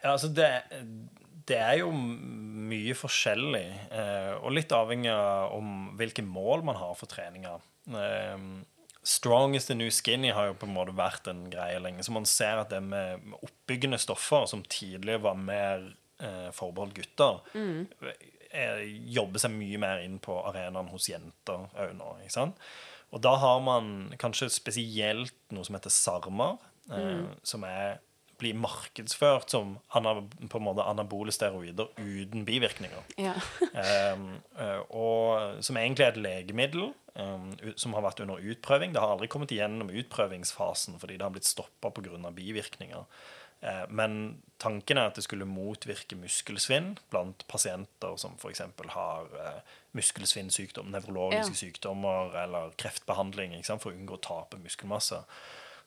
Ja, 0.00 0.14
altså 0.14 0.32
det 0.32 0.48
det 1.48 1.58
er 1.58 1.78
jo 1.80 1.92
mye 1.92 2.96
forskjellig, 2.96 3.66
eh, 3.90 4.32
og 4.38 4.52
litt 4.56 4.72
avhengig 4.76 5.12
av 5.12 5.54
om 5.56 5.92
hvilke 5.98 6.24
mål 6.24 6.66
man 6.68 6.78
har 6.80 6.96
for 6.98 7.10
treninga. 7.10 7.56
Strongest 7.88 8.74
strong 9.08 9.54
is 9.56 9.66
the 9.66 9.74
new 9.74 9.88
skinny 9.90 10.30
har 10.36 10.50
jo 10.50 10.56
på 10.60 10.66
en 10.68 10.74
måte 10.74 10.92
vært 10.92 11.30
en 11.30 11.46
greie 11.48 11.78
lenge. 11.80 12.04
Så 12.04 12.12
man 12.12 12.26
ser 12.28 12.60
at 12.60 12.72
det 12.74 12.82
med 12.84 13.22
oppbyggende 13.40 13.96
stoffer, 14.02 14.44
som 14.50 14.64
tidligere 14.68 15.22
var 15.24 15.38
mer 15.40 15.86
eh, 16.20 16.50
forbeholdt 16.52 16.98
gutter, 16.98 17.38
mm. 17.54 18.10
er, 18.50 18.82
jobber 19.16 19.40
seg 19.40 19.54
mye 19.56 19.80
mer 19.80 20.02
inn 20.04 20.18
på 20.20 20.36
arenaen 20.50 20.92
hos 20.92 21.08
jenter 21.08 21.70
òg 21.72 21.94
nå. 21.96 22.10
ikke 22.26 22.36
sant? 22.36 22.68
Og 23.08 23.24
da 23.24 23.32
har 23.40 23.62
man 23.64 24.10
kanskje 24.20 24.50
spesielt 24.52 25.38
noe 25.56 25.64
som 25.64 25.78
heter 25.78 25.94
Sarmar 25.94 26.58
mm. 26.90 27.40
som 27.46 27.64
er 27.64 28.02
bli 28.38 28.52
markedsført 28.54 29.50
som 29.50 29.74
på 29.90 30.58
en 30.58 30.64
måte 30.64 30.86
anabole 30.86 31.32
steroider 31.34 31.90
uten 31.98 32.44
bivirkninger. 32.46 33.08
Ja. 33.18 33.34
um, 34.14 34.30
og 35.04 35.64
som 35.64 35.78
egentlig 35.80 36.06
er 36.06 36.14
et 36.14 36.22
legemiddel 36.22 36.92
um, 37.18 37.50
som 37.74 37.96
har 37.96 38.06
vært 38.06 38.22
under 38.24 38.38
utprøving. 38.38 38.94
Det 38.94 39.02
har 39.02 39.16
aldri 39.16 39.30
kommet 39.32 39.54
igjennom 39.54 39.90
utprøvingsfasen 39.90 41.00
fordi 41.02 41.18
det 41.18 41.26
har 41.26 41.34
blitt 41.34 41.50
stoppa 41.50 41.90
pga. 41.90 42.30
bivirkninger. 42.30 43.04
Uh, 43.58 43.84
men 43.90 44.38
tanken 44.62 45.00
er 45.00 45.10
at 45.10 45.18
det 45.18 45.26
skulle 45.26 45.48
motvirke 45.48 46.14
muskelsvinn 46.18 46.92
blant 47.10 47.42
pasienter 47.50 48.14
som 48.22 48.38
f.eks. 48.38 48.62
har 48.94 49.32
uh, 49.34 49.78
muskelsvinnsykdom, 49.98 50.92
nevrologiske 50.94 51.56
ja. 51.56 51.62
sykdommer 51.66 52.38
eller 52.44 52.76
kreftbehandling 52.78 53.58
for 53.66 53.90
å 53.90 53.96
unngå 53.96 54.20
å 54.20 54.28
tape 54.30 54.62
muskelmasse. 54.62 55.24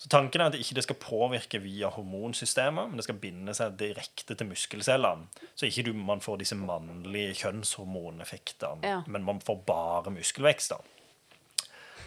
Så 0.02 0.10
Tanken 0.10 0.42
er 0.42 0.50
at 0.50 0.56
det 0.56 0.64
ikke 0.64 0.82
skal 0.82 0.98
påvirke 0.98 1.60
via 1.62 1.92
hormonsystemet, 1.94 2.90
men 2.90 2.98
det 2.98 3.04
skal 3.06 3.20
binde 3.22 3.54
seg 3.54 3.76
direkte 3.78 4.34
til 4.34 4.48
muskelcellene. 4.50 5.28
Så 5.54 5.68
ikke 5.68 5.84
du, 5.86 5.92
man 5.94 6.24
får 6.26 6.40
disse 6.42 6.58
mannlige 6.58 7.36
kjønnshormoneffektene, 7.44 8.82
ja. 8.82 9.04
men 9.06 9.28
man 9.28 9.42
får 9.46 9.60
bare 9.68 10.14
muskelvekst. 10.16 10.74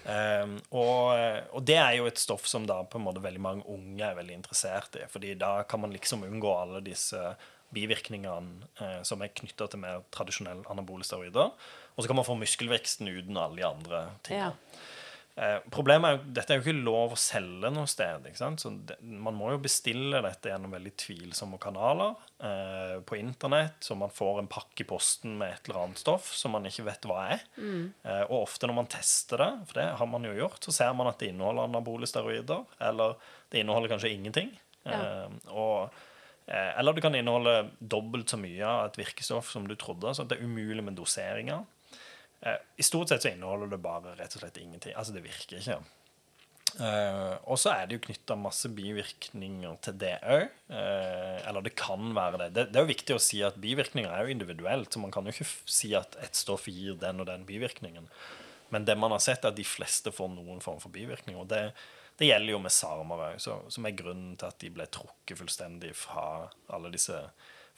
Um, 0.05 0.59
og, 0.75 1.15
og, 1.55 1.61
det 1.65 1.79
er 1.79 1.95
jo 2.01 2.09
et 2.11 2.19
stoff 2.21 2.49
som 2.51 2.67
da 2.69 2.81
på 2.83 2.99
en 2.99 3.07
måte 3.07 3.23
veldig 3.25 3.41
mange 3.41 3.65
unge 3.73 4.03
er 4.05 4.19
veldig 4.19 4.35
interessert 4.37 4.99
i. 4.99 5.07
fordi 5.09 5.33
da 5.41 5.63
kan 5.63 5.81
man 5.81 5.95
liksom 5.95 6.27
unngå 6.27 6.51
alle 6.51 6.83
disse 6.85 7.23
bivirkningene 7.75 8.67
eh, 8.83 9.01
som 9.07 9.23
er 9.23 9.33
knytta 9.35 9.67
til 9.71 9.81
mer 9.83 10.03
tradisjonell 10.15 10.61
anabole 10.71 11.07
steroider. 11.07 11.55
Og 11.95 12.03
så 12.03 12.11
kan 12.11 12.19
man 12.19 12.27
få 12.27 12.37
muskelveksten 12.39 13.09
uten 13.09 13.39
alle 13.39 13.63
de 13.63 13.67
andre 13.67 14.03
tingene. 14.27 14.53
Ja. 14.53 14.83
Eh, 15.35 15.57
problemet 15.74 16.07
er 16.07 16.14
jo 16.14 16.35
dette 16.37 16.55
er 16.55 16.61
jo 16.61 16.62
ikke 16.62 16.85
lov 16.87 17.14
å 17.16 17.18
selge 17.18 17.70
noe 17.74 17.91
sted. 17.91 18.28
ikke 18.28 18.39
sant? 18.39 18.62
Så 18.62 18.70
det, 18.87 19.01
Man 19.03 19.35
må 19.35 19.51
jo 19.51 19.62
bestille 19.64 20.20
dette 20.22 20.53
gjennom 20.53 20.74
veldig 20.76 20.93
tvilsomme 21.01 21.59
kanaler 21.62 22.14
eh, 22.39 22.95
på 23.03 23.18
internett, 23.18 23.80
så 23.82 23.97
man 23.99 24.14
får 24.14 24.45
en 24.45 24.51
pakke 24.51 24.85
i 24.85 24.89
posten 24.89 25.35
med 25.41 25.57
et 25.57 25.68
eller 25.68 25.82
annet 25.82 26.03
stoff 26.05 26.30
som 26.39 26.55
man 26.55 26.70
ikke 26.70 26.87
vet 26.87 27.11
hva 27.11 27.26
er. 27.35 27.45
Mm. 27.59 27.91
Eh, 28.05 28.22
og 28.28 28.45
ofte 28.45 28.70
når 28.70 28.78
man 28.78 28.91
tester 28.95 29.43
det, 29.43 29.53
for 29.66 29.82
det 29.82 29.89
har 29.99 30.11
man 30.14 30.30
jo 30.30 30.39
gjort, 30.39 30.62
så 30.62 30.78
ser 30.78 30.95
man 30.95 31.11
at 31.11 31.18
det 31.18 31.32
inneholder 31.32 31.66
anabole 31.66 32.11
steroider, 32.11 32.62
eller 32.91 33.18
det 33.51 33.64
inneholder 33.64 33.97
kanskje 33.97 34.14
ingenting. 34.14 34.55
Ja. 34.85 35.01
Eh, 35.01 35.39
og, 35.51 35.99
eh, 36.47 36.78
eller 36.78 36.95
det 36.95 37.03
kan 37.03 37.18
inneholde 37.18 37.72
dobbelt 37.80 38.30
så 38.30 38.39
mye 38.39 38.62
av 38.62 38.87
et 38.93 39.03
virkestoff 39.03 39.51
som 39.51 39.66
du 39.66 39.74
trodde. 39.74 40.14
Så 40.14 40.28
det 40.28 40.39
er 40.39 40.47
umulig 40.47 40.85
med 40.85 40.95
doseringer. 40.95 41.66
Eh, 42.45 42.61
I 42.77 42.87
stort 42.87 43.09
sett 43.09 43.25
så 43.25 43.33
inneholder 43.33 43.73
det 43.73 43.83
bare 43.83 44.15
rett 44.19 44.37
og 44.37 44.43
slett 44.45 44.61
ingenting. 44.61 44.95
Altså, 44.97 45.17
det 45.17 45.25
virker 45.25 45.61
ikke. 45.61 45.79
Uh, 46.75 47.37
og 47.47 47.59
så 47.63 47.71
er 47.71 47.85
det 47.87 47.95
jo 47.95 48.03
knytta 48.09 48.35
masse 48.35 48.67
bivirkninger 48.75 49.77
til 49.85 49.99
det 50.01 50.17
òg. 50.27 50.49
Uh, 50.67 50.75
eh, 50.75 51.37
eller 51.47 51.63
det 51.63 51.75
kan 51.79 52.09
være 52.17 52.41
det. 52.43 52.49
det. 52.57 52.65
det. 52.73 52.81
er 52.81 52.87
jo 52.87 52.91
viktig 52.91 53.15
å 53.15 53.23
si 53.23 53.45
at 53.47 53.61
bivirkninger 53.63 54.11
er 54.11 54.25
jo 54.27 54.35
individuelt, 54.35 54.91
så 54.91 55.03
man 55.03 55.15
kan 55.15 55.29
jo 55.29 55.35
ikke 55.37 55.47
si 55.71 55.93
at 55.95 56.19
ett 56.25 56.35
stoff 56.35 56.67
gir 56.67 56.99
den 56.99 57.23
og 57.23 57.29
den 57.31 57.47
bivirkningen. 57.47 58.09
Men 58.75 58.89
det 58.89 58.99
man 58.99 59.15
har 59.15 59.23
sett, 59.23 59.45
er 59.45 59.55
at 59.55 59.61
de 59.61 59.67
fleste 59.67 60.11
får 60.11 60.33
noen 60.35 60.59
form 60.65 60.81
for 60.83 60.91
bivirkning. 60.91 61.39
Og 61.39 61.47
det, 61.53 61.69
det 62.19 62.33
gjelder 62.33 62.57
jo 62.57 62.63
med 62.65 62.75
sarmer 62.75 63.23
òg, 63.29 63.39
som 63.45 63.87
er 63.87 63.95
grunnen 63.95 64.35
til 64.41 64.51
at 64.51 64.59
de 64.59 64.73
ble 64.75 64.89
trukket 64.91 65.39
fullstendig 65.39 65.95
fra 65.95 66.49
alle 66.75 66.91
disse 66.97 67.23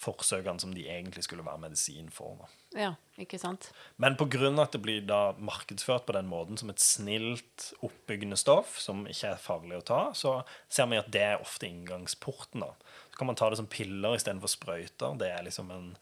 forsøkene 0.01 0.61
som 0.61 0.75
de 0.77 0.85
egentlig 0.93 1.25
skulle 1.25 1.45
være 1.47 1.63
medisin 1.63 2.11
for. 2.13 2.45
Ja, 2.77 2.93
ikke 3.21 3.39
sant? 3.41 3.71
Men 4.03 4.17
pga. 4.21 4.51
at 4.63 4.75
det 4.77 4.83
blir 4.85 5.01
da 5.07 5.33
markedsført 5.39 6.05
på 6.07 6.13
den 6.13 6.29
måten 6.29 6.59
som 6.61 6.71
et 6.71 6.83
snilt, 6.83 7.73
oppbyggende 7.81 8.37
stoff 8.37 8.77
som 8.81 9.07
ikke 9.09 9.33
er 9.33 9.41
farlig 9.41 9.79
å 9.81 9.87
ta, 9.87 10.01
så 10.13 10.43
ser 10.69 10.91
vi 10.91 11.01
at 11.01 11.11
det 11.13 11.25
er 11.25 11.41
ofte 11.41 11.67
inngangsporten. 11.67 12.61
da. 12.61 12.75
Så 13.11 13.19
kan 13.19 13.27
man 13.27 13.37
ta 13.41 13.49
det 13.51 13.57
som 13.57 13.71
piller 13.73 14.19
istedenfor 14.19 14.53
sprøyter. 14.53 15.17
Det 15.19 15.33
er 15.33 15.43
liksom 15.47 15.73
en, 15.73 15.97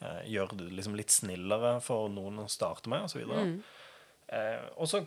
eh, 0.00 0.22
gjør 0.30 0.56
det 0.56 0.70
liksom 0.70 0.94
litt 0.94 1.10
snillere 1.10 1.80
for 1.82 2.08
noen 2.08 2.44
å 2.44 2.48
starte 2.48 2.88
med, 2.88 3.08
osv. 3.08 3.24
Og, 3.26 3.34
så 3.34 3.44
mm. 3.50 3.60
eh, 4.38 4.68
og 4.76 4.88
så 4.88 5.04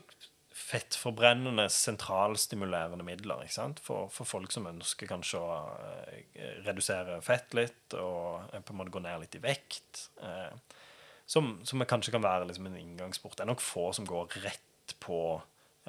fettforbrennende 0.53 1.65
sentralstimulerende 1.73 3.05
midler 3.05 3.43
ikke 3.43 3.55
sant? 3.55 3.81
For, 3.83 4.09
for, 4.13 4.29
folk 4.29 4.53
som 4.53 4.69
ønsker 4.69 5.09
kanskje 5.09 5.41
å 5.41 5.53
eh, 5.81 6.59
redusere 6.65 7.19
fett 7.25 7.55
litt 7.57 7.97
og 7.97 8.53
på 8.53 8.75
en 8.75 8.79
måte 8.79 8.93
gå 8.93 9.01
ned 9.03 9.23
litt 9.23 9.37
i 9.39 9.43
vekt. 9.43 10.07
Eh, 10.21 10.79
som, 11.25 11.55
som 11.65 11.81
kanskje 11.87 12.13
kan 12.13 12.23
være 12.25 12.49
liksom 12.49 12.67
en 12.69 12.77
inngangsport. 12.77 13.37
Det 13.37 13.45
er 13.45 13.51
nok 13.53 13.63
få 13.63 13.89
som 13.95 14.05
går 14.07 14.37
rett 14.43 14.95
på 15.01 15.19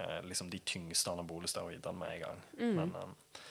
eh, 0.01 0.21
liksom 0.25 0.49
de 0.53 0.63
tyngste 0.65 1.13
anabole 1.13 1.51
steroidene 1.51 1.99
med 2.01 2.15
en 2.15 2.25
gang. 2.25 2.45
Mm. 2.61 2.75
Men, 2.81 2.97
Eh, 2.99 3.51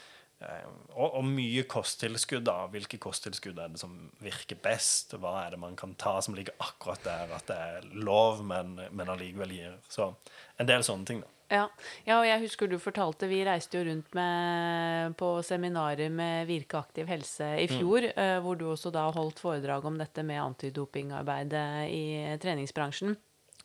og, 0.94 1.08
og, 1.08 1.24
mye 1.26 1.66
kosttilskudd. 1.70 2.46
da, 2.48 2.66
Hvilke 2.72 3.00
kosttilskudd 3.02 3.60
er 3.60 3.74
det 3.74 3.82
som 3.82 3.96
virker 4.24 4.60
best? 4.64 5.16
Hva 5.20 5.36
er 5.44 5.56
det 5.56 5.62
man 5.64 5.78
kan 5.80 5.96
ta 6.00 6.20
som 6.24 6.38
ligger 6.38 6.56
akkurat 6.64 7.04
der 7.06 7.34
at 7.36 7.48
det 7.50 7.60
er 7.60 7.88
lov, 7.94 8.44
men, 8.46 8.76
men 8.91 9.14
allikevel 9.14 9.56
gir 9.56 9.78
Så 9.91 10.14
en 10.60 10.70
del 10.70 10.86
sånne 10.86 11.10
ting, 11.10 11.24
da. 11.24 11.30
Ja. 11.54 11.66
ja. 12.08 12.16
og 12.18 12.26
jeg 12.26 12.41
husker 12.46 12.70
du 12.72 12.80
fortalte 12.82 13.28
Vi 13.30 13.44
reiste 13.46 13.78
jo 13.78 13.84
rundt 13.86 14.16
med, 14.18 15.14
på 15.20 15.36
seminarer 15.46 16.10
med 16.10 16.48
Virkeaktiv 16.50 17.10
helse 17.12 17.52
i 17.60 17.68
mm. 17.70 17.76
fjor, 17.76 18.10
mm. 18.16 18.39
hvor 18.46 18.58
du 18.58 18.66
også 18.72 18.94
da 18.94 19.10
holdt 19.14 19.44
foredrag 19.44 19.86
om 19.86 20.00
dette 20.00 20.26
med 20.26 20.41
antidopingarbeidet 20.41 21.68
i 21.94 22.04
treningsbransjen 22.41 23.18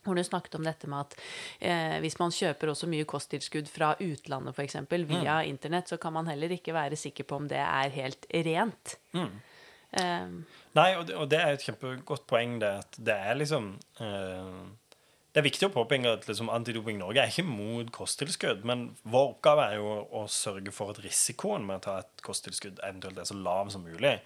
hvor 0.08 0.18
hun 0.18 0.26
snakket 0.26 0.56
om 0.58 0.66
dette 0.66 0.90
med 0.90 1.04
at 1.06 1.18
eh, 1.60 1.98
hvis 2.04 2.18
man 2.20 2.34
kjøper 2.34 2.72
også 2.72 2.88
mye 2.90 3.06
kosttilskudd 3.08 3.70
fra 3.70 3.92
utlandet 4.00 4.56
f.eks. 4.56 4.80
via 4.88 5.40
mm. 5.42 5.50
internett, 5.52 5.92
så 5.92 6.00
kan 6.00 6.16
man 6.16 6.30
heller 6.30 6.56
ikke 6.56 6.76
være 6.76 6.98
sikker 6.98 7.28
på 7.28 7.42
om 7.42 7.48
det 7.50 7.60
er 7.62 7.94
helt 7.94 8.28
rent. 8.48 8.98
Mm. 9.16 9.30
Eh. 9.98 10.26
Nei, 10.76 10.90
og 10.98 11.06
det, 11.08 11.16
og 11.16 11.30
det, 11.32 11.38
er 11.40 11.54
et 11.56 11.64
kjempegodt 11.64 12.26
poeng, 12.28 12.58
det 12.62 12.74
at 12.82 12.98
det 13.00 13.14
er 13.16 13.38
liksom 13.40 13.70
eh, 14.04 14.58
Det 15.32 15.40
er 15.40 15.46
viktig 15.46 15.70
å 15.70 15.72
påpeke 15.72 16.12
at 16.18 16.28
liksom, 16.28 16.50
Antidoping 16.52 17.00
Norge 17.00 17.22
er 17.22 17.32
ikke 17.32 17.46
mot 17.48 17.88
kosttilskudd, 17.94 18.66
men 18.68 18.90
vår 19.08 19.32
oppgave 19.32 19.70
er 19.70 19.80
jo 19.80 19.96
å 20.20 20.26
sørge 20.32 20.74
for 20.74 20.92
at 20.92 21.00
risikoen 21.04 21.66
med 21.68 21.80
å 21.80 21.84
ta 21.88 21.96
et 22.02 22.24
kosttilskudd 22.26 22.82
eventuelt 22.82 23.20
er 23.20 23.28
så 23.28 23.38
lav 23.38 23.72
som 23.72 23.86
mulig. 23.86 24.18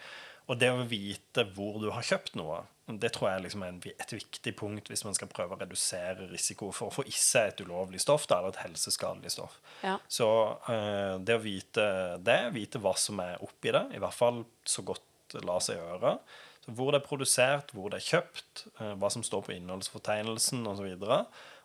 Og 0.51 0.59
det 0.59 0.71
å 0.73 0.85
vite 0.89 1.47
hvor 1.55 1.79
du 1.83 1.91
har 1.95 2.07
kjøpt 2.07 2.37
noe, 2.39 2.63
det 2.87 3.13
tror 3.15 3.31
jeg 3.31 3.45
liksom 3.45 3.63
er 3.65 3.77
et 3.93 4.13
viktig 4.13 4.53
punkt 4.59 4.91
hvis 4.91 5.05
man 5.07 5.15
skal 5.17 5.31
prøve 5.31 5.55
å 5.55 5.61
redusere 5.61 6.27
risiko 6.33 6.73
for 6.75 6.91
å 6.91 6.97
få 6.97 7.05
i 7.07 7.15
seg 7.15 7.53
et 7.53 7.63
ulovlig 7.65 8.03
stoff 8.03 8.27
da, 8.29 8.41
eller 8.41 8.53
et 8.53 8.65
helseskadelig 8.65 9.33
stoff. 9.37 9.61
Ja. 9.85 9.97
Så 10.11 10.29
uh, 10.67 11.15
det 11.23 11.39
å 11.39 11.45
vite 11.45 11.87
det, 12.27 12.41
vite 12.57 12.83
hva 12.83 12.97
som 12.99 13.23
er 13.23 13.41
oppi 13.45 13.73
det, 13.75 13.87
i 13.95 14.03
hvert 14.03 14.19
fall 14.19 14.43
så 14.69 14.85
godt 14.87 15.39
lar 15.47 15.63
seg 15.65 15.79
gjøre, 15.79 16.17
så 16.63 16.75
hvor 16.77 16.93
det 16.93 17.01
er 17.01 17.07
produsert, 17.07 17.73
hvor 17.75 17.95
det 17.95 18.03
er 18.03 18.11
kjøpt, 18.11 18.67
uh, 18.83 18.93
hva 19.01 19.13
som 19.15 19.25
står 19.27 19.47
på 19.47 19.57
innholdsfortegnelsen 19.57 20.67
osv. 20.67 20.91
Og, 20.99 21.07
så 21.07 21.23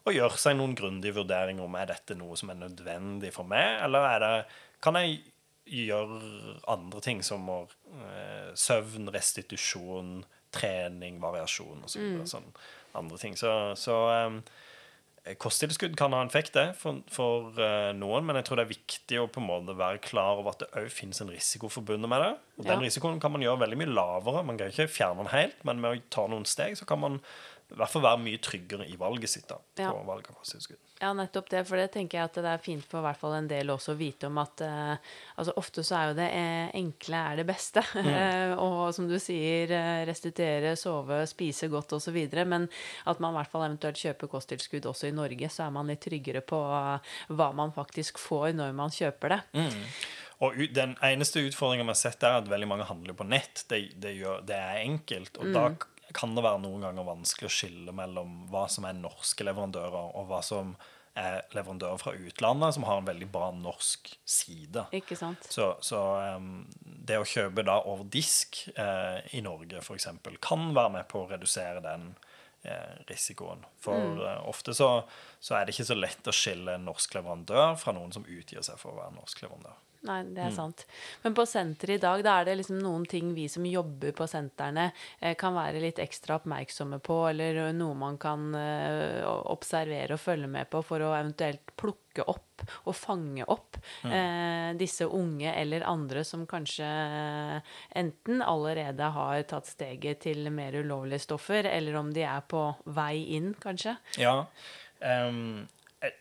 og 0.07 0.15
gjøre 0.15 0.39
seg 0.39 0.55
noen 0.55 0.75
grundige 0.77 1.17
vurderinger 1.17 1.65
om 1.65 1.73
er 1.75 1.89
dette 1.89 2.15
noe 2.15 2.37
som 2.39 2.53
er 2.53 2.61
nødvendig 2.61 3.33
for 3.35 3.47
meg, 3.49 3.81
eller 3.83 4.07
er 4.07 4.23
det, 4.23 4.35
kan 4.83 4.95
jeg 5.01 5.17
gjøre 5.67 6.57
andre 6.67 7.01
ting 7.03 7.23
som 7.25 7.47
eh, 7.49 8.53
søvn, 8.55 9.09
restitusjon, 9.13 10.23
trening, 10.55 11.19
variasjon 11.21 11.83
og 11.83 11.89
Så 11.91 11.99
videre, 11.99 12.23
Mm. 12.23 12.31
sånn 12.31 12.49
andre 12.95 13.17
ting. 13.21 13.35
Så, 13.37 13.51
så 13.77 13.97
eh, 14.13 15.35
kosttilskudd 15.35 15.97
kan 15.99 16.13
ha 16.15 16.21
en 16.23 16.29
effekt, 16.31 16.53
det, 16.55 16.69
for, 16.79 17.01
for 17.11 17.51
eh, 17.59 17.91
noen, 17.97 18.23
men 18.25 18.39
jeg 18.39 18.45
tror 18.47 18.61
det 18.61 18.65
er 18.67 18.71
viktig 18.71 19.19
å 19.19 19.27
på 19.27 19.41
en 19.43 19.49
måte 19.49 19.75
være 19.77 19.99
klar 20.05 20.39
over 20.39 20.53
at 20.55 20.63
det 20.63 20.69
òg 20.79 20.87
finnes 20.93 21.19
en 21.21 21.31
risiko 21.33 21.67
forbundet 21.69 22.09
med 22.09 22.23
det. 22.23 22.31
Og 22.61 22.69
den 22.69 22.85
risikoen 22.85 23.19
kan 23.19 23.33
man 23.35 23.43
gjøre 23.43 23.59
veldig 23.65 23.77
mye 23.83 23.91
lavere. 23.91 24.45
Man 24.47 24.57
kan 24.57 24.71
ikke 24.71 24.87
fjerne 24.87 25.25
den 25.25 25.33
helt, 25.35 25.59
men 25.67 25.83
med 25.83 25.97
å 25.97 26.01
ta 26.15 26.27
noen 26.31 26.47
steg 26.47 26.77
så 26.79 26.87
kan 26.87 27.03
man 27.03 27.19
i 27.67 27.75
hvert 27.75 27.91
fall 27.91 28.01
være 28.05 28.21
mye 28.23 28.39
tryggere 28.39 28.85
i 28.87 28.95
valget 28.95 29.29
sitt 29.29 29.47
da, 29.49 29.57
på 29.75 29.83
Ja. 29.83 29.89
valg 30.07 30.27
av 30.29 30.37
kosttilskudd. 30.39 30.77
Ja, 31.01 31.11
nettopp 31.13 31.49
det. 31.51 31.59
For 31.67 31.77
det 31.77 31.91
tenker 31.93 32.17
jeg 32.17 32.25
at 32.29 32.37
det 32.39 32.45
er 32.49 32.61
fint 32.63 32.85
for 32.89 33.03
hvert 33.05 33.19
fall 33.19 33.33
en 33.37 33.47
del 33.51 33.69
også 33.69 33.91
å 33.93 33.97
vite 33.99 34.29
om 34.31 34.37
at 34.41 34.61
eh, 34.65 34.95
altså 35.37 35.53
ofte 35.59 35.83
så 35.85 35.97
er 35.99 36.05
jo 36.09 36.15
det 36.17 36.27
eh, 36.33 36.71
enkle 36.79 37.19
er 37.33 37.35
det 37.41 37.45
beste. 37.45 37.83
Mm. 37.93 38.55
og 38.65 38.93
som 38.95 39.05
du 39.11 39.17
sier, 39.21 39.69
eh, 39.75 40.05
restituere, 40.09 40.71
sove, 40.79 41.19
spise 41.29 41.67
godt 41.69 41.93
osv. 41.99 42.17
Men 42.47 42.69
at 43.05 43.19
man 43.21 43.35
i 43.35 43.37
hvert 43.41 43.51
fall 43.51 43.67
eventuelt 43.67 43.99
kjøper 44.01 44.31
kosttilskudd 44.31 44.87
også 44.89 45.11
i 45.11 45.15
Norge, 45.19 45.49
så 45.53 45.67
er 45.67 45.75
man 45.75 45.91
litt 45.91 46.01
tryggere 46.07 46.41
på 46.47 46.61
eh, 46.79 47.11
hva 47.35 47.51
man 47.53 47.75
faktisk 47.75 48.17
får 48.23 48.55
når 48.57 48.73
man 48.79 48.89
kjøper 48.95 49.35
det. 49.35 49.41
Og 50.45 50.57
den 50.73 50.95
eneste 51.01 51.41
utfordringen 51.45 51.87
vi 51.87 51.93
har 51.93 51.97
sett, 51.99 52.23
er 52.23 52.39
at 52.41 52.49
veldig 52.49 52.67
mange 52.69 52.85
handler 52.89 53.13
på 53.17 53.25
nett. 53.27 53.63
Det, 53.69 53.83
det, 54.01 54.15
gjør, 54.19 54.41
det 54.45 54.57
er 54.57 54.81
enkelt. 54.83 55.37
Og 55.41 55.53
da 55.55 55.63
k- 55.73 55.93
kan 56.15 56.35
det 56.35 56.43
være 56.45 56.61
noen 56.63 56.85
ganger 56.87 57.07
vanskelig 57.07 57.49
å 57.49 57.55
skille 57.57 57.95
mellom 57.95 58.45
hva 58.51 58.67
som 58.71 58.87
er 58.87 58.95
norske 58.95 59.43
leverandører, 59.47 60.13
og 60.15 60.29
hva 60.29 60.43
som 60.45 60.75
er 61.17 61.41
leverandører 61.55 61.97
fra 62.01 62.13
utlandet, 62.13 62.75
som 62.75 62.85
har 62.87 63.01
en 63.01 63.09
veldig 63.09 63.27
bra 63.33 63.49
norsk 63.55 64.11
side. 64.25 64.85
Ikke 64.95 65.17
sant? 65.17 65.47
Så, 65.49 65.71
så 65.81 66.01
um, 66.37 66.67
det 66.83 67.17
å 67.19 67.27
kjøpe 67.27 67.65
da 67.65 67.79
over 67.89 68.07
disk 68.13 68.61
uh, 68.77 69.19
i 69.33 69.41
Norge 69.45 69.81
f.eks. 69.81 70.09
kan 70.43 70.69
være 70.77 70.93
med 70.99 71.09
på 71.09 71.23
å 71.23 71.29
redusere 71.31 71.81
den 71.85 72.11
uh, 72.13 72.93
risikoen. 73.09 73.65
For 73.81 74.21
uh, 74.21 74.45
ofte 74.49 74.77
så, 74.77 74.91
så 75.39 75.57
er 75.57 75.65
det 75.65 75.75
ikke 75.75 75.89
så 75.89 75.97
lett 75.97 76.29
å 76.29 76.35
skille 76.35 76.77
en 76.77 76.87
norsk 76.87 77.17
leverandør 77.17 77.75
fra 77.81 77.95
noen 77.97 78.13
som 78.13 78.27
utgir 78.27 78.61
seg 78.65 78.79
for 78.79 78.93
å 78.93 79.01
være 79.01 79.15
en 79.15 79.21
norsk 79.23 79.43
leverandør. 79.45 79.81
Nei, 80.05 80.19
det 80.29 80.43
er 80.45 80.53
sant. 80.53 80.83
Men 81.23 81.33
på 81.35 81.45
senteret 81.49 81.97
i 81.97 82.01
dag, 82.03 82.21
da 82.25 82.37
er 82.39 82.47
det 82.47 82.57
liksom 82.59 82.77
noen 82.79 83.05
ting 83.09 83.31
vi 83.35 83.47
som 83.49 83.65
jobber 83.65 84.13
på 84.15 84.27
sentrene, 84.29 84.91
eh, 85.19 85.33
kan 85.39 85.55
være 85.57 85.81
litt 85.81 85.99
ekstra 85.99 86.37
oppmerksomme 86.37 86.99
på, 87.03 87.17
eller 87.31 87.73
noe 87.75 87.97
man 87.97 88.19
kan 88.21 88.53
eh, 88.55 89.23
observere 89.25 90.15
og 90.15 90.21
følge 90.21 90.49
med 90.51 90.69
på 90.69 90.83
for 90.85 91.03
å 91.03 91.15
eventuelt 91.17 91.73
plukke 91.75 92.25
opp 92.29 92.63
og 92.89 92.95
fange 92.97 93.45
opp 93.53 93.77
eh, 94.05 94.73
disse 94.79 95.05
unge 95.05 95.51
eller 95.53 95.85
andre 95.85 96.23
som 96.25 96.45
kanskje 96.49 96.87
eh, 96.87 97.75
enten 97.99 98.41
allerede 98.41 99.11
har 99.17 99.41
tatt 99.49 99.69
steget 99.69 100.23
til 100.25 100.49
mer 100.53 100.77
ulovlige 100.77 101.25
stoffer, 101.27 101.69
eller 101.69 101.99
om 101.99 102.13
de 102.13 102.25
er 102.25 102.45
på 102.49 102.69
vei 102.97 103.27
inn, 103.37 103.53
kanskje. 103.61 103.97
Ja. 104.21 104.39
ehm, 105.01 105.67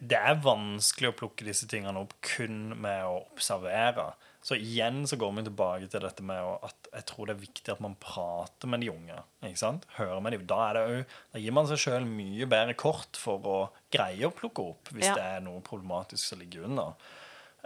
det 0.00 0.16
er 0.16 0.38
vanskelig 0.40 1.10
å 1.10 1.16
plukke 1.18 1.44
disse 1.44 1.66
tingene 1.68 2.00
opp 2.00 2.14
kun 2.24 2.70
med 2.80 3.02
å 3.04 3.18
observere. 3.34 4.14
Så 4.46 4.54
igjen 4.56 5.02
så 5.10 5.18
går 5.18 5.32
vi 5.36 5.42
tilbake 5.48 5.88
til 5.90 6.04
dette 6.04 6.22
med 6.24 6.38
at 6.64 6.88
jeg 6.92 7.04
tror 7.10 7.26
det 7.28 7.34
er 7.34 7.42
viktig 7.42 7.72
at 7.74 7.82
man 7.82 7.96
prater 8.00 8.70
med 8.70 8.80
de 8.84 8.88
unge. 8.92 9.18
ikke 9.42 9.58
sant? 9.60 9.84
Hører 9.98 10.22
med 10.22 10.32
de. 10.36 10.38
Da, 10.48 10.60
er 10.68 10.78
det 10.78 10.84
jo, 10.86 11.02
da 11.34 11.42
gir 11.42 11.56
man 11.58 11.68
seg 11.68 11.82
sjøl 11.82 12.06
mye 12.08 12.46
bedre 12.48 12.76
kort 12.78 13.18
for 13.20 13.50
å 13.50 13.56
greie 13.92 14.28
å 14.28 14.32
plukke 14.34 14.64
opp 14.70 14.92
hvis 14.94 15.08
Ja. 15.10 15.16
det 15.18 15.26
er 15.34 15.44
noe 15.44 15.60
problematisk 15.66 16.22
som 16.24 16.38
ligger 16.40 16.64
under. 16.70 16.94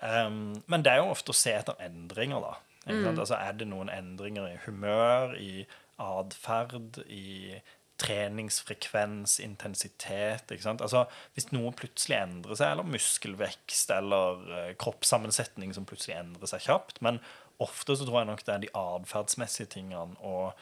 Um, 0.01 0.63
men 0.73 0.83
det 0.83 0.95
er 0.95 1.03
jo 1.03 1.13
ofte 1.13 1.35
å 1.35 1.37
se 1.37 1.53
etter 1.53 1.77
endringer, 1.85 2.41
da. 2.41 2.57
Sant? 2.89 3.19
Altså, 3.21 3.37
er 3.37 3.53
det 3.61 3.69
noen 3.69 3.91
endringer 3.93 4.49
i 4.49 4.59
humør, 4.65 5.37
i 5.37 5.67
atferd, 6.01 7.03
i 7.13 7.61
treningsfrekvens, 8.01 9.37
intensitet? 9.45 10.53
Altså, 10.71 11.05
hvis 11.37 11.51
noe 11.53 11.73
plutselig 11.77 12.19
endrer 12.19 12.59
seg, 12.59 12.75
eller 12.75 12.89
muskelvekst 12.89 13.93
eller 13.95 14.43
eh, 14.57 14.73
kroppssammensetning 14.81 15.75
som 15.77 15.87
plutselig 15.89 16.17
endrer 16.19 16.51
seg 16.51 16.65
kjapt. 16.67 17.01
Men 17.05 17.21
ofte 17.61 17.97
så 17.97 18.09
tror 18.09 18.23
jeg 18.23 18.31
nok 18.33 18.45
det 18.47 18.55
er 18.55 18.65
de 18.65 18.75
atferdsmessige 18.81 19.75
tingene 19.77 20.17
og 20.25 20.53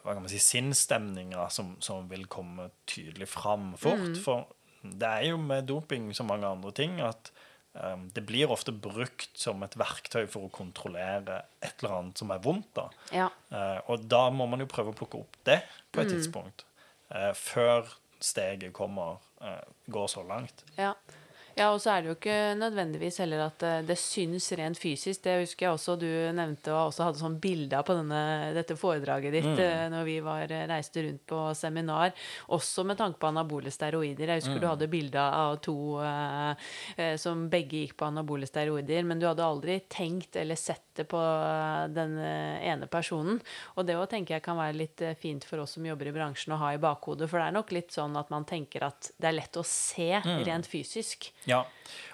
hva 0.00 0.14
kan 0.14 0.22
man 0.24 0.30
si, 0.32 0.40
sinnsstemninga 0.40 1.50
som, 1.52 1.74
som 1.84 2.06
vil 2.08 2.24
komme 2.32 2.70
tydelig 2.88 3.28
fram 3.28 3.74
fort. 3.80 4.16
For 4.24 4.46
det 4.82 5.08
er 5.08 5.26
jo 5.28 5.40
med 5.40 5.68
doping 5.68 6.08
som 6.16 6.30
mange 6.32 6.48
andre 6.48 6.72
ting 6.74 6.96
at 7.04 7.28
um, 7.74 8.08
det 8.14 8.24
blir 8.28 8.50
ofte 8.52 8.72
brukt 8.72 9.30
som 9.38 9.62
et 9.66 9.76
verktøy 9.78 10.26
for 10.30 10.46
å 10.48 10.52
kontrollere 10.52 11.42
et 11.62 11.74
eller 11.82 11.98
annet 11.98 12.22
som 12.22 12.32
er 12.34 12.42
vondt. 12.44 12.68
da. 12.76 12.88
Ja. 13.12 13.30
Eh, 13.50 13.80
og 13.90 14.04
da 14.10 14.26
må 14.30 14.46
man 14.50 14.60
jo 14.64 14.68
prøve 14.70 14.92
å 14.92 14.98
plukke 14.98 15.22
opp 15.22 15.36
det 15.48 15.62
på 15.92 16.02
et 16.02 16.12
tidspunkt. 16.12 16.64
eh, 17.12 17.32
før 17.36 17.88
steget 18.22 18.72
kommer, 18.72 19.18
eh, 19.40 19.64
går 19.92 20.06
så 20.08 20.22
langt. 20.26 20.64
Ja. 20.78 20.94
Ja, 21.58 21.68
og 21.72 21.80
så 21.82 21.92
er 21.92 22.02
det 22.02 22.10
jo 22.10 22.16
ikke 22.16 22.36
nødvendigvis 22.58 23.18
heller 23.22 23.44
at 23.46 23.64
eh, 23.66 23.80
det 23.86 23.96
syns 24.00 24.46
rent 24.58 24.78
fysisk. 24.80 25.22
Det 25.24 25.38
husker 25.42 25.66
jeg 25.66 25.76
også 25.76 25.96
du 26.00 26.08
nevnte 26.36 26.72
og 26.72 26.90
også 26.90 27.08
hadde 27.08 27.20
sånn 27.20 27.38
bilde 27.42 27.78
av 27.78 27.86
på 27.88 27.96
denne, 27.98 28.22
dette 28.56 28.76
foredraget 28.78 29.36
ditt 29.36 29.50
mm. 29.50 29.92
når 29.92 30.06
vi 30.08 30.16
var, 30.24 30.46
eh, 30.48 30.64
reiste 30.70 31.04
rundt 31.06 31.24
på 31.28 31.42
seminar. 31.58 32.14
Også 32.56 32.86
med 32.88 33.00
tanke 33.00 33.20
på 33.22 33.30
anabole 33.30 33.72
steroider. 33.74 34.32
Jeg 34.34 34.42
husker 34.44 34.62
du 34.62 34.68
hadde 34.70 34.90
bilde 34.92 35.26
av 35.42 35.58
to 35.64 35.76
eh, 36.04 36.70
eh, 36.96 37.14
som 37.20 37.48
begge 37.52 37.84
gikk 37.84 37.98
på 38.00 38.08
anabole 38.08 38.48
steroider, 38.48 39.04
men 39.08 39.20
du 39.20 39.28
hadde 39.28 39.46
aldri 39.46 39.80
tenkt 39.92 40.40
eller 40.40 40.58
sett 40.60 40.92
det 40.96 41.04
på 41.04 41.18
eh, 41.18 41.88
den 41.92 42.16
eh, 42.18 42.68
ene 42.72 42.88
personen. 42.90 43.40
Og 43.76 43.86
det 43.88 43.96
òg 43.98 44.08
tenker 44.12 44.36
jeg 44.36 44.44
kan 44.44 44.58
være 44.58 44.76
litt 44.76 45.02
eh, 45.04 45.16
fint 45.18 45.44
for 45.48 45.62
oss 45.62 45.76
som 45.76 45.86
jobber 45.86 46.10
i 46.10 46.14
bransjen 46.14 46.54
å 46.54 46.60
ha 46.60 46.72
i 46.74 46.80
bakhodet, 46.82 47.28
for 47.30 47.40
det 47.40 47.48
er 47.48 47.56
nok 47.56 47.72
litt 47.74 47.94
sånn 47.94 48.16
at 48.20 48.32
man 48.32 48.46
tenker 48.48 48.86
at 48.86 49.12
det 49.16 49.30
er 49.30 49.38
lett 49.38 49.58
å 49.60 49.64
se 49.66 50.10
rent 50.22 50.68
fysisk. 50.68 51.30
Ja, 51.50 51.64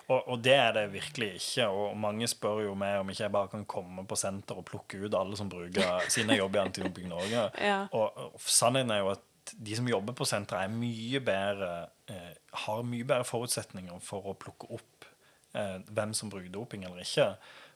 og, 0.09 0.23
og 0.25 0.41
det 0.45 0.55
er 0.57 0.73
det 0.77 0.87
virkelig 0.93 1.35
ikke. 1.37 1.69
Og 1.69 1.97
mange 2.01 2.29
spør 2.31 2.63
jo 2.65 2.75
meg 2.79 2.99
om 3.03 3.11
ikke 3.13 3.27
jeg 3.27 3.35
bare 3.35 3.53
kan 3.53 3.67
komme 3.69 4.05
på 4.09 4.17
senter 4.19 4.61
og 4.61 4.67
plukke 4.69 5.03
ut 5.05 5.17
alle 5.17 5.37
som 5.39 5.51
bruker 5.53 6.05
sine 6.15 6.39
jobber 6.39 6.63
i 6.63 6.65
Antidoping 6.65 7.11
Norge. 7.13 7.49
Ja. 7.61 7.83
Og, 7.93 8.17
og 8.17 8.41
sannheten 8.41 8.95
er 8.95 9.03
jo 9.05 9.13
at 9.17 9.25
de 9.53 9.77
som 9.77 9.89
jobber 9.89 10.17
på 10.17 10.27
senteret, 10.29 10.69
er 10.69 10.75
mye 10.77 11.21
bedre 11.25 11.71
eh, 12.13 12.35
har 12.65 12.83
mye 12.85 13.07
bedre 13.07 13.25
forutsetninger 13.29 14.01
for 14.05 14.29
å 14.29 14.37
plukke 14.41 14.69
opp 14.77 15.09
eh, 15.57 15.79
hvem 15.89 16.13
som 16.17 16.33
bruker 16.33 16.53
doping 16.53 16.85
eller 16.85 17.05
ikke. 17.05 17.31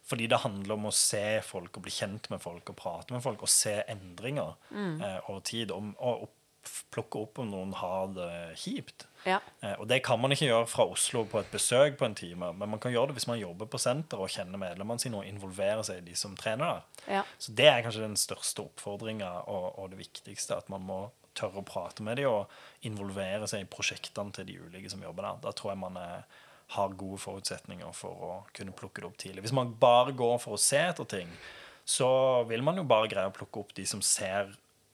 Fordi 0.09 0.27
det 0.29 0.43
handler 0.43 0.77
om 0.77 0.89
å 0.91 0.97
se 0.97 1.41
folk 1.47 1.79
og 1.79 1.87
bli 1.87 1.95
kjent 1.95 2.29
med 2.33 2.43
folk 2.43 2.73
og 2.73 2.79
prate 2.79 3.15
med 3.15 3.23
folk 3.25 3.45
og 3.47 3.53
se 3.53 3.79
endringer 3.93 4.57
eh, 4.75 5.19
over 5.29 5.43
tid. 5.47 5.73
Om, 5.75 5.93
og 6.01 6.27
opp, 6.27 6.73
plukke 6.95 7.23
opp 7.23 7.43
om 7.43 7.53
noen 7.53 7.77
har 7.79 8.11
det 8.17 8.33
kjipt. 8.65 9.07
Ja. 9.27 9.39
Eh, 9.63 9.75
Og 9.79 9.87
det 9.89 10.01
kan 10.05 10.21
man 10.21 10.33
ikke 10.35 10.49
gjøre 10.49 10.67
fra 10.67 10.87
Oslo 10.91 11.25
på 11.31 11.39
et 11.41 11.51
besøk 11.53 11.97
på 11.99 12.05
en 12.09 12.15
time, 12.19 12.53
men 12.53 12.69
man 12.75 12.81
kan 12.83 12.93
gjøre 12.93 13.13
det 13.13 13.19
hvis 13.21 13.29
man 13.31 13.39
jobber 13.41 13.67
på 13.71 13.79
senter 13.79 14.21
og 14.21 14.31
kjenner 14.35 14.59
medlemmene 14.59 14.99
sine 15.03 15.21
og 15.21 15.27
involverer 15.29 15.83
seg 15.87 16.03
i 16.03 16.07
de 16.11 16.17
som 16.19 16.37
trener 16.37 16.65
der. 16.67 17.09
Ja. 17.19 17.25
Så 17.39 17.55
det 17.55 17.69
er 17.71 17.83
kanskje 17.87 18.03
den 18.07 18.17
største 18.21 18.65
oppfordringa 18.67 19.31
og, 19.47 19.69
og 19.79 19.91
det 19.93 20.01
viktigste, 20.03 20.57
at 20.59 20.69
man 20.73 20.83
må 20.89 21.01
tørre 21.39 21.63
å 21.63 21.65
prate 21.65 22.05
med 22.05 22.19
dem 22.21 22.29
og 22.29 22.51
involvere 22.85 23.47
seg 23.49 23.63
i 23.65 23.69
prosjektene 23.71 24.35
til 24.37 24.49
de 24.51 24.59
ulike 24.67 24.91
som 24.93 25.03
jobber 25.05 25.25
der. 25.31 25.39
Da 25.47 25.53
tror 25.57 25.73
jeg 25.73 25.81
man 25.81 25.97
er, 25.97 26.27
har 26.77 26.99
gode 27.01 27.21
forutsetninger 27.23 27.93
for 27.97 28.27
å 28.27 28.35
kunne 28.57 28.75
plukke 28.77 29.01
det 29.01 29.09
opp 29.09 29.17
tidlig. 29.23 29.47
Hvis 29.47 29.55
man 29.57 29.73
bare 29.81 30.13
går 30.17 30.39
for 30.43 30.59
å 30.59 30.61
se 30.61 30.81
etter 30.91 31.09
ting, 31.09 31.31
så 31.89 32.09
vil 32.51 32.63
man 32.63 32.77
jo 32.79 32.85
bare 32.87 33.09
greie 33.11 33.31
å 33.31 33.35
plukke 33.35 33.63
opp 33.65 33.73
de 33.75 33.87
som 33.89 34.03
ser 34.05 34.53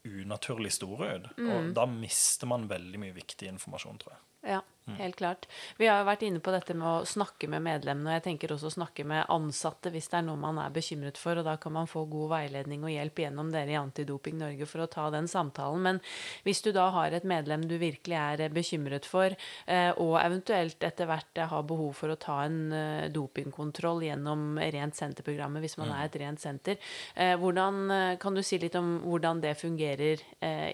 unaturlig 0.09 0.73
store 0.77 1.13
ut. 1.17 1.31
Og 1.39 1.71
da 1.77 1.87
mister 1.91 2.51
man 2.51 2.69
veldig 2.71 3.01
mye 3.03 3.17
viktig 3.17 3.51
informasjon, 3.53 4.01
tror 4.03 4.17
jeg. 4.17 4.25
Ja. 4.57 4.61
Helt 4.97 5.17
klart. 5.17 5.47
Vi 5.77 5.87
har 5.87 6.01
jo 6.01 6.09
vært 6.09 6.25
inne 6.27 6.41
på 6.41 6.55
dette 6.55 6.75
med 6.75 6.89
å 6.89 7.07
snakke 7.09 7.49
med 7.51 7.65
medlemmene, 7.65 8.11
og 8.11 8.17
jeg 8.19 8.27
tenker 8.29 8.55
også 8.55 8.71
å 8.71 8.77
snakke 8.79 9.05
med 9.09 9.27
ansatte 9.33 9.93
hvis 9.93 10.09
det 10.11 10.21
er 10.21 10.27
noe 10.29 10.41
man 10.41 10.59
er 10.63 10.73
bekymret 10.75 11.19
for, 11.21 11.39
og 11.39 11.47
da 11.47 11.57
kan 11.61 11.75
man 11.75 11.91
få 11.91 12.05
god 12.11 12.33
veiledning 12.33 12.85
og 12.87 12.93
hjelp 12.93 13.23
gjennom 13.25 13.53
dere 13.53 13.75
i 13.75 13.79
Antidoping 13.79 14.39
Norge 14.41 14.69
for 14.69 14.85
å 14.85 14.89
ta 14.91 15.09
den 15.15 15.29
samtalen. 15.31 15.85
Men 15.85 16.01
hvis 16.47 16.63
du 16.65 16.71
da 16.75 16.89
har 16.95 17.15
et 17.15 17.27
medlem 17.29 17.67
du 17.69 17.77
virkelig 17.81 18.19
er 18.19 18.55
bekymret 18.55 19.07
for, 19.09 19.35
eh, 19.67 19.91
og 19.97 20.17
eventuelt 20.23 20.83
etter 20.85 21.09
hvert 21.09 21.43
har 21.53 21.67
behov 21.69 21.93
for 21.99 22.13
å 22.13 22.19
ta 22.21 22.41
en 22.47 22.73
eh, 22.73 23.09
dopingkontroll 23.13 24.05
gjennom 24.09 24.59
Rent 24.59 24.97
senter-programmet, 24.99 25.63
hvis 25.65 25.79
man 25.81 25.93
er 25.95 26.07
et 26.07 26.19
rent 26.21 26.41
senter, 26.41 26.79
eh, 27.15 27.35
hvordan 27.39 28.17
kan 28.21 28.35
du 28.35 28.43
si 28.43 28.59
litt 28.61 28.77
om 28.79 28.99
hvordan 29.05 29.41
det 29.43 29.55
fungerer 29.59 30.23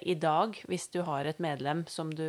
i 0.05 0.15
dag, 0.21 0.57
hvis 0.69 0.87
du 0.93 1.01
har 1.07 1.27
et 1.29 1.41
medlem 1.43 1.85
som 1.91 2.11
du 2.13 2.25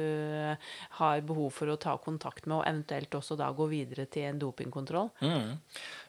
har 1.00 1.22
behov 1.26 1.52
for 1.54 1.72
å 1.72 1.75
ta 1.82 1.98
kontakt 2.02 2.48
med, 2.48 2.58
og 2.60 2.66
eventuelt 2.70 3.16
også 3.18 3.38
da 3.40 3.52
gå 3.56 3.70
videre 3.72 4.08
til 4.12 4.30
en 4.30 4.42
dopingkontroll? 4.42 5.12
Mm. 5.22 5.56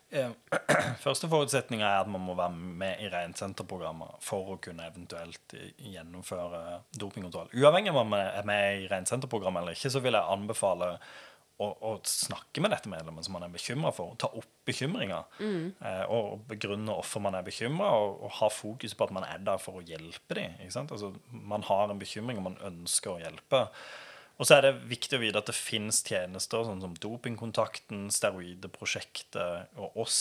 Første 1.04 1.28
forutsetning 1.28 1.82
er 1.82 2.00
at 2.00 2.10
man 2.10 2.22
må 2.22 2.36
være 2.38 2.54
med 2.54 3.02
i 3.02 3.08
reinsenterprogrammet 3.12 4.20
for 4.24 4.54
å 4.54 4.58
kunne 4.62 4.86
eventuelt 4.86 5.56
gjennomføre 5.82 6.82
dopingkontroll. 6.94 7.50
Uavhengig 7.56 7.92
av 7.92 8.02
om 8.04 8.12
man 8.14 8.26
er 8.28 8.46
med 8.46 8.84
i 8.84 8.90
reinsenterprogrammet 8.92 9.64
eller 9.64 9.78
ikke, 9.78 9.92
så 9.92 10.04
vil 10.04 10.18
jeg 10.18 10.36
anbefale 10.36 10.94
å, 11.56 11.66
å 11.88 11.92
snakke 12.04 12.60
med 12.62 12.72
dette 12.74 12.90
medlemmet 12.92 13.26
som 13.26 13.36
man 13.36 13.46
er 13.46 13.52
bekymra 13.52 13.92
for. 13.96 14.14
Ta 14.20 14.28
opp 14.36 14.48
bekymringer. 14.68 15.24
Mm. 15.40 15.70
Eh, 15.80 16.02
og 16.12 16.42
begrunne 16.50 16.96
hvorfor 16.98 17.22
man 17.24 17.38
er 17.38 17.46
bekymra, 17.46 17.92
og, 17.96 18.18
og, 18.26 18.34
ha 18.40 18.50
fokus 18.52 18.96
på 18.96 19.06
at 19.06 19.14
man 19.16 19.26
er 19.28 19.40
der 19.46 19.62
for 19.62 19.80
å 19.80 19.86
hjelpe 19.86 20.36
dem. 20.38 20.58
Altså, 20.68 21.14
man 21.30 21.64
har 21.66 21.90
en 21.90 22.02
bekymring, 22.02 22.42
og 22.42 22.50
man 22.50 22.60
ønsker 22.68 23.14
å 23.14 23.22
hjelpe. 23.22 23.66
Og 24.36 24.44
så 24.44 24.58
er 24.58 24.66
det 24.66 24.72
viktig 24.90 25.16
å 25.16 25.20
vite 25.22 25.40
at 25.40 25.48
det 25.48 25.56
finnes 25.56 26.02
tjenester 26.04 26.64
sånn 26.66 26.82
som 26.82 26.96
Dopingkontakten, 27.00 28.06
Steroideprosjektet 28.12 29.78
og 29.80 29.96
oss, 30.02 30.18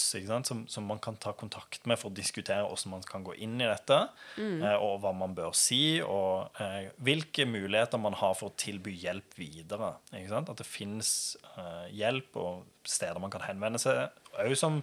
som, 0.47 0.61
som, 0.72 0.86
man 0.88 1.01
kan 1.03 1.18
ta 1.20 1.34
kontakt 1.36 1.84
med 1.89 1.99
for 1.99 2.11
å 2.11 2.16
diskutere 2.16 2.63
hvordan 2.63 2.93
man 2.93 3.03
kan 3.09 3.26
gå 3.28 3.36
inn 3.43 3.57
i 3.59 3.68
dette, 3.68 3.97
mm. 4.39 4.61
eh, 4.61 4.78
og 4.80 5.01
hva 5.03 5.11
man 5.20 5.36
bør 5.36 5.51
si, 5.57 5.99
og 5.99 6.61
eh, 6.63 6.93
hvilke 7.03 7.47
muligheter 7.49 7.99
man 7.99 8.16
har 8.22 8.38
for 8.39 8.53
å 8.53 8.59
tilby 8.59 8.93
hjelp 9.03 9.36
videre. 9.39 9.97
At 10.16 10.53
det 10.61 10.68
finnes 10.68 11.09
eh, 11.57 11.89
hjelp 11.99 12.39
og 12.39 12.63
steder 12.88 13.20
man 13.20 13.34
kan 13.34 13.43
henvende 13.43 13.82
seg, 13.84 14.16
òg 14.39 14.55
som 14.59 14.80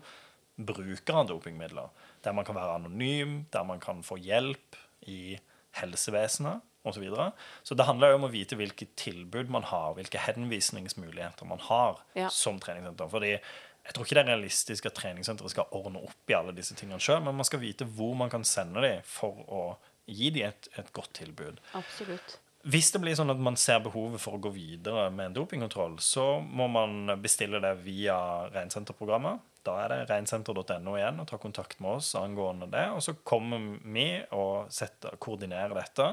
bruker 0.60 1.22
av 1.22 1.30
dopingmidler. 1.30 1.88
Der 2.22 2.36
man 2.36 2.44
kan 2.44 2.58
være 2.58 2.76
anonym, 2.82 3.46
der 3.54 3.64
man 3.64 3.80
kan 3.80 4.04
få 4.04 4.20
hjelp 4.20 4.76
i 5.08 5.38
helsevesenet 5.80 6.60
osv. 6.82 6.96
Så, 6.96 7.02
videre. 7.02 7.30
så 7.62 7.76
det 7.78 7.86
handler 7.86 8.12
jo 8.12 8.20
om 8.20 8.28
å 8.28 8.32
vite 8.32 8.58
hvilke 8.58 8.88
tilbud 8.98 9.50
man 9.54 9.66
har, 9.70 9.94
hvilke 9.96 10.22
henvisningsmuligheter 10.22 11.48
man 11.48 11.62
har 11.68 12.00
ja. 12.18 12.30
som 12.32 12.58
treningssenter. 12.62 13.10
Fordi 13.12 13.32
jeg 13.32 13.94
tror 13.94 14.06
ikke 14.06 14.18
det 14.18 14.22
er 14.22 14.30
realistisk 14.34 14.86
at 14.86 14.98
treningssenteret 14.98 15.54
skal 15.54 15.74
ordne 15.74 16.02
opp 16.06 16.30
i 16.30 16.36
alle 16.38 16.54
disse 16.54 16.76
tingene 16.78 17.02
sjøl, 17.02 17.22
men 17.24 17.38
man 17.38 17.48
skal 17.48 17.62
vite 17.62 17.86
hvor 17.86 18.14
man 18.18 18.30
kan 18.30 18.46
sende 18.46 18.84
dem 18.84 19.02
for 19.06 19.42
å 19.46 19.64
gi 20.10 20.30
dem 20.34 20.50
et, 20.50 20.70
et 20.78 20.90
godt 20.94 21.14
tilbud. 21.18 21.62
Absolutt. 21.78 22.38
Hvis 22.62 22.92
det 22.94 23.00
blir 23.02 23.16
sånn 23.18 23.32
at 23.32 23.40
man 23.42 23.56
ser 23.58 23.80
behovet 23.82 24.22
for 24.22 24.38
å 24.38 24.42
gå 24.42 24.52
videre 24.54 25.08
med 25.10 25.30
en 25.30 25.38
dopingkontroll, 25.40 25.96
så 25.98 26.36
må 26.42 26.68
man 26.70 27.10
bestille 27.22 27.58
det 27.62 27.72
via 27.82 28.16
Reinsenterprogrammet. 28.52 29.42
Da 29.66 29.76
er 29.82 29.90
det 29.92 29.98
reinsenter.no 30.10 30.94
igjen 30.98 31.20
og 31.22 31.26
ta 31.30 31.38
kontakt 31.42 31.82
med 31.82 31.98
oss 31.98 32.12
angående 32.18 32.66
det. 32.70 32.84
Og 32.94 33.02
så 33.02 33.14
kommer 33.26 33.62
vi 33.82 34.06
og 34.34 34.70
setter, 34.74 35.18
koordinerer 35.22 35.74
dette. 35.78 36.08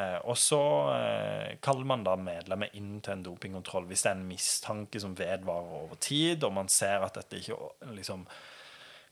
Eh, 0.00 0.18
og 0.24 0.38
så 0.38 0.60
eh, 0.94 1.56
kaller 1.60 1.88
man 1.88 2.04
da 2.06 2.14
medlemmet 2.16 2.76
inn 2.78 3.00
til 3.02 3.16
en 3.16 3.24
dopingkontroll 3.26 3.88
hvis 3.90 4.06
det 4.06 4.12
er 4.12 4.20
en 4.20 4.28
mistanke 4.28 5.02
som 5.02 5.16
vedvarer 5.18 5.76
over 5.82 5.98
tid, 6.00 6.44
og 6.46 6.54
man 6.56 6.70
ser 6.72 7.04
at 7.04 7.18
dette 7.18 7.40
ikke 7.40 7.58
liksom 7.96 8.24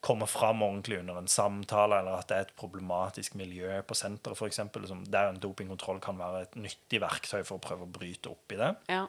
kommer 0.01 0.31
fram 0.31 0.63
ordentlig 0.63 1.01
under 1.01 1.19
en 1.19 1.29
samtale, 1.29 1.99
eller 1.99 2.21
at 2.21 2.29
det 2.31 2.37
er 2.37 2.47
et 2.47 2.57
problematisk 2.57 3.35
miljø 3.35 3.81
på 3.83 3.97
senteret, 3.99 4.39
f.eks. 4.39 4.61
Der 5.11 5.33
en 5.33 5.41
dopingkontroll 5.43 5.99
kan 6.01 6.21
være 6.21 6.45
et 6.47 6.59
nyttig 6.63 7.03
verktøy 7.03 7.43
for 7.43 7.59
å 7.59 7.65
prøve 7.65 7.89
å 7.89 7.95
bryte 7.99 8.31
opp 8.31 8.55
i 8.55 8.61
det. 8.61 8.71
Ja. 8.93 9.03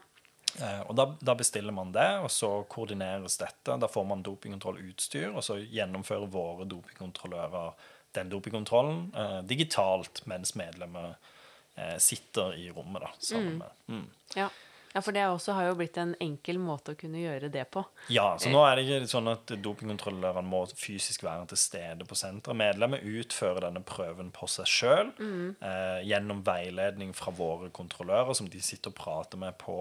Eh, 0.57 0.82
og 0.89 0.95
da, 0.97 1.11
da, 1.21 1.38
bestiller 1.38 1.75
man 1.77 1.93
det, 1.93 2.09
og 2.23 2.34
så 2.34 2.49
koordineres 2.73 3.38
dette. 3.38 3.77
Da 3.77 3.91
får 3.91 4.09
man 4.09 4.25
dopingkontrollutstyr, 4.25 5.30
og 5.30 5.45
så 5.45 5.61
gjennomfører 5.61 6.34
våre 6.34 6.65
dopingkontrollører 6.73 7.91
den 8.17 8.32
dopingkontrollen 8.34 9.11
eh, 9.13 9.41
digitalt 9.45 10.25
mens 10.25 10.57
medlemmer 10.57 11.13
Eh, 11.13 11.36
sitter 12.01 12.57
i 12.59 12.69
rommet 12.73 13.05
da, 13.05 13.13
sammen 13.19 13.53
mm. 13.53 13.61
med. 13.61 13.86
Mm. 13.93 14.09
Ja. 14.39 14.49
Ja, 14.93 15.01
for 15.05 15.13
det 15.13 15.25
også 15.30 15.53
har 15.53 15.67
jo 15.67 15.75
blitt 15.77 15.97
en 16.01 16.15
enkel 16.21 16.57
måte 16.61 16.95
å 16.95 16.97
kunne 16.97 17.21
gjøre 17.21 17.51
det 17.53 17.67
på. 17.73 17.84
Ja, 18.09 18.32
så 18.41 18.49
nå 18.49 18.63
er 18.65 18.80
det 18.80 18.86
ikke 18.88 19.11
sånn 19.11 19.30
at 19.30 19.51
dopingkontrollørene 19.61 20.49
må 20.49 20.63
fysisk 20.73 21.27
være 21.27 21.51
til 21.51 21.61
stede 21.61 22.07
på 22.09 22.17
senteret. 22.17 22.57
Medlemmet 22.57 23.05
utfører 23.05 23.67
denne 23.67 23.84
prøven 23.86 24.32
på 24.34 24.49
seg 24.49 24.69
sjøl 24.69 25.11
mm. 25.19 25.47
eh, 25.61 25.99
gjennom 26.09 26.41
veiledning 26.47 27.13
fra 27.17 27.34
våre 27.38 27.69
kontrollører, 27.75 28.34
som 28.38 28.49
de 28.49 28.61
sitter 28.65 28.89
og 28.89 28.97
prater 28.97 29.41
med 29.41 29.59
på 29.61 29.77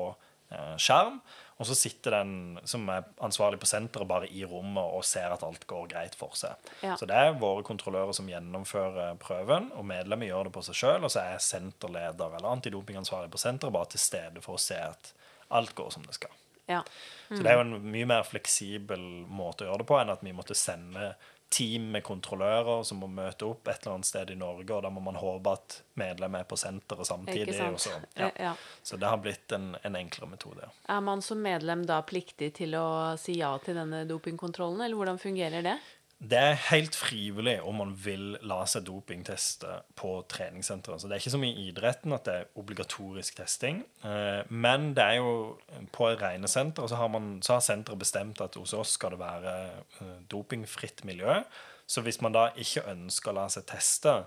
eh, 0.52 0.76
skjerm. 0.76 1.22
Og 1.58 1.66
så 1.66 1.74
sitter 1.74 2.14
den 2.20 2.58
som 2.70 2.84
er 2.92 3.06
ansvarlig 3.24 3.58
på 3.58 3.66
senteret, 3.66 4.06
bare 4.06 4.28
i 4.30 4.44
rommet 4.46 4.92
og 4.94 5.02
ser 5.06 5.32
at 5.34 5.42
alt 5.42 5.64
går 5.66 5.88
greit 5.90 6.14
for 6.18 6.36
seg. 6.38 6.54
Ja. 6.86 6.94
Så 6.98 7.08
det 7.10 7.18
er 7.18 7.38
våre 7.40 7.64
kontrollører 7.66 8.14
som 8.14 8.28
gjennomfører 8.30 9.18
prøven, 9.22 9.72
og 9.74 9.88
medlemmet 9.90 10.30
gjør 10.30 10.48
det 10.48 10.54
på 10.54 10.62
seg 10.68 10.78
sjøl. 10.78 11.06
Og 11.08 11.10
så 11.14 11.24
er 11.24 11.42
senterleder 11.42 12.38
eller 12.38 12.52
antidopingansvarlig 12.52 13.32
på 13.34 13.42
senteret 13.42 13.74
bare 13.74 13.90
til 13.90 14.04
stede 14.04 14.44
for 14.44 14.54
å 14.54 14.62
se 14.62 14.78
at 14.78 15.12
alt 15.58 15.74
går 15.74 15.90
som 15.96 16.06
det 16.06 16.14
skal. 16.14 16.36
Ja. 16.68 16.84
Mm. 17.28 17.36
Så 17.36 17.42
det 17.42 17.50
er 17.50 17.58
jo 17.58 17.64
en 17.64 17.90
mye 17.90 18.08
mer 18.08 18.28
fleksibel 18.28 19.02
måte 19.26 19.64
å 19.64 19.70
gjøre 19.72 19.82
det 19.82 19.88
på 19.90 19.98
enn 19.98 20.14
at 20.14 20.22
vi 20.22 20.36
måtte 20.36 20.56
sende 20.58 21.10
team 21.48 21.90
med 21.90 22.04
kontrollører 22.04 22.82
som 22.84 23.00
må 23.02 23.08
møte 23.08 23.46
opp 23.48 23.68
et 23.68 23.80
eller 23.80 23.98
annet 23.98 24.08
sted 24.08 24.30
i 24.30 24.36
Norge, 24.38 24.68
og 24.74 24.82
da 24.84 24.90
må 24.92 25.00
man 25.04 25.16
håpe 25.16 25.54
at 25.56 25.78
medlemmer 25.98 26.44
er 26.44 26.48
på 26.48 26.58
senteret 26.60 27.08
samtidig. 27.08 27.56
Så, 27.80 27.94
ja. 28.18 28.30
Ja. 28.36 28.52
så, 28.82 28.98
det 29.00 29.08
har 29.08 29.20
blitt 29.24 29.52
en, 29.56 29.70
en, 29.82 29.96
enklere 29.96 30.30
metode. 30.34 30.68
Er 30.88 31.00
man 31.04 31.24
som 31.24 31.40
medlem 31.42 31.86
da 31.88 32.02
pliktig 32.06 32.52
til 32.60 32.76
å 32.78 33.16
si 33.20 33.38
ja 33.40 33.54
til 33.64 33.80
denne 33.80 34.04
dopingkontrollen, 34.08 34.84
eller 34.84 35.00
hvordan 35.00 35.22
fungerer 35.22 35.64
det? 35.64 35.78
Det 36.18 36.38
er 36.38 36.56
helt 36.72 36.96
frivillig 36.98 37.60
om 37.62 37.76
man 37.78 37.92
vil 38.02 38.32
la 38.42 38.64
seg 38.66 38.88
dopingteste 38.88 39.76
på 39.98 40.16
treningssenteret. 40.26 40.98
Så 40.98 41.06
det 41.06 41.14
er 41.14 41.22
ikke 41.22 41.34
som 41.36 41.46
i 41.46 41.52
idretten 41.68 42.14
at 42.16 42.26
det 42.26 42.34
er 42.34 42.48
obligatorisk 42.58 43.38
testing. 43.38 43.84
Eh, 44.02 44.42
men 44.50 44.90
det 44.98 45.04
er 45.04 45.20
jo 45.20 45.54
på 45.94 46.10
rene 46.18 46.50
senter, 46.50 46.90
så 46.90 46.98
har, 46.98 47.12
man, 47.14 47.36
så 47.46 47.60
har 47.60 47.62
senteret 47.62 48.02
bestemt 48.02 48.42
at 48.42 48.58
hos 48.58 48.74
oss 48.74 48.96
skal 48.98 49.14
det 49.14 49.22
være 49.22 49.54
eh, 50.02 50.18
dopingfritt 50.30 51.06
miljø. 51.06 51.38
Så 51.86 52.02
hvis 52.02 52.20
man 52.20 52.34
da 52.34 52.48
ikke 52.58 52.88
ønsker 52.90 53.30
å 53.30 53.38
la 53.38 53.48
seg 53.54 53.70
teste, 53.70 54.18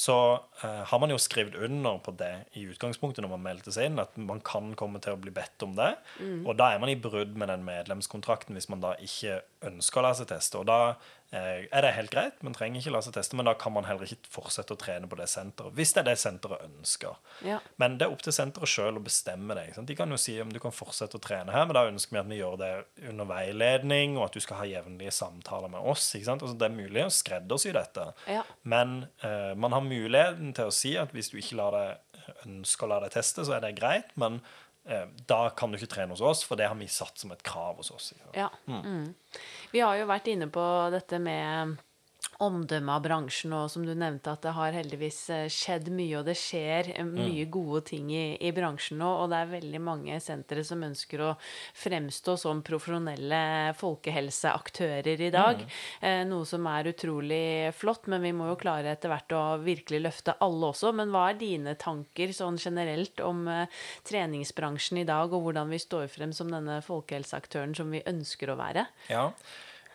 så 0.00 0.14
uh, 0.62 0.82
har 0.88 1.00
man 1.02 1.10
jo 1.10 1.18
skrevet 1.20 1.58
under 1.60 1.98
på 2.00 2.14
det 2.16 2.30
i 2.56 2.62
utgangspunktet 2.70 3.20
når 3.20 3.32
man 3.34 3.42
meldte 3.42 3.74
seg 3.74 3.90
inn, 3.90 3.98
at 4.00 4.14
man 4.16 4.38
kan 4.46 4.70
komme 4.78 5.02
til 5.02 5.12
å 5.12 5.20
bli 5.20 5.32
bedt 5.34 5.60
om 5.66 5.74
det. 5.76 5.90
Mm. 6.22 6.46
Og 6.46 6.54
da 6.56 6.70
er 6.72 6.80
man 6.80 6.88
i 6.88 6.96
brudd 6.96 7.34
med 7.36 7.50
den 7.52 7.66
medlemskontrakten 7.66 8.56
hvis 8.56 8.70
man 8.72 8.80
da 8.80 8.94
ikke 9.02 9.42
ønsker 9.68 10.00
å 10.00 10.06
la 10.06 10.14
seg 10.16 10.30
teste. 10.30 10.62
Og 10.62 10.70
da 10.70 10.80
Eh, 10.94 11.19
er 11.38 11.84
det 11.84 11.92
helt 11.94 12.10
greit, 12.10 12.40
Man 12.42 12.54
trenger 12.56 12.80
ikke 12.80 12.92
la 12.94 13.00
seg 13.04 13.14
teste. 13.14 13.36
Men 13.38 13.46
da 13.46 13.54
kan 13.58 13.74
man 13.74 13.86
heller 13.86 14.06
ikke 14.06 14.30
fortsette 14.32 14.74
å 14.74 14.80
trene 14.80 15.06
på 15.10 15.18
det 15.18 15.28
senteret, 15.30 15.74
hvis 15.76 15.94
det 15.94 16.02
er 16.02 16.08
det 16.10 16.16
senteret 16.18 16.64
ønsker. 16.66 17.18
Ja. 17.46 17.60
Men 17.82 17.98
det 18.00 18.06
er 18.06 18.14
opp 18.14 18.24
til 18.26 18.34
senteret 18.34 18.70
sjøl 18.70 18.98
å 18.98 19.04
bestemme 19.04 19.54
det. 19.58 19.68
De 19.86 19.96
kan 19.98 20.10
jo 20.10 20.18
si 20.20 20.34
om 20.42 20.50
du 20.50 20.58
kan 20.62 20.74
fortsette 20.74 21.20
å 21.20 21.22
trene 21.22 21.54
her, 21.54 21.68
men 21.68 21.78
da 21.78 21.86
ønsker 21.90 22.16
vi 22.16 22.22
at 22.22 22.30
vi 22.30 22.40
gjør 22.40 22.56
det 22.60 22.72
under 23.12 23.30
veiledning, 23.30 24.18
og 24.18 24.26
at 24.28 24.38
du 24.38 24.44
skal 24.44 24.62
ha 24.62 24.70
jevnlige 24.70 25.14
samtaler 25.14 25.70
med 25.72 25.86
oss. 25.92 26.08
Altså, 26.18 26.54
det 26.58 26.66
er 26.66 26.74
mulig 26.74 27.06
å 27.06 27.12
skreddersy 27.14 27.74
dette, 27.76 28.10
ja. 28.30 28.42
men 28.62 29.04
uh, 29.22 29.52
man 29.58 29.76
har 29.76 29.86
muligheten 29.86 30.54
til 30.56 30.70
å 30.70 30.74
si 30.74 30.96
at 30.98 31.14
hvis 31.14 31.30
du 31.30 31.38
ikke 31.40 31.60
lar 31.60 31.76
deg, 31.76 32.24
ønsker 32.46 32.86
å 32.86 32.90
la 32.90 33.00
deg 33.04 33.14
teste, 33.14 33.46
så 33.46 33.56
er 33.56 33.64
det 33.64 33.76
greit. 33.78 34.10
men 34.20 34.40
Eh, 34.40 34.69
da 35.26 35.40
kan 35.56 35.70
du 35.70 35.78
ikke 35.78 35.90
trene 35.92 36.16
hos 36.16 36.22
oss, 36.24 36.42
for 36.46 36.58
det 36.58 36.66
har 36.70 36.78
vi 36.78 36.88
satt 36.90 37.20
som 37.20 37.30
et 37.34 37.42
krav 37.46 37.78
hos 37.78 37.92
oss. 37.94 38.12
Ja. 38.34 38.48
Mm. 38.66 38.80
Mm. 38.80 39.38
Vi 39.70 39.82
har 39.84 40.00
jo 40.00 40.08
vært 40.10 40.30
inne 40.32 40.50
på 40.50 40.64
dette 40.94 41.20
med 41.22 41.76
omdømmet 42.40 42.94
av 42.94 43.02
bransjen, 43.04 43.52
og 43.56 43.68
som 43.72 43.84
du 43.84 43.92
nevnte, 43.92 44.32
at 44.32 44.42
det 44.44 44.54
har 44.56 44.76
heldigvis 44.76 45.18
eh, 45.34 45.46
skjedd 45.52 45.90
mye, 45.92 46.20
og 46.20 46.26
det 46.28 46.36
skjer 46.40 46.90
eh, 46.94 47.04
mm. 47.04 47.12
mye 47.18 47.46
gode 47.52 47.82
ting 47.90 48.10
i, 48.14 48.24
i 48.40 48.52
bransjen 48.56 49.00
nå. 49.02 49.10
Og 49.22 49.30
det 49.32 49.40
er 49.40 49.52
veldig 49.52 49.82
mange 49.84 50.18
sentre 50.24 50.64
som 50.66 50.84
ønsker 50.86 51.24
å 51.24 51.30
fremstå 51.82 52.36
som 52.40 52.62
profesjonelle 52.66 53.42
folkehelseaktører 53.80 55.24
i 55.26 55.30
dag. 55.34 55.60
Mm. 55.64 55.78
Eh, 56.08 56.20
noe 56.30 56.48
som 56.48 56.68
er 56.72 56.90
utrolig 56.94 57.42
flott, 57.76 58.08
men 58.12 58.24
vi 58.24 58.34
må 58.36 58.50
jo 58.52 58.58
klare 58.60 58.94
etter 58.96 59.12
hvert 59.12 59.36
å 59.36 59.44
virkelig 59.64 60.02
løfte 60.06 60.36
alle 60.40 60.72
også. 60.72 60.94
Men 60.96 61.12
hva 61.12 61.28
er 61.30 61.40
dine 61.40 61.76
tanker 61.80 62.32
sånn 62.36 62.60
generelt 62.60 63.20
om 63.24 63.44
treningsbransjen 64.08 65.02
i 65.02 65.08
dag, 65.08 65.32
og 65.32 65.48
hvordan 65.48 65.72
vi 65.72 65.80
står 65.82 66.08
frem 66.12 66.32
som 66.36 66.52
denne 66.52 66.80
folkehelseaktøren 66.84 67.76
som 67.76 67.92
vi 67.92 68.04
ønsker 68.08 68.52
å 68.52 68.60
være? 68.60 68.88
Ja, 69.12 69.28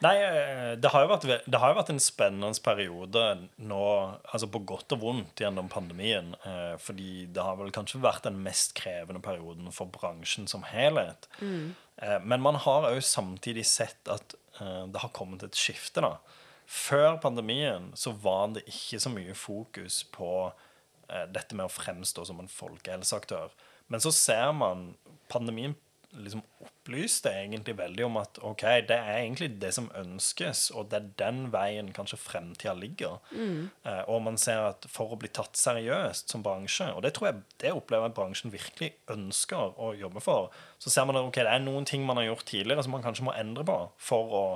Nei, 0.04 0.16
eh, 0.20 0.74
det 0.76 0.90
har, 0.92 1.06
vært, 1.08 1.24
det 1.48 1.60
har 1.62 1.72
jo 1.72 1.78
vært 1.78 1.92
en 1.94 2.02
spennende 2.04 2.64
periode 2.64 3.24
nå, 3.64 3.84
altså 4.28 4.50
på 4.52 4.60
godt 4.68 4.96
og 4.98 5.04
vondt 5.06 5.40
gjennom 5.40 5.70
pandemien. 5.72 6.34
eh, 6.44 6.76
Fordi 6.82 7.26
det 7.32 7.46
har 7.46 7.56
vel 7.62 7.72
kanskje 7.76 8.04
vært 8.04 8.28
den 8.28 8.42
mest 8.44 8.76
krevende 8.76 9.24
perioden 9.24 9.72
for 9.72 9.88
bransjen 9.94 10.50
som 10.52 10.68
helhet. 10.68 11.30
Mm. 11.40 11.76
Men 12.28 12.44
man 12.44 12.58
har 12.60 12.90
òg 12.90 13.00
samtidig 13.08 13.64
sett 13.70 14.10
at 14.12 14.36
eh, 14.60 14.84
det 14.92 15.00
har 15.00 15.14
kommet 15.16 15.46
et 15.48 15.56
skifte, 15.56 16.04
da. 16.04 16.18
Før 16.66 17.20
pandemien 17.22 17.92
så 17.96 18.12
var 18.12 18.50
det 18.56 18.66
ikke 18.68 19.00
så 19.00 19.12
mye 19.14 19.36
fokus 19.38 20.02
på 20.12 20.30
eh, 20.50 21.26
dette 21.32 21.56
med 21.56 21.70
å 21.70 21.72
fremstå 21.72 22.26
som 22.28 22.42
en 22.42 22.52
folkehelseaktør. 22.52 23.54
Men 23.88 24.02
så 24.02 24.12
ser 24.12 24.52
man 24.58 24.96
pandemien 25.30 25.76
liksom 26.18 26.42
opplyste 26.64 27.32
egentlig 27.34 27.76
veldig 27.80 28.06
om 28.06 28.20
at 28.22 28.38
ok, 28.46 28.64
det 28.90 28.98
er 28.98 29.20
egentlig 29.20 29.50
det 29.62 29.72
som 29.76 29.90
ønskes, 29.98 30.68
og 30.76 30.90
det 30.92 31.00
er 31.00 31.10
den 31.20 31.42
veien 31.54 31.92
kanskje 31.96 32.20
fremtida 32.22 32.76
ligger. 32.78 33.18
Eh, 33.88 34.04
og 34.12 34.22
man 34.28 34.40
ser 34.42 34.64
at 34.70 34.88
for 34.92 35.16
å 35.16 35.20
bli 35.20 35.32
tatt 35.34 35.58
seriøst 35.60 36.32
som 36.32 36.46
bransje, 36.46 36.92
og 36.94 37.04
det 37.06 37.16
tror 37.18 37.32
jeg 37.32 37.44
det 37.64 37.74
opplever 37.76 38.10
jeg 38.10 38.18
bransjen 38.20 38.56
virkelig 38.56 38.94
ønsker 39.12 39.76
å 39.82 39.94
jobbe 39.98 40.24
for, 40.24 40.54
så 40.80 40.94
ser 40.94 41.10
man 41.10 41.20
at 41.20 41.28
ok, 41.28 41.42
det 41.42 41.54
er 41.58 41.66
noen 41.66 41.90
ting 41.90 42.06
man 42.08 42.22
har 42.22 42.30
gjort 42.30 42.50
tidligere 42.54 42.86
som 42.86 42.98
man 42.98 43.06
kanskje 43.06 43.28
må 43.30 43.36
endre 43.38 43.68
på 43.68 43.80
for 44.12 44.40
å 44.40 44.48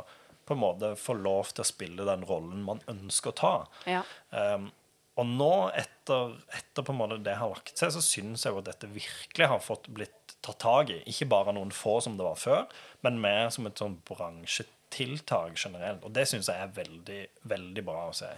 på 0.49 0.55
en 0.55 0.63
måte 0.63 0.95
få 0.97 1.13
lov 1.13 1.51
til 1.53 1.61
å 1.61 1.69
spille 1.69 2.05
den 2.07 2.23
rollen 2.25 2.63
man 2.65 2.79
ønsker 2.89 3.29
å 3.29 3.37
ta. 3.37 3.51
Ja. 3.85 3.99
Um, 4.33 4.71
og 5.19 5.27
nå, 5.27 5.53
etter, 5.77 6.37
etter 6.55 6.85
på 6.85 6.93
en 6.93 6.99
måte 7.01 7.19
det 7.21 7.35
har 7.37 7.51
lagt 7.51 7.77
seg, 7.77 7.91
så 7.93 8.01
syns 8.03 8.45
jeg 8.45 8.55
jo 8.55 8.61
at 8.61 8.69
dette 8.71 8.89
virkelig 8.89 9.49
har 9.51 9.61
fått 9.61 9.89
blitt 9.93 10.15
tatt 10.45 10.59
tak 10.63 10.93
i. 10.93 11.01
Ikke 11.09 11.29
bare 11.29 11.53
noen 11.55 11.73
få 11.75 11.99
som 12.03 12.17
det 12.19 12.25
var 12.27 12.39
før, 12.39 12.65
men 13.05 13.21
mer 13.23 13.49
som 13.53 13.67
et 13.69 13.79
sånn 13.79 13.99
bransjetiltak 14.07 15.57
generelt. 15.59 16.05
Og 16.07 16.15
det 16.15 16.27
syns 16.29 16.49
jeg 16.51 16.63
er 16.63 16.73
veldig, 16.75 17.21
veldig 17.51 17.85
bra 17.85 18.07
å 18.09 18.15
se. 18.15 18.31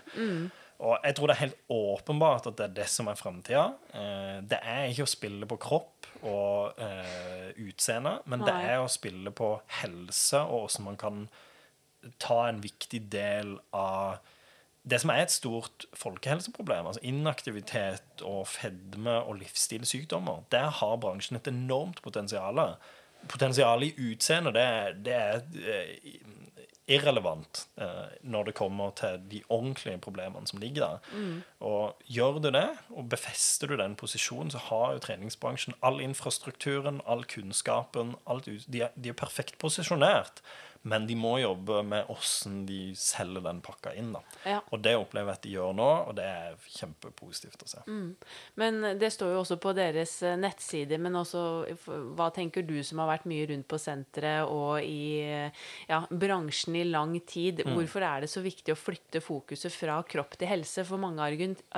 Og 0.81 0.97
jeg 1.05 1.13
tror 1.17 1.29
det 1.29 1.35
er 1.35 1.43
helt 1.43 1.59
åpenbart 1.69 2.47
at 2.49 2.57
det 2.57 2.65
er 2.65 2.75
det 2.79 2.87
som 2.89 3.09
er 3.11 3.19
framtida. 3.19 3.67
Eh, 3.93 4.37
det 4.49 4.57
er 4.65 4.87
ikke 4.89 5.05
å 5.05 5.11
spille 5.13 5.49
på 5.49 5.59
kropp 5.61 6.09
og 6.25 6.81
eh, 6.81 7.51
utseende, 7.61 8.17
men 8.25 8.41
det 8.45 8.55
er 8.71 8.81
å 8.81 8.89
spille 8.89 9.33
på 9.33 9.53
helse 9.81 10.41
og 10.41 10.65
hvordan 10.65 10.87
man 10.89 10.97
kan 11.01 11.23
ta 12.21 12.47
en 12.47 12.61
viktig 12.63 13.03
del 13.13 13.59
av 13.77 14.17
det 14.83 14.97
som 15.01 15.11
er 15.13 15.21
et 15.21 15.33
stort 15.33 15.85
folkehelseproblem, 15.93 16.87
altså 16.89 17.03
inaktivitet 17.05 18.23
og 18.25 18.47
fedme 18.49 19.19
og 19.21 19.37
livsstilssykdommer, 19.43 20.43
der 20.51 20.71
har 20.81 20.95
bransjen 20.97 21.37
et 21.37 21.47
enormt 21.51 22.01
potensial. 22.01 22.59
Potensialet 23.29 23.91
i 23.91 24.11
utseendet, 24.11 24.57
det, 24.57 25.05
det 25.05 25.13
er 25.13 25.41
eh, 25.61 26.15
irrelevant 26.91 27.67
eh, 27.77 28.17
når 28.25 28.49
det 28.49 28.55
kommer 28.57 28.89
til 28.97 29.21
de 29.31 29.43
ordentlige 29.49 30.01
problemene 30.01 30.49
som 30.49 30.59
ligger 30.59 30.87
der. 30.87 30.97
Og 31.59 32.01
gjør 32.09 32.41
du 32.41 32.49
det, 32.49 32.67
og 32.89 33.09
befester 33.09 33.67
du 33.67 33.77
den 33.77 33.95
posisjonen, 33.95 34.51
så 34.51 34.57
har 34.71 34.95
jo 34.95 35.05
treningsbransjen 35.05 35.77
all 35.85 36.01
infrastrukturen, 36.01 37.01
all 37.05 37.23
kunnskapen, 37.29 38.15
alt 38.25 38.49
de, 38.49 38.81
er, 38.81 38.89
de 38.97 39.13
er 39.13 39.21
perfekt 39.21 39.59
posisjonert. 39.61 40.41
Men 40.81 41.05
de 41.05 41.15
må 41.17 41.35
jobbe 41.37 41.81
med 41.85 42.09
åssen 42.09 42.63
de 42.65 42.95
selger 42.97 43.43
den 43.45 43.61
pakka 43.61 43.93
inn. 43.97 44.11
da. 44.15 44.21
Ja. 44.47 44.59
Og 44.73 44.81
det 44.81 44.95
opplever 44.97 45.29
jeg 45.29 45.39
at 45.39 45.45
de 45.45 45.53
gjør 45.53 45.75
nå, 45.77 45.89
og 46.09 46.15
det 46.17 46.25
er 46.25 46.55
kjempepositivt 46.73 47.65
å 47.65 47.69
se. 47.69 47.83
Men 48.57 48.79
det 48.99 49.11
står 49.13 49.35
jo 49.35 49.41
også 49.43 49.59
på 49.61 49.75
deres 49.77 50.15
eh, 50.25 50.37
nettsider, 50.41 51.01
men 51.01 51.19
også 51.19 51.43
hva 52.17 52.31
tenker 52.33 52.65
du 52.65 52.79
som 52.87 53.03
har 53.03 53.11
vært 53.11 53.27
mye 53.29 53.45
rundt 53.51 53.67
på 53.69 53.79
senteret 53.81 54.49
og 54.49 54.81
i 54.81 55.21
eh, 55.21 55.61
ja, 55.91 56.01
bransjen 56.09 56.79
i 56.81 56.85
lang 56.89 57.13
tid? 57.29 57.61
Hvorfor 57.67 58.07
er 58.07 58.25
det 58.25 58.31
så 58.33 58.41
viktig 58.41 58.73
å 58.73 58.79
flytte 58.79 59.21
fokuset 59.21 59.73
fra 59.73 59.99
kropp 60.09 60.33
til 60.39 60.49
helse? 60.49 60.85
For 60.87 61.01
mange 61.01 61.21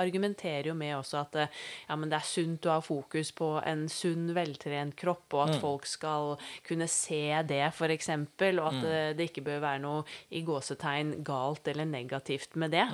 argumenterer 0.00 0.70
jo 0.70 0.78
med 0.78 0.96
også 0.96 1.20
at 1.20 1.38
eh, 1.42 1.62
ja, 1.90 1.98
men 2.00 2.08
det 2.08 2.22
er 2.22 2.30
sunt 2.30 2.70
å 2.70 2.78
ha 2.78 2.80
fokus 2.84 3.34
på 3.36 3.52
en 3.60 3.84
sunn, 3.92 4.30
veltrent 4.36 4.96
kropp, 4.96 5.28
og 5.36 5.44
at 5.44 5.60
folk 5.60 5.84
skal 5.88 6.34
kunne 6.64 6.88
se 6.88 7.26
det, 7.44 7.62
f.eks., 7.68 8.10
og 8.14 8.64
at 8.64 8.84
eh, 8.88 8.93
det 9.18 9.28
ikke 9.30 9.46
bør 9.50 9.62
være 9.64 9.84
noe 9.84 10.02
i 10.30 10.44
gåsetegn 10.46 11.18
galt 11.26 11.68
eller 11.72 11.88
negativt 11.88 12.58
med 12.60 12.74
det. 12.76 12.88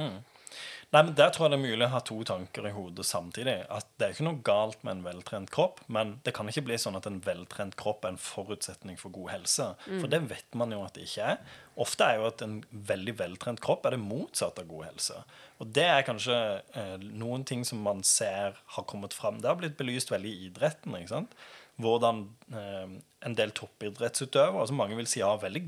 Nei, 0.90 1.04
men 1.04 1.12
Der 1.14 1.30
tror 1.30 1.46
jeg 1.46 1.52
det 1.52 1.58
er 1.60 1.68
mulig 1.70 1.86
å 1.86 1.92
ha 1.92 2.00
to 2.02 2.16
tanker 2.26 2.64
i 2.66 2.72
hodet 2.74 3.04
samtidig. 3.06 3.54
At 3.70 3.86
Det 3.96 4.06
er 4.06 4.14
ikke 4.16 4.26
noe 4.26 4.42
galt 4.42 4.80
med 4.82 4.96
en 4.96 5.04
veltrent 5.04 5.50
kropp, 5.54 5.78
men 5.86 6.16
det 6.26 6.34
kan 6.34 6.50
ikke 6.50 6.64
bli 6.66 6.78
sånn 6.82 6.98
at 6.98 7.06
en 7.06 7.20
veltrent 7.22 7.76
kropp 7.78 8.04
er 8.04 8.16
en 8.16 8.18
forutsetning 8.18 8.98
for 8.98 9.14
god 9.14 9.30
helse. 9.36 9.68
For 9.86 10.10
det 10.10 10.24
vet 10.32 10.58
man 10.58 10.74
jo 10.74 10.82
at 10.82 10.98
det 10.98 11.06
ikke 11.06 11.28
er. 11.36 11.38
Ofte 11.80 12.08
er 12.08 12.18
jo 12.18 12.26
at 12.26 12.42
en 12.42 12.58
veldig 12.90 13.14
veltrent 13.20 13.62
kropp 13.62 13.86
er 13.86 13.94
det 13.94 14.02
motsatte 14.02 14.64
av 14.64 14.70
god 14.72 14.88
helse. 14.88 15.22
Og 15.62 15.70
det 15.78 15.86
er 15.86 16.02
kanskje 16.08 16.40
eh, 16.74 16.96
noen 16.98 17.46
ting 17.46 17.62
som 17.68 17.78
man 17.86 18.02
ser 18.02 18.58
har 18.74 18.88
kommet 18.90 19.14
fram. 19.14 19.38
Det 19.38 19.48
har 19.48 19.60
blitt 19.62 19.78
belyst 19.78 20.10
veldig 20.10 20.32
i 20.32 20.50
idretten. 20.50 20.98
ikke 20.98 21.14
sant? 21.14 21.38
Hvordan 21.80 22.26
eh, 22.52 22.92
en 23.26 23.34
del 23.36 23.54
toppidrettsutøvere, 23.56 24.68
som 24.68 24.78
mange 24.80 24.98
vil 24.98 25.08
si 25.10 25.24
har 25.24 25.40
veldig 25.42 25.64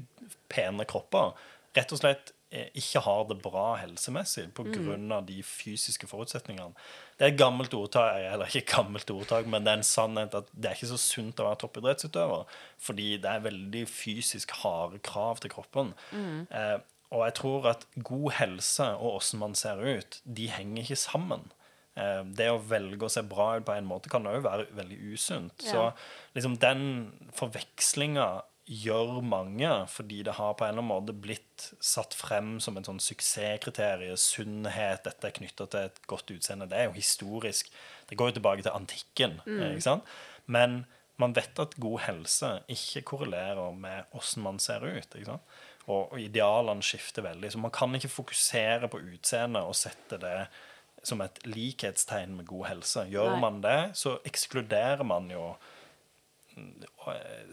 pene 0.53 0.87
kropper, 0.89 1.35
rett 1.77 1.93
og 1.95 2.01
slett 2.01 2.33
eh, 2.53 2.69
ikke 2.79 3.03
har 3.07 3.25
det 3.31 3.39
bra 3.45 3.67
helsemessig 3.81 4.49
pga. 4.57 4.97
av 5.17 5.27
de 5.29 5.41
fysiske 5.47 6.09
forutsetningene. 6.11 6.77
Det 7.17 7.27
er 7.27 7.35
et 7.35 7.41
gammelt 7.41 7.75
ordtak, 7.77 8.19
eller 8.21 8.49
ikke 8.49 8.65
et 8.65 8.75
gammelt 8.75 9.11
ordtak, 9.15 9.49
men 9.49 9.65
det 9.65 9.73
er 9.73 9.83
en 9.83 9.91
sannhet 9.93 10.37
at 10.39 10.53
det 10.53 10.71
er 10.71 10.79
ikke 10.79 10.93
så 10.95 11.01
sunt 11.01 11.41
å 11.41 11.49
være 11.49 11.63
toppidrettsutøver, 11.65 12.57
fordi 12.83 13.11
det 13.23 13.31
er 13.31 13.47
veldig 13.49 13.85
fysisk 13.91 14.57
harde 14.63 15.01
krav 15.05 15.43
til 15.43 15.55
kroppen. 15.55 15.95
Eh, 16.51 16.79
og 17.13 17.27
jeg 17.27 17.35
tror 17.43 17.67
at 17.75 17.83
god 18.01 18.31
helse 18.39 18.87
og 18.97 19.19
åssen 19.19 19.43
man 19.43 19.55
ser 19.59 19.83
ut, 19.85 20.23
de 20.25 20.49
henger 20.49 20.87
ikke 20.87 20.97
sammen. 20.97 21.51
Eh, 21.97 22.23
Det 22.25 22.49
å 22.51 22.61
velge 22.61 23.05
å 23.05 23.11
se 23.13 23.23
bra 23.23 23.57
ut 23.59 23.67
på 23.69 23.75
en 23.77 23.89
måte 23.89 24.13
kan 24.13 24.27
òg 24.27 24.43
være 24.45 24.71
veldig 24.77 24.99
usunt. 25.13 25.61
Så 25.61 25.91
liksom 26.37 26.59
den 26.63 27.13
forvekslinga 27.37 28.43
gjør 28.73 29.19
mange 29.27 29.69
fordi 29.91 30.21
det 30.23 30.37
har 30.39 30.55
på 30.55 30.65
en 30.65 30.71
eller 30.71 30.85
annen 30.85 30.93
måte 30.93 31.15
blitt 31.19 31.73
satt 31.83 32.15
frem 32.15 32.55
som 32.63 32.77
en 32.79 32.87
sånn 32.87 33.03
suksesskriterium. 33.03 34.17
Sunnhet, 34.17 35.03
dette 35.05 35.29
er 35.29 35.35
knytta 35.37 35.67
til 35.69 35.89
et 35.91 36.01
godt 36.11 36.31
utseende. 36.31 36.69
Det 36.71 36.79
er 36.79 36.89
jo 36.89 36.97
historisk. 36.97 37.73
Det 38.09 38.17
går 38.17 38.31
jo 38.31 38.39
tilbake 38.39 38.65
til 38.65 38.77
antikken. 38.77 39.41
Mm. 39.45 39.65
Ikke 39.73 39.89
sant? 39.89 40.15
Men 40.47 40.85
man 41.21 41.35
vet 41.37 41.59
at 41.61 41.77
god 41.83 42.01
helse 42.07 42.55
ikke 42.73 43.05
korrelerer 43.13 43.75
med 43.77 44.15
åssen 44.17 44.47
man 44.47 44.59
ser 44.63 44.87
ut. 44.87 45.11
ikke 45.11 45.29
sant? 45.35 45.59
Og, 45.89 46.13
og 46.15 46.19
idealene 46.23 46.87
skifter 46.87 47.27
veldig. 47.27 47.51
Så 47.53 47.61
man 47.63 47.75
kan 47.75 47.95
ikke 47.99 48.11
fokusere 48.15 48.89
på 48.91 49.03
utseendet 49.03 49.67
og 49.67 49.77
sette 49.77 50.19
det 50.23 50.37
som 51.03 51.21
et 51.25 51.39
likhetstegn 51.49 52.37
med 52.39 52.47
god 52.47 52.67
helse. 52.71 53.07
Gjør 53.11 53.33
Nei. 53.35 53.41
man 53.43 53.61
det, 53.65 53.79
så 53.99 54.17
ekskluderer 54.29 55.03
man 55.05 55.29
jo 55.33 55.49
mm, 56.57 56.83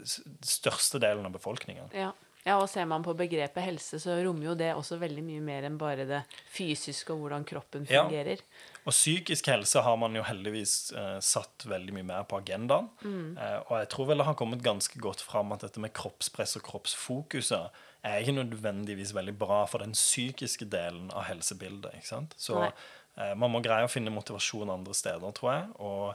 s- 0.04 0.20
størstedelen 0.46 1.26
av 1.26 1.32
befolkningen. 1.34 1.88
Ja. 1.96 2.12
ja, 2.46 2.56
og 2.62 2.68
ser 2.70 2.86
man 2.90 3.02
på 3.06 3.14
begrepet 3.18 3.64
helse, 3.66 3.98
så 4.02 4.14
rommer 4.24 4.50
jo 4.52 4.54
det 4.58 4.70
også 4.76 5.00
veldig 5.02 5.24
mye 5.26 5.42
mer 5.44 5.66
enn 5.68 5.78
bare 5.80 6.06
det 6.08 6.22
fysiske 6.54 7.12
og 7.14 7.24
hvordan 7.24 7.46
kroppen 7.48 7.86
fungerer. 7.90 8.40
Ja. 8.44 8.78
Og 8.86 8.94
psykisk 8.94 9.50
helse 9.52 9.82
har 9.84 9.98
man 10.00 10.14
jo 10.16 10.22
heldigvis 10.24 10.76
eh, 10.96 11.18
satt 11.20 11.66
veldig 11.68 11.98
mye 11.98 12.06
mer 12.14 12.22
på 12.30 12.38
agendaen. 12.40 12.86
Eh, 13.04 13.58
og 13.66 13.74
jeg 13.82 13.90
tror 13.92 14.08
vel 14.12 14.22
det 14.22 14.28
har 14.30 14.38
kommet 14.40 14.62
ganske 14.64 15.02
godt 15.02 15.20
fram 15.26 15.52
at 15.56 15.66
dette 15.66 15.82
med 15.82 15.92
kroppspress 15.96 16.56
og 16.60 16.64
kroppsfokuset 16.70 17.82
er 18.02 18.20
ikke 18.22 18.36
nødvendigvis 18.38 19.14
veldig 19.14 19.36
bra 19.38 19.64
for 19.68 19.84
den 19.84 19.92
psykiske 19.96 20.68
delen 20.72 21.10
av 21.12 21.26
helsebildet. 21.28 21.96
ikke 21.98 22.12
sant? 22.12 22.36
Så 22.40 22.62
eh, 22.64 23.34
man 23.36 23.52
må 23.52 23.62
greie 23.64 23.86
å 23.86 23.92
finne 23.92 24.12
motivasjon 24.14 24.72
andre 24.72 24.96
steder, 24.96 25.34
tror 25.36 25.52
jeg. 25.52 25.66
Og 25.84 26.06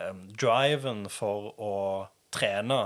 eh, 0.00 0.12
driven 0.40 1.06
for 1.12 1.54
å 1.56 1.74
trene 2.34 2.82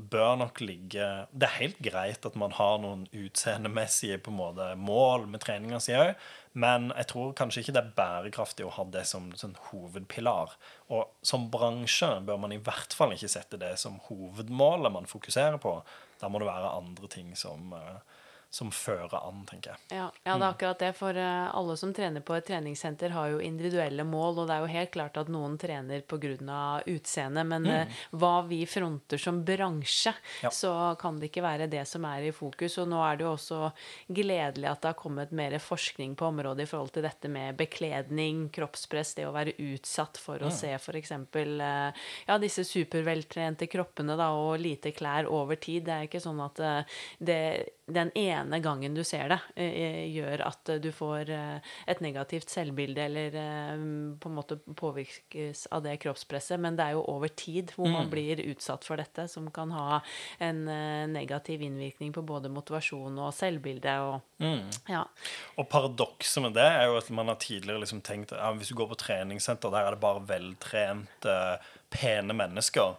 bør 0.00 0.36
nok 0.38 0.60
ligge 0.62 1.06
Det 1.32 1.46
er 1.46 1.56
helt 1.58 1.80
greit 1.82 2.26
at 2.26 2.36
man 2.38 2.54
har 2.56 2.78
noen 2.80 3.06
utseendemessige 3.12 4.20
på 4.22 4.32
en 4.32 4.38
måte, 4.38 4.68
mål 4.78 5.26
med 5.28 5.42
treninga 5.42 5.80
si 5.82 5.96
òg, 5.98 6.14
men 6.52 6.88
jeg 6.94 7.10
tror 7.10 7.34
kanskje 7.38 7.64
ikke 7.64 7.74
det 7.76 7.82
er 7.82 7.96
bærekraftig 7.98 8.66
å 8.66 8.72
ha 8.78 8.86
det 8.94 9.04
som 9.10 9.28
som 9.38 9.52
hovedpilar. 9.70 10.54
Og 10.90 11.10
som 11.26 11.48
bransje 11.52 12.08
bør 12.26 12.40
man 12.42 12.54
i 12.54 12.60
hvert 12.62 12.94
fall 12.96 13.14
ikke 13.14 13.30
sette 13.30 13.60
det 13.60 13.76
som 13.82 14.00
hovedmålet 14.08 14.94
man 14.94 15.10
fokuserer 15.10 15.60
på. 15.62 15.76
Da 16.20 16.28
må 16.28 16.40
det 16.40 16.48
være 16.50 16.74
andre 16.76 17.08
ting 17.08 17.32
som, 17.38 17.72
eh, 17.76 18.18
som 18.50 18.72
fører 18.74 19.14
an, 19.14 19.44
tenker 19.46 19.70
jeg. 19.70 19.78
Ja, 19.94 20.08
ja, 20.24 20.34
det 20.34 20.42
er 20.42 20.48
akkurat 20.48 20.80
det. 20.82 20.90
For 20.98 21.14
eh, 21.14 21.50
alle 21.54 21.76
som 21.78 21.92
trener 21.94 22.24
på 22.26 22.34
et 22.34 22.48
treningssenter, 22.48 23.12
har 23.14 23.30
jo 23.30 23.38
individuelle 23.46 24.02
mål. 24.02 24.42
Og 24.42 24.50
det 24.50 24.56
er 24.56 24.64
jo 24.64 24.72
helt 24.72 24.92
klart 24.96 25.20
at 25.20 25.30
noen 25.30 25.54
trener 25.60 26.02
pga. 26.02 26.82
utseendet, 26.90 27.46
men 27.46 27.68
mm. 27.68 27.94
hva 28.18 28.32
vi 28.48 28.64
fronter 28.66 29.22
som 29.22 29.44
bransje, 29.46 30.14
Ja. 30.42 30.50
så 30.50 30.96
kan 30.98 31.20
det 31.20 31.30
ikke 31.30 31.44
være 31.46 31.70
det 31.70 31.86
som 31.86 32.04
er 32.10 32.26
i 32.26 32.34
fokus. 32.34 32.78
Og 32.82 32.90
nå 32.90 32.98
er 33.06 33.20
det 33.20 33.28
jo 33.28 33.32
også 33.36 33.70
gledelig 34.10 34.66
at 34.72 34.82
det 34.82 34.90
har 34.90 34.98
kommet 34.98 35.30
mer 35.30 35.54
forskning 35.62 36.16
på 36.18 36.26
området 36.32 36.66
i 36.66 36.70
forhold 36.70 36.90
til 36.96 37.06
dette 37.06 37.30
med 37.30 37.54
bekledning, 37.56 38.48
kroppspress, 38.50 39.14
det 39.14 39.28
å 39.30 39.34
være 39.36 39.54
utsatt 39.62 40.18
for 40.18 40.42
å 40.42 40.50
se 40.50 40.74
f.eks. 40.74 41.14
Eh, 41.14 42.06
ja, 42.26 42.38
disse 42.42 42.66
superveltrente 42.66 43.70
kroppene 43.70 44.18
da, 44.18 44.32
og 44.34 44.58
lite 44.58 44.90
klær 44.90 45.30
over 45.30 45.54
tid. 45.54 45.86
Det 45.86 45.94
er 45.94 46.10
ikke 46.10 46.24
sånn 46.26 46.42
at 46.42 46.58
eh, 46.66 47.02
det 47.22 47.42
den 47.92 48.10
ene 48.18 48.60
gangen 48.62 48.94
du 48.94 49.02
ser 49.04 49.28
det, 49.28 49.38
eh, 49.56 50.06
gjør 50.14 50.46
at 50.46 50.70
du 50.82 50.90
får 50.92 51.30
eh, 51.30 51.60
et 51.86 52.00
negativt 52.00 52.48
selvbilde 52.50 53.04
eller 53.04 53.34
eh, 53.36 53.76
på 54.20 54.28
en 54.30 54.34
måte 54.36 54.58
påvirkes 54.76 55.66
av 55.72 55.82
det 55.82 55.98
kroppspresset. 56.02 56.58
Men 56.60 56.76
det 56.76 56.86
er 56.86 56.96
jo 56.98 57.04
over 57.08 57.28
tid 57.28 57.72
hvor 57.76 57.88
man 57.90 58.06
Mm. 58.06 58.10
blir 58.10 58.40
utsatt 58.50 58.84
for 58.84 58.96
dette, 58.96 59.28
som 59.28 59.50
kan 59.50 59.70
ha 59.70 60.00
en 60.40 60.66
eh, 60.68 61.06
negativ 61.06 61.60
innvirkning 61.62 62.12
på 62.12 62.22
både 62.26 62.48
motivasjon 62.50 63.18
og 63.18 63.34
selvbilde. 63.34 63.96
Og, 64.00 64.20
Mm. 64.40 64.70
ja. 64.88 65.04
Og 65.58 65.68
paradokset 65.68 66.42
med 66.42 66.54
det 66.54 66.64
er 66.64 66.86
jo 66.86 66.96
at 66.96 67.10
man 67.10 67.28
har 67.28 67.36
tidligere 67.36 67.80
liksom 67.80 68.00
tenkt 68.02 68.32
ja, 68.32 68.52
hvis 68.52 68.68
du 68.68 68.74
går 68.74 68.88
på 68.88 68.96
treningssenter, 68.96 69.70
der 69.70 69.86
er 69.86 69.90
det 69.90 70.00
bare 70.00 70.20
veltrente, 70.26 71.58
pene 71.90 72.32
mennesker. 72.32 72.96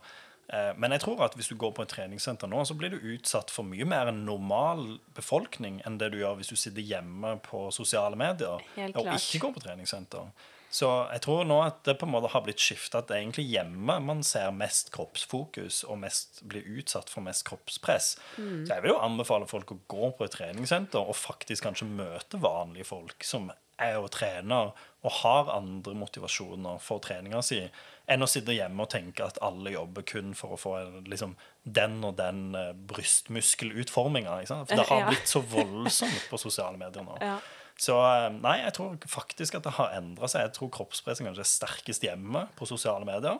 Eh, 0.51 0.71
Men 0.77 0.91
jeg 0.91 1.05
tror 1.05 1.21
at 1.23 1.35
hvis 1.39 1.47
du 1.47 1.55
går 1.55 1.73
på 1.75 1.85
et 1.85 1.91
treningssenter 1.91 2.49
nå, 2.51 2.63
så 2.67 2.75
blir 2.75 2.91
du 2.91 3.11
utsatt 3.13 3.51
for 3.53 3.67
mye 3.67 3.87
mer 3.87 4.11
enn 4.11 4.25
normal 4.27 4.97
befolkning 5.15 5.81
enn 5.87 5.99
det 6.01 6.11
du 6.11 6.19
gjør 6.21 6.39
hvis 6.39 6.51
du 6.51 6.57
sitter 6.59 6.83
hjemme 6.83 7.37
på 7.45 7.69
sosiale 7.71 8.19
medier 8.19 8.59
og 8.59 9.13
ikke 9.15 9.45
går 9.45 9.55
på 9.55 9.63
treningssenter. 9.63 10.33
Så 10.71 10.87
jeg 11.11 11.19
tror 11.25 11.43
nå 11.43 11.57
at 11.65 11.81
det 11.83 11.97
på 11.99 12.07
en 12.07 12.13
måte 12.13 12.29
har 12.31 12.43
blitt 12.45 12.61
skifta, 12.63 13.01
at 13.01 13.09
det 13.09 13.17
er 13.17 13.25
egentlig 13.25 13.43
hjemme 13.51 13.97
man 14.07 14.21
ser 14.23 14.53
mest 14.55 14.93
kroppsfokus 14.95 15.81
og 15.83 15.99
mest 15.99 16.39
blir 16.47 16.67
utsatt 16.79 17.11
for 17.11 17.23
mest 17.25 17.43
kroppspress. 17.49 18.13
Mm. 18.37 18.63
Så 18.63 18.77
jeg 18.77 18.85
vil 18.85 18.93
jo 18.93 19.01
anbefale 19.03 19.49
folk 19.51 19.73
å 19.75 19.81
gå 19.91 20.13
på 20.15 20.27
et 20.27 20.35
treningssenter 20.37 21.03
og 21.03 21.19
faktisk 21.19 21.67
kanskje 21.67 21.89
møte 21.91 22.39
vanlige 22.39 22.87
folk 22.87 23.27
som 23.27 23.51
er 23.81 23.99
og 23.99 24.13
trener 24.15 24.71
og 25.01 25.15
har 25.19 25.51
andre 25.57 25.95
motivasjoner 25.97 26.79
for 26.83 27.03
treninga 27.03 27.41
si, 27.43 27.65
enn 28.12 28.26
å 28.26 28.28
sitte 28.30 28.53
hjemme 28.55 28.84
og 28.86 28.91
tenke 28.91 29.24
at 29.26 29.39
alle 29.45 29.72
jobber 29.74 30.03
kun 30.07 30.34
for 30.38 30.55
å 30.55 30.59
få 30.59 30.76
en, 30.82 30.99
liksom, 31.09 31.34
den 31.64 31.97
og 32.07 32.18
den 32.20 32.51
uh, 32.57 32.72
brystmuskelutforminga. 32.91 34.38
For 34.45 34.76
det 34.76 34.86
har 34.91 35.07
blitt 35.09 35.28
så 35.32 35.41
voldsomt 35.41 36.28
på 36.30 36.39
sosiale 36.41 36.78
medier 36.82 37.05
nå. 37.07 37.18
Ja. 37.32 37.39
Så 37.82 37.95
eh, 37.97 38.28
nei, 38.43 38.59
jeg 38.62 38.76
tror 38.76 38.97
faktisk 39.09 39.55
at 39.57 39.66
det 39.66 39.72
har 39.74 39.93
endra 39.97 40.28
seg. 40.30 40.43
Jeg 40.43 40.53
tror 40.53 40.70
kroppspressing 40.76 41.26
kanskje 41.26 41.41
er 41.41 41.49
sterkest 41.49 42.03
hjemme 42.05 42.43
på 42.59 42.68
sosiale 42.70 43.07
medier. 43.07 43.39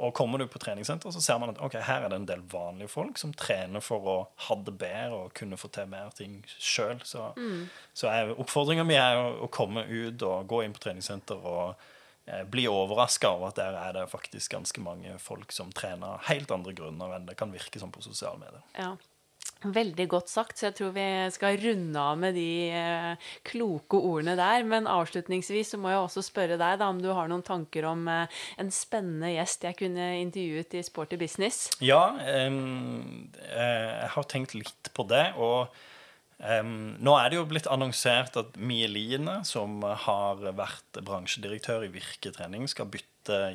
Og 0.00 0.12
kommer 0.14 0.38
du 0.38 0.44
på 0.48 0.60
treningssenter, 0.62 1.10
så 1.10 1.20
ser 1.20 1.40
man 1.42 1.50
at 1.50 1.58
ok, 1.60 1.74
her 1.84 2.04
er 2.06 2.12
det 2.12 2.20
en 2.20 2.28
del 2.28 2.44
vanlige 2.52 2.92
folk 2.92 3.18
som 3.18 3.32
trener 3.36 3.82
for 3.84 4.06
å 4.06 4.14
ha 4.46 4.56
det 4.62 4.76
bedre 4.78 5.18
og 5.24 5.34
kunne 5.36 5.58
få 5.58 5.72
til 5.74 5.90
mer 5.90 6.12
ting 6.16 6.38
sjøl. 6.54 7.02
Så, 7.04 7.32
så 7.98 8.12
er- 8.12 8.30
oppfordringa 8.36 8.84
mi 8.86 8.94
er 9.00 9.18
å, 9.18 9.26
å 9.44 9.50
komme 9.52 9.82
ut 9.90 10.22
og 10.28 10.46
gå 10.52 10.62
inn 10.68 10.76
på 10.76 10.84
treningssenter 10.86 11.42
og 11.50 11.82
bli 12.50 12.66
overraska 12.70 13.30
over 13.34 13.50
at 13.50 13.60
der 13.60 13.78
er 13.78 13.94
det 13.96 14.08
faktisk 14.10 14.56
ganske 14.56 14.82
mange 14.84 15.16
folk 15.22 15.52
som 15.54 15.72
trener 15.74 16.16
av 16.16 16.26
helt 16.30 16.50
andre 16.54 16.74
grunner 16.76 17.16
enn 17.16 17.28
det 17.28 17.38
kan 17.40 17.52
virke 17.54 17.82
som 17.82 17.92
på 17.94 18.04
sosiale 18.04 18.38
medier. 18.42 18.62
Ja. 18.78 18.94
Veldig 19.60 20.06
godt 20.08 20.30
sagt, 20.32 20.56
så 20.56 20.70
jeg 20.70 20.76
tror 20.78 20.92
vi 20.94 21.06
skal 21.34 21.58
runde 21.60 22.00
av 22.00 22.16
med 22.16 22.32
de 22.32 22.72
eh, 22.72 23.26
kloke 23.44 23.98
ordene 23.98 24.32
der. 24.38 24.64
Men 24.64 24.88
avslutningsvis 24.88 25.74
så 25.74 25.80
må 25.80 25.90
jeg 25.92 26.00
også 26.00 26.24
spørre 26.24 26.56
deg 26.56 26.78
da, 26.80 26.88
om 26.88 27.02
du 27.02 27.10
har 27.12 27.28
noen 27.28 27.44
tanker 27.44 27.84
om 27.90 28.08
eh, 28.08 28.40
en 28.62 28.72
spennende 28.72 29.34
gjest 29.34 29.68
jeg 29.68 29.76
kunne 29.82 30.06
intervjuet 30.22 30.78
i 30.80 30.84
Sporty 30.86 31.20
Business. 31.20 31.66
Ja, 31.84 32.16
eh, 32.24 32.48
jeg 33.52 34.10
har 34.16 34.28
tenkt 34.32 34.56
litt 34.56 34.92
på 34.96 35.04
det. 35.12 35.26
Og 35.36 35.68
em, 36.42 36.96
nå 37.00 37.14
er 37.20 37.30
det 37.30 37.36
jo 37.38 37.46
blitt 37.46 37.66
annonsert 37.70 38.36
at 38.40 38.56
Mie 38.56 38.88
Line, 38.88 39.40
som 39.44 39.80
har 39.82 40.36
vært 40.56 41.00
bransjedirektør 41.04 41.84
i 41.86 41.92
Virke 41.92 42.32
trening, 42.32 42.66
skal 42.68 42.86
bytte 42.86 43.06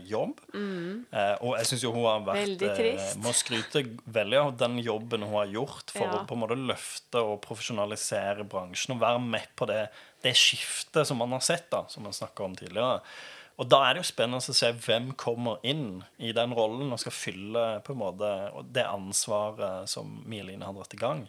jobb. 0.07 0.39
Eh, 0.53 1.35
og 1.41 1.55
jeg 1.57 1.65
syns 1.71 1.83
jo 1.83 1.91
hun 1.91 2.05
har 2.05 2.21
vært 2.27 2.59
Mm. 2.61 2.99
Eh, 3.01 3.15
må 3.25 3.33
skryte 3.33 3.81
veldig 4.07 4.37
av 4.39 4.57
den 4.57 4.77
jobben 4.85 5.23
hun 5.25 5.33
har 5.33 5.47
gjort 5.47 5.89
for 5.91 6.05
Ja. 6.05 6.11
å 6.21 6.27
på 6.27 6.33
en 6.37 6.43
måte 6.45 6.55
løfte 6.59 7.15
og 7.23 7.41
profesjonalisere 7.41 8.45
bransjen 8.47 8.95
og 8.95 9.01
være 9.01 9.19
med 9.21 9.47
på 9.57 9.65
det, 9.67 9.89
det 10.23 10.33
skiftet 10.35 11.05
som 11.07 11.17
man 11.17 11.31
har 11.31 11.41
sett, 11.41 11.69
da, 11.71 11.85
som 11.89 12.03
man 12.03 12.13
snakka 12.13 12.45
om 12.45 12.55
tidligere. 12.55 13.01
Og 13.57 13.69
da 13.71 13.77
er 13.87 13.93
det 13.95 14.01
jo 14.03 14.07
spennende 14.09 14.41
å 14.43 14.53
se 14.57 14.69
hvem 14.83 15.13
kommer 15.15 15.61
inn 15.63 16.01
i 16.19 16.33
den 16.35 16.51
rollen 16.57 16.91
og 16.91 16.99
skal 16.99 17.13
fylle 17.15 17.61
på 17.87 17.93
en 17.93 17.99
måte 18.01 18.31
det 18.75 18.83
ansvaret 18.83 19.87
som 19.87 20.09
Mieline 20.27 20.65
har 20.67 20.73
dratt 20.75 20.93
i 20.93 20.99
gang. 20.99 21.21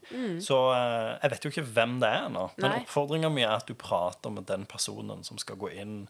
Så 0.42 0.58
eh, 0.74 1.12
jeg 1.22 1.30
vet 1.36 1.44
jo 1.46 1.52
ikke 1.54 1.66
hvem 1.76 2.00
det 2.02 2.08
er 2.10 2.24
ennå. 2.26 2.48
Men 2.58 2.72
Mm. 2.72 2.80
Oppfordringa 2.82 3.30
mi 3.30 3.42
er 3.46 3.54
at 3.54 3.66
du 3.70 3.74
prater 3.78 4.30
med 4.34 4.46
den 4.50 4.66
personen 4.66 5.22
som 5.24 5.38
skal 5.38 5.56
gå 5.56 5.70
inn 5.78 6.08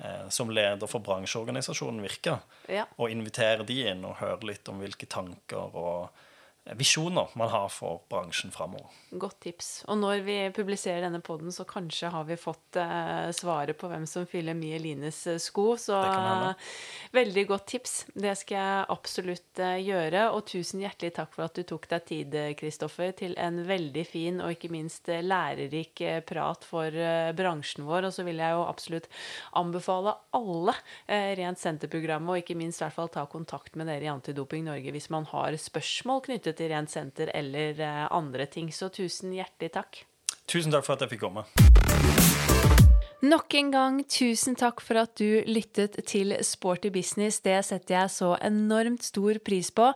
eh, 0.00 0.28
som 0.32 0.48
leder 0.48 0.86
for 0.88 1.04
bransjeorganisasjonen 1.04 2.00
Virka, 2.02 2.38
Ja. 2.68 2.86
og 2.96 3.10
invitere 3.12 3.66
de 3.66 3.76
inn 3.90 4.04
og 4.08 4.16
høre 4.22 4.40
litt 4.46 4.68
om 4.72 4.80
hvilke 4.80 5.06
tanker 5.10 5.74
og 5.76 6.08
visjoner 6.76 7.28
man 7.34 7.48
har 7.48 7.68
for 7.72 8.02
bransjen 8.10 8.50
framover. 8.52 8.90
Godt 9.10 9.38
tips. 9.40 9.68
Og 9.88 9.96
når 10.00 10.22
vi 10.26 10.36
publiserer 10.52 11.06
denne 11.06 11.20
poden, 11.24 11.52
så 11.54 11.64
kanskje 11.68 12.10
har 12.12 12.26
vi 12.28 12.36
fått 12.36 12.76
eh, 12.76 13.30
svaret 13.36 13.78
på 13.80 13.88
hvem 13.88 14.04
som 14.08 14.26
fyller 14.28 14.56
Mie 14.58 14.76
Lines 14.82 15.22
eh, 15.30 15.38
sko. 15.40 15.70
Så 15.80 15.96
veldig 17.14 17.44
godt 17.48 17.66
tips. 17.72 17.94
Det 18.12 18.34
skal 18.36 18.58
jeg 18.58 18.88
absolutt 18.92 19.62
eh, 19.64 19.78
gjøre. 19.86 20.26
Og 20.36 20.44
tusen 20.50 20.84
hjertelig 20.84 21.14
takk 21.16 21.32
for 21.36 21.46
at 21.46 21.56
du 21.56 21.64
tok 21.68 21.88
deg 21.88 22.04
tid, 22.10 22.36
Kristoffer, 22.60 23.14
til 23.16 23.36
en 23.40 23.62
veldig 23.68 24.04
fin 24.08 24.42
og 24.44 24.52
ikke 24.52 24.72
minst 24.74 25.08
lærerik 25.08 26.04
prat 26.28 26.68
for 26.68 26.92
bransjen 27.38 27.88
vår. 27.88 28.10
Og 28.10 28.16
så 28.18 28.26
vil 28.28 28.42
jeg 28.44 28.58
jo 28.58 28.66
absolutt 28.68 29.08
anbefale 29.56 30.18
alle 30.36 30.76
Rent 31.08 31.60
senter-programmet, 31.60 32.28
og 32.28 32.42
ikke 32.42 32.56
minst 32.58 32.82
i 32.82 32.84
hvert 32.84 32.96
fall 32.96 33.10
ta 33.12 33.24
kontakt 33.30 33.76
med 33.78 33.88
dere 33.88 34.04
i 34.04 34.10
Antidoping 34.12 34.66
Norge 34.66 34.92
hvis 34.92 35.08
man 35.12 35.26
har 35.30 35.56
spørsmål 35.58 36.22
knyttet 36.26 36.57
til 36.58 36.72
Rent 36.72 36.92
senter 36.92 37.32
eller 37.34 37.78
eh, 37.80 38.04
andre 38.10 38.48
ting. 38.50 38.72
Så 38.74 38.90
tusen 38.94 39.34
hjertelig 39.36 39.72
takk. 39.78 40.02
Tusen 40.48 40.74
takk 40.74 40.86
for 40.86 40.96
at 40.98 41.06
jeg 41.06 41.16
fikk 41.16 41.28
komme. 41.28 42.27
Nok 43.18 43.54
en 43.58 43.70
gang, 43.74 43.96
tusen 44.06 44.54
takk 44.54 44.78
for 44.78 45.00
at 45.00 45.16
du 45.18 45.40
lyttet 45.50 45.96
til 46.06 46.36
Sporty 46.46 46.86
business. 46.94 47.40
Det 47.42 47.56
setter 47.66 47.96
jeg 47.96 48.12
så 48.14 48.28
enormt 48.46 49.02
stor 49.02 49.40
pris 49.42 49.72
på. 49.74 49.88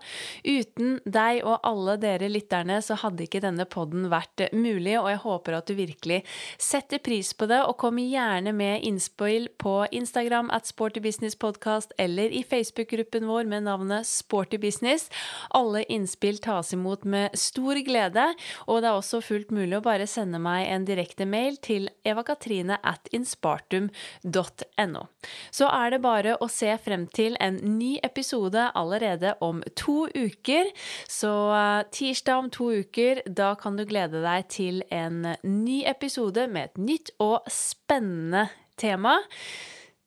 Uten 0.43 0.97
deg 1.07 1.45
og 1.47 1.61
alle 1.63 1.95
dere 2.03 2.27
lytterne 2.27 2.81
så 2.83 2.97
hadde 2.99 3.23
ikke 3.23 3.45
denne 3.45 3.63
podden 3.71 4.09
vært 4.11 4.43
mulig, 4.51 4.97
og 4.99 5.07
jeg 5.13 5.21
håper 5.23 5.55
at 5.55 5.71
du 5.71 5.79
virkelig 5.79 6.17
setter 6.59 6.99
pris 6.99 7.31
på 7.31 7.47
det, 7.47 7.61
og 7.63 7.77
kom 7.79 8.01
gjerne 8.03 8.51
med 8.59 8.83
innspill 8.91 9.47
på 9.55 9.77
Instagram 9.95 10.51
at 10.51 10.67
Sporty 10.67 10.99
Business 11.07 11.39
Podcast 11.39 11.95
eller 12.03 12.35
i 12.35 12.43
Facebook-gruppen 12.43 13.31
vår 13.31 13.47
med 13.47 13.69
navnet 13.69 14.11
Sporty 14.11 14.59
Business. 14.59 15.07
Alle 15.55 15.85
innspill 15.87 16.43
tas 16.43 16.75
imot 16.75 17.07
med 17.07 17.39
stor 17.39 17.79
glede, 17.87 18.27
og 18.67 18.83
det 18.83 18.91
er 18.91 18.99
også 18.99 19.23
fullt 19.23 19.55
mulig 19.55 19.79
å 19.79 19.87
bare 19.87 20.11
sende 20.11 20.43
meg 20.43 20.67
en 20.75 20.91
direkte 20.91 21.23
mail 21.23 21.63
til 21.63 21.87
eva-katrine 22.03 22.83
at 22.83 23.12
inspartum.no. 23.17 25.03
Så 25.51 25.69
er 25.69 25.95
det 25.95 26.01
bare 26.05 26.37
å 26.41 26.49
se 26.53 26.73
frem 26.83 27.07
til 27.15 27.37
en 27.41 27.61
ny 27.79 27.97
episode 28.05 28.71
allerede 28.79 29.35
om 29.45 29.63
to 29.79 30.07
uker. 30.15 30.73
Så 31.11 31.33
eh, 31.57 31.83
tirsdag 31.93 32.45
om 32.45 32.51
to 32.53 32.71
uker, 32.83 33.23
da 33.27 33.53
kan 33.61 33.77
du 33.79 33.85
glede 33.89 34.25
deg 34.25 34.49
til 34.53 34.83
en 34.91 35.35
ny 35.43 35.83
episode 35.89 36.49
med 36.49 36.73
et 36.73 36.83
nytt 36.91 37.15
og 37.23 37.47
spennende 37.53 38.49
tema. 38.81 39.21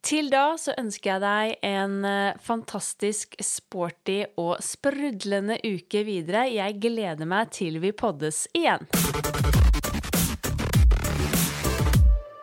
Til 0.05 0.27
da 0.29 0.51
så 0.61 0.75
ønsker 0.77 1.15
jeg 1.15 1.21
deg 1.23 1.63
en 1.65 1.95
eh, 2.05 2.37
fantastisk 2.45 3.33
sporty 3.41 4.19
og 4.37 4.59
sprudlende 4.61 5.57
uke 5.65 6.05
videre. 6.05 6.45
Jeg 6.53 6.77
gleder 6.83 7.25
meg 7.29 7.49
til 7.57 7.81
vi 7.81 7.95
poddes 7.95 8.45
igjen. 8.53 8.85